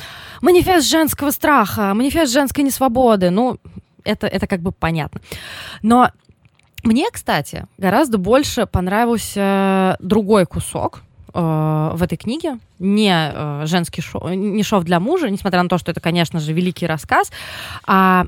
Манифест 0.40 0.88
женского 0.88 1.32
страха, 1.32 1.92
манифест 1.92 2.32
женской 2.32 2.62
несвободы. 2.62 3.30
Ну, 3.30 3.58
это, 4.04 4.26
это 4.26 4.46
как 4.46 4.60
бы 4.60 4.72
понятно. 4.72 5.20
Но 5.82 6.10
мне, 6.82 7.06
кстати, 7.10 7.66
гораздо 7.78 8.18
больше 8.18 8.66
понравился 8.66 9.96
другой 10.00 10.46
кусок 10.46 11.02
э, 11.32 11.90
в 11.94 12.02
этой 12.02 12.16
книге, 12.16 12.58
не 12.78 13.12
э, 13.12 13.62
женский 13.66 14.02
шоу, 14.02 14.28
не 14.30 14.62
шов 14.62 14.84
для 14.84 15.00
мужа, 15.00 15.30
несмотря 15.30 15.62
на 15.62 15.68
то, 15.68 15.78
что 15.78 15.90
это, 15.90 16.00
конечно 16.00 16.40
же, 16.40 16.52
великий 16.52 16.86
рассказ, 16.86 17.30
а 17.86 18.26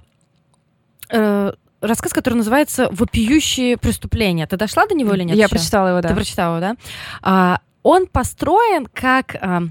э, 1.11 1.53
рассказ, 1.81 2.12
который 2.12 2.35
называется 2.35 2.88
«Вопиющие 2.90 3.77
преступления». 3.77 4.47
Ты 4.47 4.57
дошла 4.57 4.87
до 4.87 4.95
него 4.95 5.14
или 5.14 5.25
нет? 5.25 5.37
Я 5.37 5.45
еще? 5.45 5.55
прочитала 5.55 5.88
его, 5.88 6.01
да. 6.01 6.09
Ты 6.09 6.14
прочитала 6.14 6.57
его, 6.57 6.61
да? 6.61 6.77
А, 7.23 7.61
он 7.83 8.07
построен 8.07 8.87
как... 8.93 9.37
А, 9.40 9.62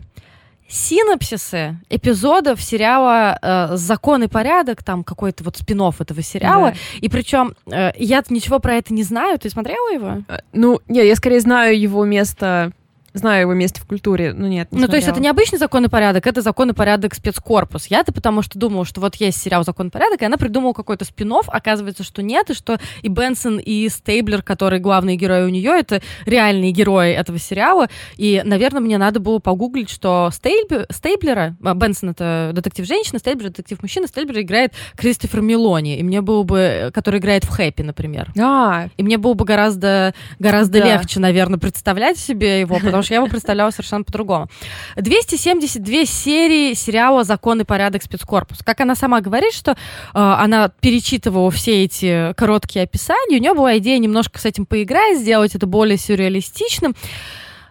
синопсисы 0.67 1.77
эпизодов 1.89 2.61
сериала 2.61 3.37
э, 3.41 3.75
«Закон 3.75 4.23
и 4.23 4.27
порядок», 4.27 4.83
там 4.83 5.03
какой-то 5.03 5.43
вот 5.43 5.57
спин 5.57 5.81
этого 5.81 6.21
сериала. 6.21 6.71
Да. 6.71 6.77
И 6.99 7.09
причем 7.09 7.55
э, 7.71 7.91
я 7.97 8.23
ничего 8.29 8.59
про 8.59 8.75
это 8.75 8.93
не 8.93 9.03
знаю. 9.03 9.39
Ты 9.39 9.49
смотрела 9.49 9.93
его? 9.93 10.23
Э, 10.27 10.39
ну, 10.53 10.79
не, 10.87 11.05
я 11.05 11.15
скорее 11.15 11.39
знаю 11.39 11.79
его 11.79 12.05
место 12.05 12.71
знаю 13.13 13.41
его 13.41 13.53
месте 13.53 13.81
в 13.81 13.85
культуре, 13.85 14.33
но 14.33 14.47
нет. 14.47 14.71
Не 14.71 14.77
ну, 14.77 14.85
смотрела. 14.85 14.91
то 14.91 14.95
есть 14.97 15.07
это 15.07 15.19
не 15.19 15.27
обычный 15.27 15.59
закон 15.59 15.85
и 15.85 15.89
порядок, 15.89 16.25
это 16.27 16.41
закон 16.41 16.71
и 16.71 16.73
порядок 16.73 17.13
спецкорпус. 17.13 17.87
Я-то 17.87 18.11
потому 18.11 18.41
что 18.41 18.57
думала, 18.57 18.85
что 18.85 19.01
вот 19.01 19.15
есть 19.15 19.41
сериал 19.41 19.63
«Закон 19.63 19.87
и 19.87 19.89
порядок», 19.89 20.21
и 20.21 20.25
она 20.25 20.37
придумала 20.37 20.73
какой-то 20.73 21.05
спин 21.05 21.33
оказывается, 21.47 22.03
что 22.03 22.21
нет, 22.21 22.49
и 22.49 22.53
что 22.53 22.77
и 23.01 23.07
Бенсон, 23.07 23.57
и 23.57 23.89
Стейблер, 23.89 24.43
которые 24.43 24.79
главные 24.79 25.15
герои 25.15 25.43
у 25.43 25.49
нее, 25.49 25.71
это 25.71 26.01
реальные 26.25 26.71
герои 26.71 27.11
этого 27.11 27.39
сериала. 27.39 27.87
И, 28.17 28.41
наверное, 28.45 28.81
мне 28.81 28.97
надо 28.97 29.19
было 29.19 29.39
погуглить, 29.39 29.89
что 29.89 30.29
Стейб... 30.31 30.71
Стейблера, 30.89 31.55
а, 31.63 31.73
Бенсон 31.73 32.09
это 32.09 32.51
детектив 32.53 32.85
женщина, 32.85 33.19
Стейблер 33.19 33.49
детектив 33.49 33.81
мужчина, 33.81 34.07
Стейблер 34.07 34.41
играет 34.41 34.73
Кристофер 34.95 35.41
Мелони, 35.41 35.97
и 35.97 36.03
мне 36.03 36.21
было 36.21 36.43
бы, 36.43 36.91
который 36.93 37.19
играет 37.19 37.45
в 37.45 37.49
Хэппи, 37.49 37.81
например. 37.81 38.31
А. 38.39 38.87
И 38.97 39.03
мне 39.03 39.17
было 39.17 39.33
бы 39.33 39.45
гораздо, 39.45 40.13
гораздо 40.39 40.79
да. 40.79 40.85
легче, 40.85 41.19
наверное, 41.19 41.57
представлять 41.57 42.17
себе 42.17 42.59
его, 42.59 42.75
потому 42.75 43.01
потому 43.03 43.05
что 43.05 43.13
я 43.13 43.17
его 43.19 43.27
представляла 43.27 43.71
совершенно 43.71 44.03
по-другому. 44.03 44.47
272 44.95 46.05
серии 46.05 46.73
сериала 46.73 47.23
«Закон 47.23 47.61
и 47.61 47.63
порядок 47.63 48.03
спецкорпус». 48.03 48.59
Как 48.63 48.81
она 48.81 48.95
сама 48.95 49.21
говорит, 49.21 49.53
что 49.53 49.71
э, 49.71 49.75
она 50.13 50.69
перечитывала 50.69 51.51
все 51.51 51.83
эти 51.83 52.33
короткие 52.33 52.83
описания, 52.83 53.37
у 53.37 53.41
нее 53.41 53.53
была 53.53 53.77
идея 53.77 53.99
немножко 53.99 54.39
с 54.39 54.45
этим 54.45 54.65
поиграть, 54.65 55.19
сделать 55.19 55.55
это 55.55 55.67
более 55.67 55.97
сюрреалистичным. 55.97 56.95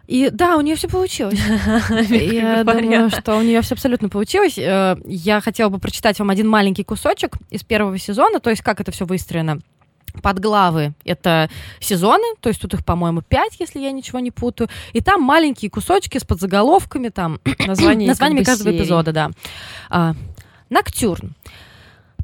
И 0.08 0.28
да, 0.30 0.56
у 0.56 0.60
нее 0.60 0.76
все 0.76 0.88
получилось. 0.88 1.38
Я 2.10 2.64
думаю, 2.64 3.10
что 3.10 3.36
у 3.36 3.42
нее 3.42 3.62
все 3.62 3.74
абсолютно 3.74 4.08
получилось. 4.08 4.58
Э, 4.58 4.96
я 5.06 5.40
хотела 5.40 5.68
бы 5.70 5.78
прочитать 5.78 6.18
вам 6.18 6.30
один 6.30 6.48
маленький 6.48 6.84
кусочек 6.84 7.36
из 7.50 7.62
первого 7.62 7.98
сезона, 7.98 8.40
то 8.40 8.50
есть 8.50 8.62
как 8.62 8.80
это 8.80 8.92
все 8.92 9.06
выстроено 9.06 9.60
подглавы— 10.20 10.92
это 11.04 11.48
сезоны, 11.80 12.24
то 12.40 12.48
есть 12.48 12.60
тут 12.60 12.74
их, 12.74 12.84
по-моему, 12.84 13.22
пять, 13.22 13.58
если 13.58 13.80
я 13.80 13.92
ничего 13.92 14.18
не 14.18 14.30
путаю. 14.30 14.68
И 14.92 15.00
там 15.00 15.22
маленькие 15.22 15.70
кусочки 15.70 16.18
с 16.18 16.24
подзаголовками, 16.24 17.08
там 17.08 17.40
названиями, 17.66 18.08
названиями 18.08 18.44
каждого 18.44 18.76
эпизода, 18.76 19.12
да. 19.12 19.30
А, 19.90 20.14
Ноктюрн. 20.70 21.34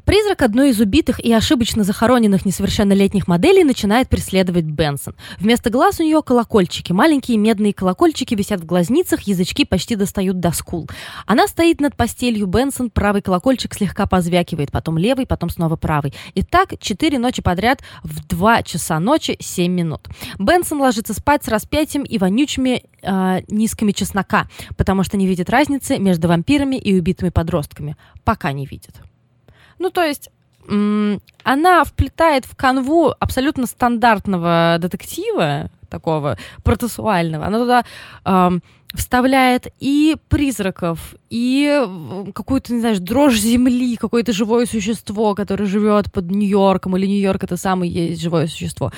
Призрак 0.09 0.41
одной 0.41 0.71
из 0.71 0.79
убитых 0.79 1.23
и 1.23 1.31
ошибочно 1.31 1.83
захороненных 1.83 2.43
несовершеннолетних 2.43 3.27
моделей 3.27 3.63
начинает 3.63 4.09
преследовать 4.09 4.63
Бенсон. 4.63 5.15
Вместо 5.37 5.69
глаз 5.69 5.99
у 5.99 6.03
нее 6.03 6.23
колокольчики. 6.23 6.91
Маленькие 6.91 7.37
медные 7.37 7.75
колокольчики 7.75 8.33
висят 8.33 8.59
в 8.59 8.65
глазницах, 8.65 9.21
язычки 9.27 9.65
почти 9.65 9.95
достают 9.95 10.39
до 10.39 10.51
скул. 10.51 10.89
Она 11.27 11.47
стоит 11.47 11.79
над 11.79 11.95
постелью 11.95 12.47
Бенсон, 12.47 12.89
правый 12.89 13.21
колокольчик 13.21 13.75
слегка 13.75 14.07
позвякивает, 14.07 14.71
потом 14.71 14.97
левый, 14.97 15.27
потом 15.27 15.51
снова 15.51 15.75
правый. 15.75 16.15
И 16.33 16.41
так 16.41 16.79
четыре 16.79 17.19
ночи 17.19 17.43
подряд 17.43 17.83
в 18.01 18.25
два 18.25 18.63
часа 18.63 18.99
ночи 18.99 19.37
семь 19.39 19.73
минут. 19.73 20.07
Бенсон 20.39 20.81
ложится 20.81 21.13
спать 21.13 21.45
с 21.45 21.47
распятием 21.47 22.01
и 22.01 22.17
вонючими 22.17 22.81
э, 23.03 23.41
низками 23.47 23.91
чеснока, 23.91 24.47
потому 24.75 25.03
что 25.03 25.17
не 25.17 25.27
видит 25.27 25.51
разницы 25.51 25.99
между 25.99 26.27
вампирами 26.27 26.77
и 26.77 26.97
убитыми 26.97 27.29
подростками. 27.29 27.95
Пока 28.23 28.51
не 28.53 28.65
видит. 28.65 28.95
Ну, 29.79 29.89
то 29.89 30.03
есть 30.03 30.29
она 31.43 31.83
вплетает 31.83 32.45
в 32.45 32.55
канву 32.55 33.13
абсолютно 33.19 33.65
стандартного 33.65 34.77
детектива, 34.79 35.71
такого 35.89 36.37
процессуального. 36.63 37.47
Она 37.47 37.57
туда 37.59 37.83
э, 38.23 38.59
вставляет 38.93 39.67
и 39.79 40.15
призраков, 40.27 41.15
и 41.31 41.83
какую-то, 42.35 42.73
не 42.73 42.81
знаю, 42.81 42.99
дрожь 42.99 43.39
земли, 43.39 43.95
какое-то 43.95 44.31
живое 44.31 44.67
существо, 44.67 45.33
которое 45.33 45.65
живет 45.65 46.11
под 46.11 46.29
Нью-Йорком, 46.29 46.95
или 46.97 47.07
Нью-Йорк 47.07 47.43
это 47.43 47.57
самое 47.57 47.91
есть 47.91 48.21
живое 48.21 48.47
существо. 48.47 48.91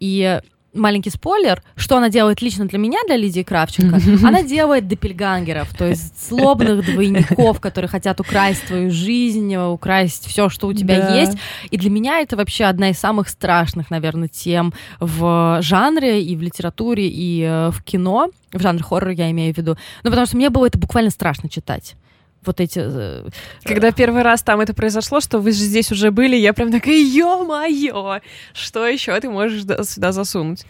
И 0.00 0.40
маленький 0.74 1.10
спойлер, 1.10 1.62
что 1.76 1.96
она 1.96 2.08
делает 2.08 2.42
лично 2.42 2.66
для 2.66 2.78
меня, 2.78 2.98
для 3.06 3.16
Лидии 3.16 3.42
Кравченко. 3.42 3.98
Она 4.26 4.42
делает 4.42 4.88
допельгангеров, 4.88 5.74
то 5.76 5.86
есть 5.86 6.28
злобных 6.28 6.84
двойников, 6.84 7.60
которые 7.60 7.88
хотят 7.88 8.20
украсть 8.20 8.66
твою 8.66 8.90
жизнь, 8.90 9.54
украсть 9.56 10.26
все, 10.26 10.48
что 10.48 10.66
у 10.66 10.72
тебя 10.72 11.00
да. 11.00 11.14
есть. 11.14 11.38
И 11.70 11.76
для 11.76 11.90
меня 11.90 12.20
это 12.20 12.36
вообще 12.36 12.64
одна 12.64 12.90
из 12.90 12.98
самых 12.98 13.28
страшных, 13.28 13.90
наверное, 13.90 14.28
тем 14.28 14.72
в 15.00 15.58
жанре 15.62 16.22
и 16.22 16.36
в 16.36 16.42
литературе, 16.42 17.08
и 17.08 17.42
э, 17.42 17.70
в 17.70 17.82
кино. 17.82 18.30
В 18.52 18.60
жанре 18.60 18.82
хоррор 18.82 19.10
я 19.10 19.30
имею 19.30 19.54
в 19.54 19.58
виду. 19.58 19.76
Ну, 20.02 20.10
потому 20.10 20.26
что 20.26 20.36
мне 20.36 20.50
было 20.50 20.66
это 20.66 20.78
буквально 20.78 21.10
страшно 21.10 21.48
читать 21.48 21.96
вот 22.46 22.60
эти... 22.60 22.80
Э, 22.82 23.28
Когда 23.64 23.92
первый 23.92 24.22
раз 24.22 24.42
там 24.42 24.60
это 24.60 24.74
произошло, 24.74 25.20
что 25.20 25.38
вы 25.38 25.52
же 25.52 25.58
здесь 25.58 25.92
уже 25.92 26.10
были, 26.10 26.36
я 26.36 26.52
прям 26.52 26.70
такая, 26.70 26.96
ё-моё, 26.96 28.20
что 28.52 28.86
еще 28.86 29.18
ты 29.20 29.28
можешь 29.28 29.62
сюда 29.86 30.12
засунуть? 30.12 30.64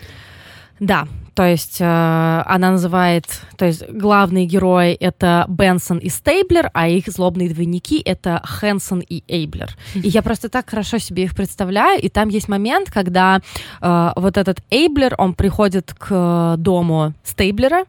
Да, 0.80 1.06
то 1.34 1.44
есть 1.44 1.80
э, 1.80 2.42
она 2.46 2.72
называет, 2.72 3.24
то 3.56 3.64
есть 3.64 3.88
главные 3.88 4.46
герои 4.46 4.92
это 4.92 5.46
Бенсон 5.48 5.98
и 5.98 6.08
Стейблер, 6.08 6.70
а 6.74 6.88
их 6.88 7.06
злобные 7.08 7.48
двойники 7.48 8.00
это 8.04 8.40
Хэнсон 8.44 9.00
и 9.00 9.22
Эйблер. 9.28 9.76
И 9.94 10.08
я 10.08 10.22
просто 10.22 10.48
так 10.48 10.70
хорошо 10.70 10.98
себе 10.98 11.24
их 11.24 11.34
представляю, 11.34 12.00
и 12.00 12.08
там 12.08 12.28
есть 12.28 12.48
момент, 12.48 12.90
когда 12.90 13.40
э, 13.80 14.10
вот 14.16 14.36
этот 14.36 14.62
Эйблер, 14.70 15.14
он 15.18 15.34
приходит 15.34 15.94
к 15.96 16.56
дому 16.58 17.14
Стейблера, 17.24 17.84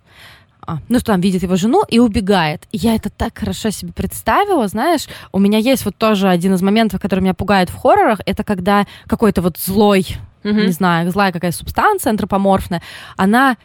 ну 0.90 1.00
что 1.00 1.14
там 1.14 1.22
видит 1.22 1.44
его 1.44 1.56
жену 1.56 1.84
и 1.88 2.00
убегает. 2.00 2.64
И 2.72 2.78
я 2.78 2.96
это 2.96 3.10
так 3.10 3.38
хорошо 3.38 3.70
себе 3.70 3.92
представила, 3.94 4.68
знаешь, 4.68 5.08
у 5.32 5.40
меня 5.40 5.58
есть 5.58 5.86
вот 5.86 5.96
тоже 5.98 6.28
один 6.30 6.54
из 6.54 6.62
моментов, 6.62 7.02
который 7.02 7.22
меня 7.22 7.34
пугает 7.34 7.70
в 7.70 7.76
хоррорах, 7.76 8.20
это 8.26 8.44
когда 8.44 8.86
какой-то 9.08 9.42
вот 9.42 9.58
злой, 9.58 10.18
mm-hmm. 10.44 10.66
не 10.66 10.72
знаю, 10.72 11.12
злая 11.12 11.32
какая 11.32 11.52
субстанция 11.52 12.12
антропоморфная, 12.12 12.82
она 13.18 13.58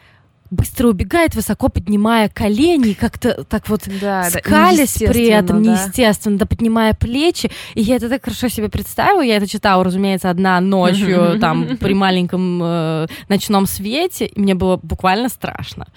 быстро 0.51 0.89
убегает, 0.89 1.33
высоко 1.33 1.69
поднимая 1.69 2.29
колени, 2.29 2.93
как-то 2.93 3.45
так 3.45 3.69
вот 3.69 3.83
да, 4.01 4.29
скалясь 4.29 4.97
да, 4.99 5.07
при 5.07 5.27
этом 5.27 5.63
да. 5.63 5.71
неестественно, 5.71 6.37
да, 6.37 6.45
поднимая 6.45 6.93
плечи. 6.93 7.49
И 7.73 7.81
я 7.81 7.95
это 7.95 8.09
так 8.09 8.23
хорошо 8.23 8.49
себе 8.49 8.69
представила. 8.69 9.21
Я 9.21 9.37
это 9.37 9.47
читала, 9.47 9.83
разумеется, 9.83 10.29
одна 10.29 10.59
ночью, 10.59 11.39
там, 11.39 11.77
при 11.79 11.93
маленьком 11.93 12.61
э, 12.61 13.07
ночном 13.29 13.65
свете. 13.65 14.25
И 14.25 14.39
мне 14.39 14.53
было 14.53 14.77
буквально 14.77 15.29
страшно. 15.29 15.87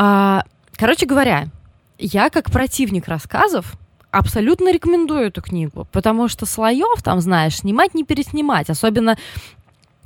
А, 0.00 0.44
короче 0.76 1.06
говоря, 1.06 1.48
я 1.98 2.30
как 2.30 2.52
противник 2.52 3.08
рассказов 3.08 3.76
абсолютно 4.12 4.72
рекомендую 4.72 5.26
эту 5.26 5.42
книгу, 5.42 5.88
потому 5.90 6.28
что 6.28 6.46
слоев 6.46 7.02
там, 7.02 7.20
знаешь, 7.20 7.56
снимать 7.56 7.94
не 7.94 8.04
переснимать, 8.04 8.70
особенно 8.70 9.18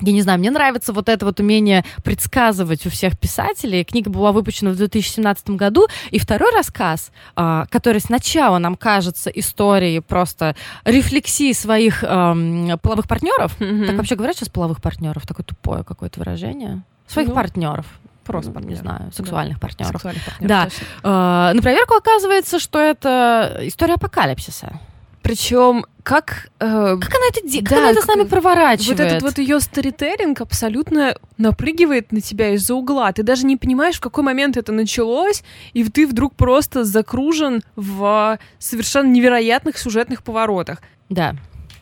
я 0.01 0.13
не 0.13 0.23
знаю, 0.23 0.39
мне 0.39 0.51
нравится 0.51 0.95
вот 0.95 1.09
это 1.11 1.27
вот 1.27 1.39
умение 1.39 1.85
предсказывать 2.03 2.87
у 2.87 2.91
всех 2.91 3.17
писателей. 3.17 3.85
Книга 3.85 4.11
была 4.11 4.33
выпущена 4.33 4.73
в 4.73 4.77
2017 4.77 5.51
году, 5.51 5.87
и 6.11 6.19
второй 6.19 6.53
рассказ, 6.57 7.13
э, 7.37 7.65
который 7.71 8.01
сначала 8.01 8.59
нам 8.59 8.75
кажется 8.75 9.31
историей 9.31 10.01
просто 10.01 10.57
рефлексии 10.85 11.53
своих 11.53 12.03
э, 12.03 12.79
половых 12.83 13.07
партнеров. 13.07 13.61
Mm-hmm. 13.61 13.87
Так 13.87 13.97
вообще 13.97 14.17
говорят 14.17 14.37
сейчас 14.37 14.49
половых 14.49 14.83
партнеров? 14.83 15.25
Такое 15.25 15.45
тупое 15.45 15.85
какое-то 15.85 16.19
выражение. 16.19 16.83
Своих 17.07 17.29
ну, 17.29 17.35
партнеров. 17.35 17.87
Просто, 18.25 18.53
ну, 18.55 18.61
не 18.61 18.77
знаю, 18.77 19.13
сексуальных 19.13 19.59
да. 19.59 19.67
партнеров. 19.67 19.93
Сексуальных 19.93 20.25
партнеров 20.25 20.73
да. 21.03 21.51
Э, 21.51 21.55
на 21.55 21.63
проверку 21.63 21.95
оказывается, 21.95 22.59
что 22.59 22.79
это 22.79 23.59
история 23.63 23.95
апокалипсиса. 23.95 24.81
Причем 25.23 25.87
как... 26.03 26.51
Э, 26.59 26.97
как 27.01 27.15
она 27.15 27.27
это 27.29 27.47
делает? 27.47 27.65
Да, 27.65 27.71
как 27.71 27.79
она 27.79 27.91
это 27.91 28.03
с 28.03 28.07
нами 28.07 28.25
проворачивает? 28.25 28.99
Вот 28.99 29.07
этот 29.07 29.23
вот 29.23 29.39
ее 29.39 29.61
старителлинг 29.61 30.41
абсолютно 30.41 31.17
напрыгивает 31.39 32.11
на 32.11 32.21
тебя 32.21 32.55
из-за 32.55 32.75
угла. 32.75 33.13
Ты 33.13 33.23
даже 33.23 33.47
не 33.47 33.57
понимаешь, 33.57 33.97
в 33.97 34.01
какой 34.01 34.25
момент 34.25 34.57
это 34.57 34.73
началось, 34.73 35.45
и 35.75 35.85
ты 35.85 36.07
вдруг 36.07 36.35
просто 36.35 36.85
закружен 36.85 37.63
в 37.77 38.39
совершенно 38.59 39.11
невероятных 39.11 39.79
сюжетных 39.79 40.25
поворотах. 40.25 40.83
Да. 41.09 41.37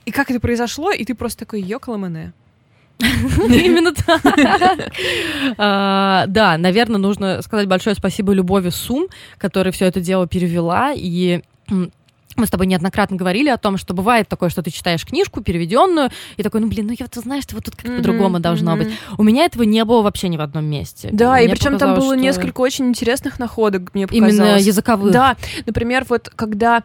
И 0.05 0.11
как 0.11 0.31
это 0.31 0.41
произошло, 0.41 0.91
и 0.91 1.05
ты 1.05 1.15
просто 1.15 1.41
такой, 1.41 1.63
ёкаламане. 1.63 2.33
Именно 3.49 3.93
так. 3.93 4.21
А, 5.59 6.25
да, 6.27 6.59
наверное, 6.59 6.99
нужно 6.99 7.43
сказать 7.43 7.69
большое 7.69 7.97
спасибо 7.97 8.33
Любови 8.33 8.71
Сум, 8.71 9.07
которая 9.39 9.73
все 9.73 9.87
это 9.87 10.01
дело 10.01 10.27
перевела, 10.27 10.93
и 10.95 11.43
мы 12.37 12.47
с 12.47 12.51
тобой 12.51 12.67
неоднократно 12.67 13.17
говорили 13.17 13.49
о 13.49 13.59
том, 13.59 13.77
что 13.77 13.93
бывает 13.93 14.29
такое, 14.29 14.49
что 14.51 14.63
ты 14.63 14.71
читаешь 14.71 15.05
книжку 15.05 15.43
переведенную, 15.43 16.11
и 16.37 16.43
такой, 16.43 16.61
ну 16.61 16.69
блин, 16.69 16.87
ну 16.87 16.93
я 16.99 17.07
вот 17.07 17.23
знаешь, 17.23 17.45
что 17.45 17.57
вот 17.57 17.65
тут 17.65 17.77
как-то 17.77 17.91
mm-hmm, 17.91 17.97
по-другому 17.99 18.41
должно 18.41 18.73
mm-hmm. 18.75 18.85
быть. 18.85 18.95
У 19.19 19.23
меня 19.23 19.45
этого 19.45 19.63
не 19.65 19.85
было 19.85 20.03
вообще 20.03 20.29
ни 20.29 20.37
в 20.37 20.41
одном 20.41 20.65
месте. 20.65 21.11
Да, 21.13 21.35
мне 21.35 21.47
и 21.47 21.49
причем 21.49 21.79
там 21.79 21.95
было 21.95 22.15
что... 22.15 22.23
несколько 22.23 22.61
очень 22.61 22.87
интересных 22.87 23.39
находок, 23.39 23.95
мне 23.95 24.07
показалось. 24.07 24.35
Именно 24.35 24.59
языковых. 24.59 25.13
Да, 25.13 25.37
например, 25.67 26.07
вот 26.09 26.31
когда 26.35 26.83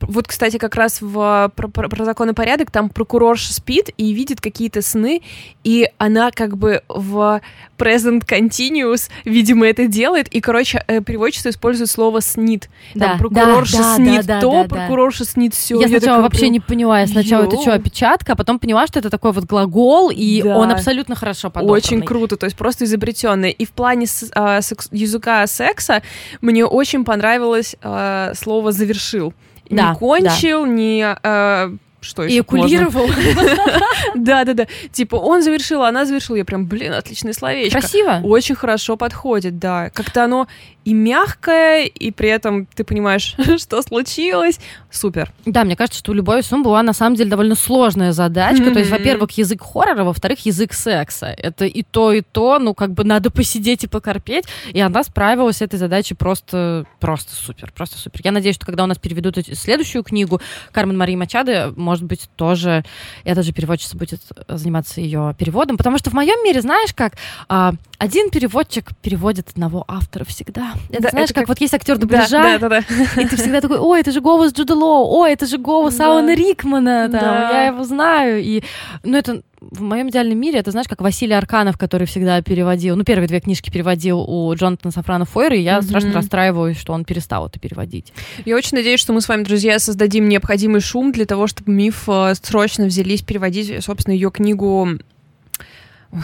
вот, 0.00 0.28
кстати, 0.28 0.58
как 0.58 0.74
раз 0.74 1.00
в, 1.00 1.52
про, 1.54 1.68
про, 1.68 1.88
про 1.88 2.04
закон 2.04 2.30
и 2.30 2.32
порядок 2.32 2.70
там 2.70 2.88
прокурорша 2.88 3.52
спит 3.52 3.90
и 3.96 4.12
видит 4.12 4.40
какие-то 4.40 4.82
сны, 4.82 5.22
и 5.64 5.88
она 5.98 6.30
как 6.30 6.56
бы 6.56 6.82
в 6.88 7.40
present 7.78 8.26
continuous, 8.26 9.10
видимо, 9.24 9.66
это 9.66 9.86
делает, 9.86 10.28
и, 10.28 10.40
короче, 10.40 10.84
э, 10.86 11.00
переводчица 11.00 11.50
использует 11.50 11.90
слово 11.90 12.20
«снит». 12.20 12.68
Там 12.94 13.12
да, 13.12 13.16
прокурорша 13.18 13.78
да, 13.78 13.96
снит 13.96 14.26
да, 14.26 14.40
то, 14.40 14.62
да, 14.62 14.68
прокурорша 14.68 15.24
да. 15.24 15.30
снит 15.30 15.54
все. 15.54 15.80
Я, 15.80 15.86
я 15.86 15.98
сначала 15.98 16.22
вообще 16.22 16.40
прям... 16.40 16.52
не 16.52 16.60
поняла, 16.60 17.00
я 17.00 17.06
сначала 17.06 17.42
Йоу. 17.42 17.52
это 17.52 17.62
что, 17.62 17.72
опечатка, 17.74 18.32
а 18.32 18.36
потом 18.36 18.58
поняла, 18.58 18.86
что 18.86 18.98
это 18.98 19.10
такой 19.10 19.32
вот 19.32 19.44
глагол, 19.44 20.10
и 20.10 20.42
да. 20.42 20.56
он 20.56 20.70
абсолютно 20.70 21.14
хорошо 21.14 21.50
подобранный. 21.50 21.78
Очень 21.78 22.02
круто, 22.02 22.36
то 22.36 22.44
есть 22.46 22.56
просто 22.56 22.84
изобретенный. 22.84 23.50
И 23.50 23.64
в 23.64 23.70
плане 23.72 24.06
а, 24.34 24.60
секс, 24.62 24.88
языка 24.92 25.46
секса 25.46 26.02
мне 26.40 26.64
очень 26.64 27.04
понравилось 27.04 27.76
а, 27.82 28.32
слово 28.34 28.72
«завершил» 28.72 29.34
да, 29.70 29.90
не 29.90 29.98
кончил, 29.98 30.64
да. 30.64 30.68
не 30.70 31.16
э, 31.22 31.76
что 32.00 32.22
еще? 32.22 32.36
Эякулировал. 32.36 33.08
Да, 34.14 34.44
да, 34.44 34.54
да. 34.54 34.66
Типа 34.92 35.16
он 35.16 35.42
завершил, 35.42 35.82
она 35.82 36.04
завершила. 36.04 36.36
Я 36.36 36.44
прям, 36.44 36.66
блин, 36.66 36.92
отличное 36.92 37.32
словечко. 37.32 37.80
Красиво. 37.80 38.20
Очень 38.22 38.54
хорошо 38.54 38.96
подходит, 38.96 39.58
да. 39.58 39.90
Как-то 39.90 40.24
оно 40.24 40.46
и 40.86 40.94
мягкое, 40.94 41.86
и 41.86 42.12
при 42.12 42.28
этом 42.28 42.66
ты 42.66 42.84
понимаешь, 42.84 43.34
что 43.58 43.82
случилось. 43.82 44.60
Супер. 44.88 45.32
Да, 45.44 45.64
мне 45.64 45.74
кажется, 45.74 45.98
что 45.98 46.12
у 46.12 46.14
Любови 46.14 46.42
Сум 46.42 46.62
была 46.62 46.80
на 46.84 46.92
самом 46.92 47.16
деле 47.16 47.28
довольно 47.28 47.56
сложная 47.56 48.12
задачка. 48.12 48.66
Mm-hmm. 48.66 48.72
То 48.72 48.78
есть, 48.78 48.90
во-первых, 48.92 49.32
язык 49.32 49.62
хоррора, 49.62 50.04
во-вторых, 50.04 50.46
язык 50.46 50.72
секса. 50.72 51.26
Это 51.26 51.66
и 51.66 51.82
то, 51.82 52.12
и 52.12 52.20
то, 52.20 52.60
ну, 52.60 52.72
как 52.72 52.92
бы 52.92 53.02
надо 53.02 53.32
посидеть 53.32 53.82
и 53.82 53.88
покорпеть. 53.88 54.44
И 54.72 54.78
она 54.78 55.02
справилась 55.02 55.56
с 55.56 55.62
этой 55.62 55.76
задачей 55.76 56.14
просто, 56.14 56.86
просто 57.00 57.34
супер, 57.34 57.72
просто 57.72 57.98
супер. 57.98 58.20
Я 58.22 58.30
надеюсь, 58.30 58.54
что 58.54 58.64
когда 58.64 58.84
у 58.84 58.86
нас 58.86 58.96
переведут 58.96 59.38
следующую 59.54 60.04
книгу 60.04 60.40
Кармен 60.70 60.96
Марии 60.96 61.16
Мачады, 61.16 61.72
может 61.74 62.04
быть, 62.04 62.30
тоже 62.36 62.84
эта 63.24 63.42
же 63.42 63.52
переводчица 63.52 63.96
будет 63.96 64.20
заниматься 64.46 65.00
ее 65.00 65.34
переводом. 65.36 65.78
Потому 65.78 65.98
что 65.98 66.10
в 66.10 66.12
моем 66.12 66.44
мире, 66.44 66.60
знаешь, 66.60 66.94
как 66.94 67.14
а, 67.48 67.74
один 67.98 68.30
переводчик 68.30 68.96
переводит 69.02 69.48
одного 69.48 69.84
автора 69.88 70.24
всегда. 70.24 70.75
Это 70.90 71.02
да, 71.02 71.10
знаешь, 71.10 71.30
это 71.30 71.34
как, 71.34 71.42
как 71.42 71.48
вот 71.48 71.60
есть 71.60 71.74
актер 71.74 71.98
дубляжа, 71.98 72.42
да, 72.42 72.58
да, 72.58 72.68
да, 72.68 72.84
да. 72.88 73.22
и 73.22 73.26
ты 73.26 73.36
всегда 73.36 73.60
такой, 73.60 73.78
ой, 73.78 74.00
это 74.00 74.12
же 74.12 74.20
голос 74.20 74.52
Джуда 74.52 74.74
Лоу, 74.74 75.20
ой, 75.20 75.32
это 75.32 75.46
же 75.46 75.58
голос 75.58 75.96
да. 75.96 76.06
Алана 76.06 76.34
Рикмана, 76.34 77.08
там, 77.10 77.20
да. 77.20 77.50
я 77.50 77.66
его 77.66 77.84
знаю. 77.84 78.42
И, 78.42 78.62
ну, 79.02 79.16
это 79.16 79.42
в 79.60 79.82
моем 79.82 80.10
идеальном 80.10 80.38
мире, 80.38 80.58
это 80.58 80.70
знаешь, 80.70 80.88
как 80.88 81.00
Василий 81.00 81.34
Арканов, 81.34 81.78
который 81.78 82.06
всегда 82.06 82.40
переводил, 82.42 82.96
ну, 82.96 83.04
первые 83.04 83.28
две 83.28 83.40
книжки 83.40 83.70
переводил 83.70 84.20
у 84.20 84.54
Джонатана 84.54 84.92
Сафрана 84.92 85.24
Фойра, 85.24 85.56
и 85.56 85.60
я 85.60 85.78
mm-hmm. 85.78 85.82
страшно 85.82 86.12
расстраиваюсь, 86.12 86.78
что 86.78 86.92
он 86.92 87.04
перестал 87.04 87.46
это 87.46 87.58
переводить. 87.58 88.12
Я 88.44 88.56
очень 88.56 88.76
надеюсь, 88.76 89.00
что 89.00 89.12
мы 89.12 89.20
с 89.20 89.28
вами, 89.28 89.42
друзья, 89.44 89.78
создадим 89.78 90.28
необходимый 90.28 90.80
шум 90.80 91.12
для 91.12 91.26
того, 91.26 91.46
чтобы 91.46 91.72
миф 91.72 92.04
э, 92.08 92.34
срочно 92.40 92.86
взялись 92.86 93.22
переводить, 93.22 93.84
собственно, 93.84 94.14
ее 94.14 94.30
книгу 94.30 94.88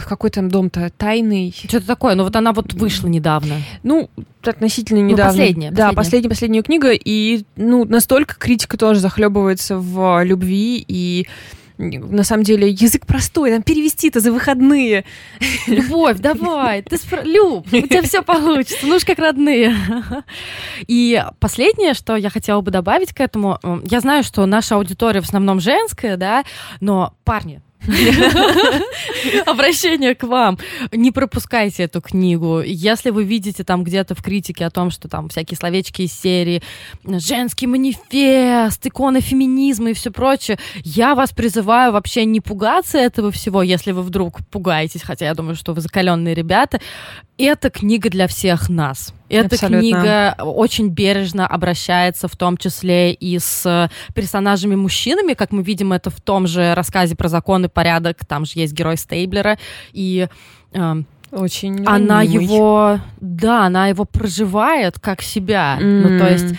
какой 0.07 0.29
там 0.29 0.49
дом-то 0.49 0.91
тайный. 0.97 1.53
Что-то 1.55 1.85
такое, 1.87 2.15
но 2.15 2.23
вот 2.23 2.35
она 2.35 2.53
вот 2.53 2.73
вышла 2.73 3.07
недавно. 3.07 3.55
Ну, 3.83 4.09
относительно 4.43 5.01
ну, 5.01 5.07
недавно. 5.07 5.33
Ну, 5.33 5.39
последняя, 5.39 5.71
да, 5.71 5.93
последняя, 5.93 6.29
последняя 6.29 6.63
книга, 6.63 6.91
и 6.91 7.43
ну, 7.55 7.85
настолько 7.85 8.35
критика 8.35 8.77
тоже 8.77 8.99
захлебывается 8.99 9.77
в 9.77 10.23
любви, 10.23 10.83
и 10.87 11.27
на 11.77 12.23
самом 12.23 12.43
деле 12.43 12.69
язык 12.69 13.05
простой, 13.05 13.51
там 13.51 13.63
перевести-то 13.63 14.19
за 14.19 14.31
выходные. 14.31 15.05
Любовь, 15.67 16.17
давай, 16.19 16.83
ты 16.83 16.97
спро... 16.97 17.21
Люб, 17.23 17.67
у 17.71 17.81
тебя 17.81 18.01
все 18.03 18.21
получится, 18.21 18.85
ну 18.85 18.95
уж 18.95 19.05
как 19.05 19.19
родные. 19.19 19.75
И 20.87 21.23
последнее, 21.39 21.93
что 21.93 22.15
я 22.15 22.29
хотела 22.29 22.61
бы 22.61 22.71
добавить 22.71 23.13
к 23.13 23.19
этому, 23.19 23.59
я 23.83 23.99
знаю, 23.99 24.23
что 24.23 24.45
наша 24.45 24.75
аудитория 24.75 25.21
в 25.21 25.25
основном 25.25 25.59
женская, 25.59 26.17
да, 26.17 26.43
но 26.79 27.13
парни, 27.23 27.61
Обращение 29.45 30.15
к 30.15 30.23
вам. 30.23 30.57
Не 30.91 31.11
пропускайте 31.11 31.83
эту 31.83 32.01
книгу. 32.01 32.61
Если 32.61 33.09
вы 33.09 33.23
видите 33.23 33.63
там 33.63 33.83
где-то 33.83 34.15
в 34.15 34.21
критике 34.21 34.65
о 34.65 34.69
том, 34.69 34.89
что 34.89 35.07
там 35.07 35.29
всякие 35.29 35.57
словечки 35.57 36.03
из 36.03 36.13
серии 36.13 36.61
«Женский 37.03 37.67
манифест», 37.67 38.85
«Икона 38.85 39.21
феминизма» 39.21 39.91
и 39.91 39.93
все 39.93 40.11
прочее, 40.11 40.57
я 40.83 41.15
вас 41.15 41.31
призываю 41.31 41.91
вообще 41.91 42.25
не 42.25 42.39
пугаться 42.39 42.97
этого 42.97 43.31
всего, 43.31 43.61
если 43.61 43.91
вы 43.91 44.01
вдруг 44.01 44.39
пугаетесь, 44.49 45.01
хотя 45.01 45.25
я 45.25 45.33
думаю, 45.33 45.55
что 45.55 45.73
вы 45.73 45.81
закаленные 45.81 46.35
ребята. 46.35 46.79
Это 47.37 47.69
книга 47.69 48.09
для 48.09 48.27
всех 48.27 48.69
нас. 48.69 49.13
Эта 49.33 49.55
Абсолютно. 49.55 49.79
книга 49.79 50.35
очень 50.39 50.89
бережно 50.89 51.47
обращается 51.47 52.27
в 52.27 52.35
том 52.35 52.57
числе 52.57 53.13
и 53.13 53.39
с 53.39 53.89
персонажами-мужчинами, 54.13 55.33
как 55.33 55.51
мы 55.51 55.63
видим 55.63 55.93
это 55.93 56.09
в 56.09 56.21
том 56.21 56.47
же 56.47 56.73
рассказе 56.75 57.15
про 57.15 57.27
закон 57.27 57.65
и 57.65 57.67
порядок, 57.67 58.25
там 58.25 58.45
же 58.45 58.53
есть 58.55 58.73
герой 58.73 58.97
Стейблера, 58.97 59.57
и 59.91 60.27
э, 60.73 60.95
очень 61.31 61.83
она 61.85 62.21
его, 62.21 62.99
да, 63.19 63.65
она 63.65 63.87
его 63.87 64.05
проживает 64.05 64.99
как 64.99 65.21
себя, 65.21 65.77
mm. 65.79 65.83
ну 65.83 66.19
то 66.19 66.29
есть 66.29 66.55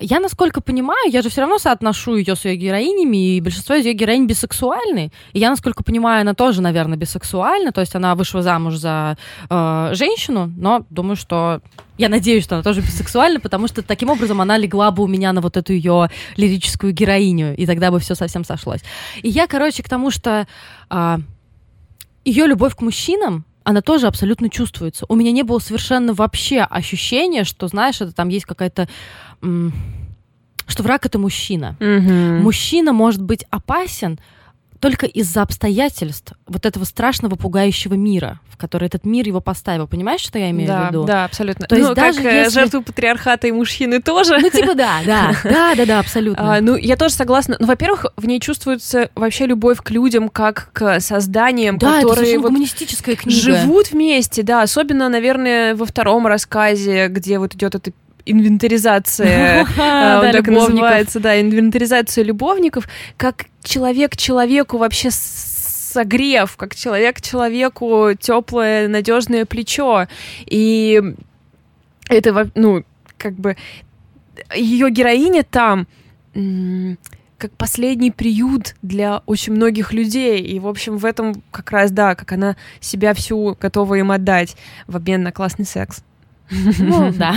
я, 0.00 0.18
насколько 0.18 0.60
понимаю, 0.62 1.10
я 1.10 1.22
же 1.22 1.28
все 1.28 1.42
равно 1.42 1.58
соотношу 1.58 2.16
ее 2.16 2.34
с 2.34 2.44
ее 2.44 2.56
героинями, 2.56 3.36
и 3.36 3.40
большинство 3.40 3.74
из 3.74 3.84
ее 3.84 3.92
героинь 3.92 4.26
бисексуальны. 4.26 5.12
И 5.32 5.38
я, 5.38 5.50
насколько 5.50 5.84
понимаю, 5.84 6.22
она 6.22 6.34
тоже, 6.34 6.62
наверное, 6.62 6.96
бисексуальна, 6.96 7.70
то 7.70 7.80
есть 7.80 7.94
она 7.94 8.14
вышла 8.14 8.42
замуж 8.42 8.76
за 8.76 9.18
э, 9.48 9.90
женщину, 9.92 10.50
но 10.56 10.86
думаю, 10.88 11.16
что 11.16 11.60
я 11.98 12.08
надеюсь, 12.08 12.44
что 12.44 12.54
она 12.56 12.64
тоже 12.64 12.80
бисексуальна, 12.80 13.40
потому 13.40 13.68
что 13.68 13.82
таким 13.82 14.08
образом 14.08 14.40
она 14.40 14.56
легла 14.56 14.90
бы 14.90 15.02
у 15.02 15.06
меня 15.06 15.32
на 15.34 15.42
вот 15.42 15.58
эту 15.58 15.74
ее 15.74 16.10
лирическую 16.36 16.92
героиню, 16.94 17.54
и 17.54 17.66
тогда 17.66 17.90
бы 17.90 18.00
все 18.00 18.14
совсем 18.14 18.42
сошлось. 18.44 18.80
И 19.22 19.28
я, 19.28 19.46
короче, 19.46 19.82
к 19.82 19.88
тому, 19.88 20.10
что 20.10 20.46
э, 20.88 21.18
ее 22.24 22.46
любовь 22.46 22.74
к 22.74 22.80
мужчинам 22.80 23.44
она 23.70 23.80
тоже 23.82 24.06
абсолютно 24.06 24.50
чувствуется. 24.50 25.06
У 25.08 25.14
меня 25.14 25.32
не 25.32 25.42
было 25.42 25.58
совершенно 25.58 26.12
вообще 26.12 26.60
ощущения, 26.60 27.44
что, 27.44 27.68
знаешь, 27.68 28.00
это 28.00 28.12
там 28.12 28.28
есть 28.28 28.44
какая-то 28.44 28.88
что 29.40 30.84
враг 30.84 31.04
это 31.04 31.18
мужчина. 31.18 31.76
Угу. 31.80 32.42
Мужчина 32.42 32.92
может 32.92 33.22
быть 33.22 33.44
опасен, 33.50 34.20
только 34.80 35.06
из-за 35.06 35.42
обстоятельств 35.42 36.32
вот 36.46 36.66
этого 36.66 36.84
страшного, 36.84 37.36
пугающего 37.36 37.94
мира, 37.94 38.40
в 38.48 38.56
который 38.56 38.86
этот 38.86 39.04
мир 39.04 39.26
его 39.26 39.40
поставил. 39.40 39.86
Понимаешь, 39.86 40.22
что 40.22 40.38
я 40.38 40.50
имею 40.50 40.68
да, 40.68 40.82
в 40.82 40.88
виду? 40.88 41.04
Да, 41.04 41.24
абсолютно. 41.24 41.66
То 41.66 41.76
есть 41.76 41.88
ну, 41.88 41.94
даже 41.94 42.22
как 42.22 42.32
э, 42.32 42.38
если... 42.38 42.60
жертву 42.60 42.82
патриархата 42.82 43.46
и 43.46 43.52
мужчины 43.52 44.00
тоже. 44.00 44.38
Ну, 44.38 44.48
типа 44.48 44.74
да, 44.74 45.00
да, 45.04 45.32
да, 45.44 45.74
да, 45.74 45.86
да, 45.86 45.98
абсолютно. 46.00 46.56
А, 46.56 46.60
ну, 46.60 46.76
я 46.76 46.96
тоже 46.96 47.14
согласна. 47.14 47.56
Ну, 47.60 47.66
во-первых, 47.66 48.06
в 48.16 48.26
ней 48.26 48.40
чувствуется 48.40 49.10
вообще 49.14 49.46
любовь 49.46 49.78
к 49.82 49.90
людям, 49.90 50.30
как 50.30 50.70
к 50.72 51.00
созданиям, 51.00 51.76
да, 51.76 52.00
которые 52.00 52.32
это 52.32 52.40
вот 52.40 52.52
книга. 52.52 53.30
живут 53.30 53.90
вместе, 53.90 54.42
да, 54.42 54.62
особенно, 54.62 55.08
наверное, 55.08 55.74
во 55.74 55.84
втором 55.84 56.26
рассказе, 56.26 57.08
где 57.08 57.38
вот 57.38 57.54
идет 57.54 57.74
эта 57.74 57.92
инвентаризация, 58.30 59.66
так 59.76 60.48
называется, 60.48 61.20
да, 61.20 61.40
инвентаризация 61.40 62.24
любовников, 62.24 62.88
как 63.16 63.46
человек 63.62 64.16
человеку 64.16 64.78
вообще 64.78 65.10
согрев, 65.10 66.56
как 66.56 66.74
человек 66.74 67.20
человеку 67.20 68.10
теплое, 68.18 68.88
надежное 68.88 69.44
плечо. 69.44 70.06
И 70.46 71.02
это, 72.08 72.50
ну, 72.54 72.84
как 73.18 73.34
бы 73.34 73.56
ее 74.54 74.90
героиня 74.90 75.44
там 75.44 75.86
как 77.40 77.52
последний 77.52 78.10
приют 78.10 78.76
для 78.82 79.22
очень 79.26 79.54
многих 79.54 79.92
людей. 79.92 80.42
И, 80.42 80.58
в 80.60 80.68
общем, 80.68 80.98
в 80.98 81.06
этом 81.06 81.42
как 81.50 81.70
раз, 81.70 81.90
да, 81.90 82.14
как 82.14 82.32
она 82.32 82.56
себя 82.80 83.14
всю 83.14 83.56
готова 83.58 83.94
им 83.94 84.12
отдать 84.12 84.56
в 84.86 84.96
обмен 84.96 85.22
на 85.22 85.32
классный 85.32 85.64
секс. 85.64 86.04
Ну, 86.50 87.12
да, 87.16 87.34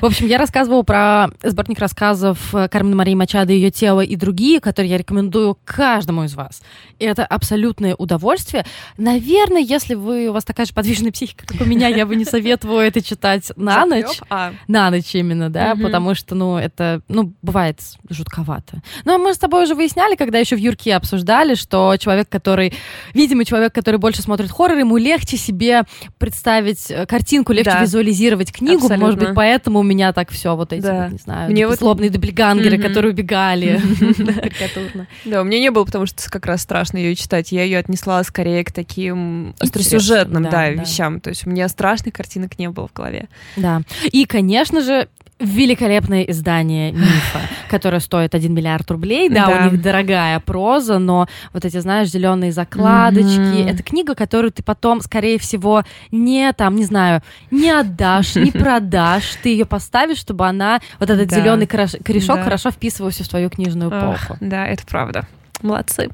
В 0.00 0.04
общем, 0.04 0.26
я 0.26 0.38
рассказывала 0.38 0.82
про 0.82 1.28
сборник 1.42 1.78
рассказов 1.78 2.38
Кармен 2.52 2.96
Марии 2.96 3.14
Мачадо 3.14 3.52
«Ее 3.52 3.70
тело» 3.70 4.00
и 4.00 4.16
другие, 4.16 4.60
которые 4.60 4.90
я 4.90 4.98
рекомендую 4.98 5.56
каждому 5.64 6.24
из 6.24 6.34
вас. 6.34 6.62
И 6.98 7.04
это 7.04 7.24
абсолютное 7.24 7.94
удовольствие. 7.94 8.64
Наверное, 8.98 9.62
если 9.62 9.94
вы, 9.94 10.28
у 10.28 10.32
вас 10.32 10.44
такая 10.44 10.66
же 10.66 10.74
подвижная 10.74 11.12
психика, 11.12 11.46
как 11.46 11.60
у 11.60 11.64
меня, 11.64 11.88
я 11.88 12.06
бы 12.06 12.16
не 12.16 12.24
советовала 12.24 12.80
это 12.80 13.02
читать 13.02 13.52
на 13.56 13.86
ночь. 13.86 14.20
А. 14.28 14.52
На 14.68 14.90
ночь 14.90 15.14
именно, 15.14 15.50
да, 15.50 15.76
потому 15.80 16.14
что, 16.14 16.34
ну, 16.34 16.56
это, 16.56 17.00
ну, 17.08 17.32
бывает 17.42 17.80
жутковато. 18.08 18.82
Ну, 19.04 19.14
а 19.14 19.18
мы 19.18 19.34
с 19.34 19.38
тобой 19.38 19.64
уже 19.64 19.74
выясняли, 19.74 20.16
когда 20.16 20.38
еще 20.38 20.56
в 20.56 20.60
Юрке 20.60 20.94
обсуждали, 20.94 21.54
что 21.54 21.96
человек, 21.98 22.28
который, 22.28 22.74
видимо, 23.12 23.44
человек, 23.44 23.74
который 23.74 23.96
больше 23.96 24.22
смотрит 24.22 24.50
хоррор, 24.50 24.78
ему 24.78 24.96
легче 24.96 25.36
себе 25.36 25.82
представить 26.18 26.90
э, 26.90 27.06
картинку, 27.06 27.52
легче 27.52 27.78
визуализировать 27.80 28.23
анализировать 28.24 28.52
книгу, 28.52 28.84
Абсолютно. 28.84 29.04
может 29.04 29.18
быть, 29.18 29.34
поэтому 29.34 29.80
у 29.80 29.82
меня 29.82 30.12
так 30.12 30.30
все 30.30 30.56
вот 30.56 30.72
эти, 30.72 30.82
да. 30.82 31.04
вот, 31.04 31.12
не 31.12 31.18
знаю, 31.18 31.50
мне 31.50 31.66
вот... 31.66 31.78
злобные 31.78 32.10
дубльгангеры, 32.10 32.76
mm-hmm. 32.76 32.82
которые 32.82 33.12
убегали. 33.12 33.80
Да, 35.24 35.40
у 35.40 35.44
меня 35.44 35.58
не 35.58 35.70
было, 35.70 35.84
потому 35.84 36.06
что 36.06 36.30
как 36.30 36.46
раз 36.46 36.62
страшно 36.62 36.98
ее 36.98 37.14
читать. 37.14 37.52
Я 37.52 37.64
ее 37.64 37.78
отнесла 37.78 38.22
скорее 38.24 38.64
к 38.64 38.72
таким 38.72 39.54
остросюжетным 39.58 40.44
да, 40.44 40.70
вещам. 40.70 41.20
То 41.20 41.30
есть 41.30 41.46
у 41.46 41.50
меня 41.50 41.68
страшных 41.68 42.14
картинок 42.14 42.58
не 42.58 42.68
было 42.68 42.88
в 42.88 42.92
голове. 42.92 43.28
Да. 43.56 43.82
И, 44.04 44.24
конечно 44.26 44.80
же, 44.80 45.08
великолепное 45.40 46.22
издание 46.22 46.92
мифа, 46.92 47.40
которое 47.68 48.00
стоит 48.00 48.34
1 48.34 48.52
миллиард 48.54 48.90
рублей. 48.90 49.28
Да, 49.28 49.46
да, 49.46 49.66
у 49.66 49.70
них 49.70 49.82
дорогая 49.82 50.38
проза, 50.40 50.98
но 50.98 51.26
вот 51.52 51.64
эти, 51.64 51.78
знаешь, 51.78 52.08
зеленые 52.08 52.52
закладочки. 52.52 53.38
Mm-hmm. 53.38 53.70
Это 53.70 53.82
книга, 53.82 54.14
которую 54.14 54.52
ты 54.52 54.62
потом, 54.62 55.00
скорее 55.00 55.38
всего, 55.38 55.82
не 56.10 56.52
там, 56.52 56.76
не 56.76 56.84
знаю, 56.84 57.22
не 57.50 57.70
отдашь, 57.70 58.36
не 58.36 58.50
продашь. 58.52 59.36
Ты 59.42 59.50
ее 59.50 59.64
поставишь, 59.64 60.18
чтобы 60.18 60.46
она, 60.46 60.80
вот 61.00 61.10
этот 61.10 61.28
да. 61.28 61.36
зеленый 61.36 61.66
корешок, 61.66 62.36
да. 62.36 62.42
хорошо 62.42 62.70
вписывался 62.70 63.24
в 63.24 63.28
твою 63.28 63.50
книжную 63.50 63.90
эпоху. 63.90 64.34
Ох, 64.34 64.36
да, 64.40 64.66
это 64.66 64.84
правда. 64.86 65.26
Молодцы. 65.62 66.10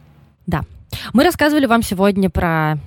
Да. 0.46 0.62
Мы 1.12 1.24
рассказывали 1.24 1.66
вам 1.66 1.82
сегодня 1.82 2.30
про 2.30 2.78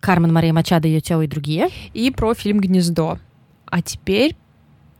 Кармен 0.00 0.32
Мария 0.32 0.52
Мачадо, 0.52 0.88
ее 0.88 1.00
тело 1.00 1.22
и 1.22 1.26
другие. 1.26 1.68
И 1.94 2.10
про 2.10 2.34
фильм 2.34 2.60
«Гнездо». 2.60 3.18
А 3.66 3.82
теперь 3.82 4.36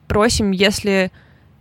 просим, 0.09 0.51
если 0.51 1.13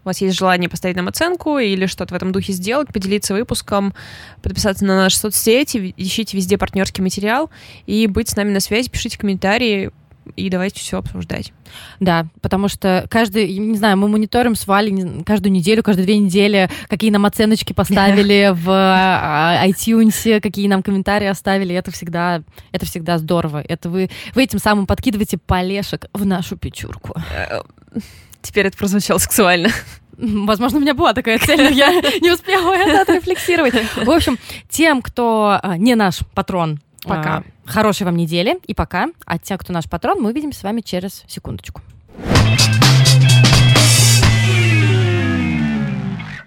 у 0.03 0.07
вас 0.07 0.21
есть 0.21 0.37
желание 0.37 0.69
поставить 0.69 0.95
нам 0.95 1.09
оценку 1.09 1.57
или 1.57 1.85
что-то 1.85 2.13
в 2.13 2.17
этом 2.17 2.31
духе 2.31 2.53
сделать, 2.53 2.87
поделиться 2.87 3.33
выпуском, 3.33 3.93
подписаться 4.41 4.85
на 4.85 4.95
наши 4.95 5.17
соцсети, 5.17 5.93
ищите 5.97 6.37
везде 6.37 6.57
партнерский 6.57 7.01
материал 7.01 7.49
и 7.85 8.07
быть 8.07 8.29
с 8.29 8.35
нами 8.37 8.51
на 8.51 8.61
связи, 8.61 8.89
пишите 8.89 9.17
комментарии, 9.17 9.91
и 10.35 10.49
давайте 10.49 10.79
все 10.79 10.97
обсуждать. 10.97 11.53
Да, 11.99 12.27
потому 12.41 12.67
что 12.67 13.05
каждый, 13.09 13.57
не 13.57 13.77
знаю, 13.77 13.97
мы 13.97 14.07
мониторим 14.07 14.55
с 14.55 14.67
Валей 14.67 15.23
каждую 15.23 15.51
неделю, 15.51 15.83
каждые 15.83 16.05
две 16.05 16.17
недели, 16.17 16.69
какие 16.87 17.11
нам 17.11 17.25
оценочки 17.25 17.73
поставили 17.73 18.51
в 18.53 18.69
а, 18.69 19.65
iTunes, 19.67 20.39
какие 20.41 20.67
нам 20.67 20.83
комментарии 20.83 21.27
оставили. 21.27 21.75
Это 21.75 21.91
всегда, 21.91 22.43
это 22.71 22.85
всегда 22.85 23.17
здорово. 23.17 23.61
Это 23.61 23.89
вы, 23.89 24.09
вы 24.35 24.43
этим 24.43 24.59
самым 24.59 24.87
подкидываете 24.87 25.37
полешек 25.37 26.05
в 26.13 26.25
нашу 26.25 26.57
печурку. 26.57 27.15
Теперь 28.41 28.67
это 28.67 28.77
прозвучало 28.77 29.17
сексуально. 29.17 29.69
Возможно, 30.17 30.79
у 30.79 30.81
меня 30.81 30.95
была 30.95 31.13
такая 31.13 31.37
цель, 31.37 31.61
но 31.61 31.69
я 31.69 31.91
не 32.21 32.31
успела 32.31 32.73
это 32.73 33.01
отрефлексировать. 33.01 33.75
В 33.95 34.09
общем, 34.09 34.37
тем, 34.69 35.01
кто 35.01 35.59
а, 35.61 35.77
не 35.77 35.95
наш 35.95 36.19
патрон, 36.33 36.79
пока. 37.03 37.37
А, 37.37 37.43
хорошей 37.65 38.03
вам 38.03 38.17
недели 38.17 38.57
и 38.65 38.73
пока. 38.73 39.09
А 39.25 39.37
те, 39.37 39.57
кто 39.57 39.73
наш 39.73 39.85
патрон, 39.85 40.19
мы 40.19 40.31
увидимся 40.31 40.61
с 40.61 40.63
вами 40.63 40.81
через 40.81 41.23
секундочку. 41.27 41.81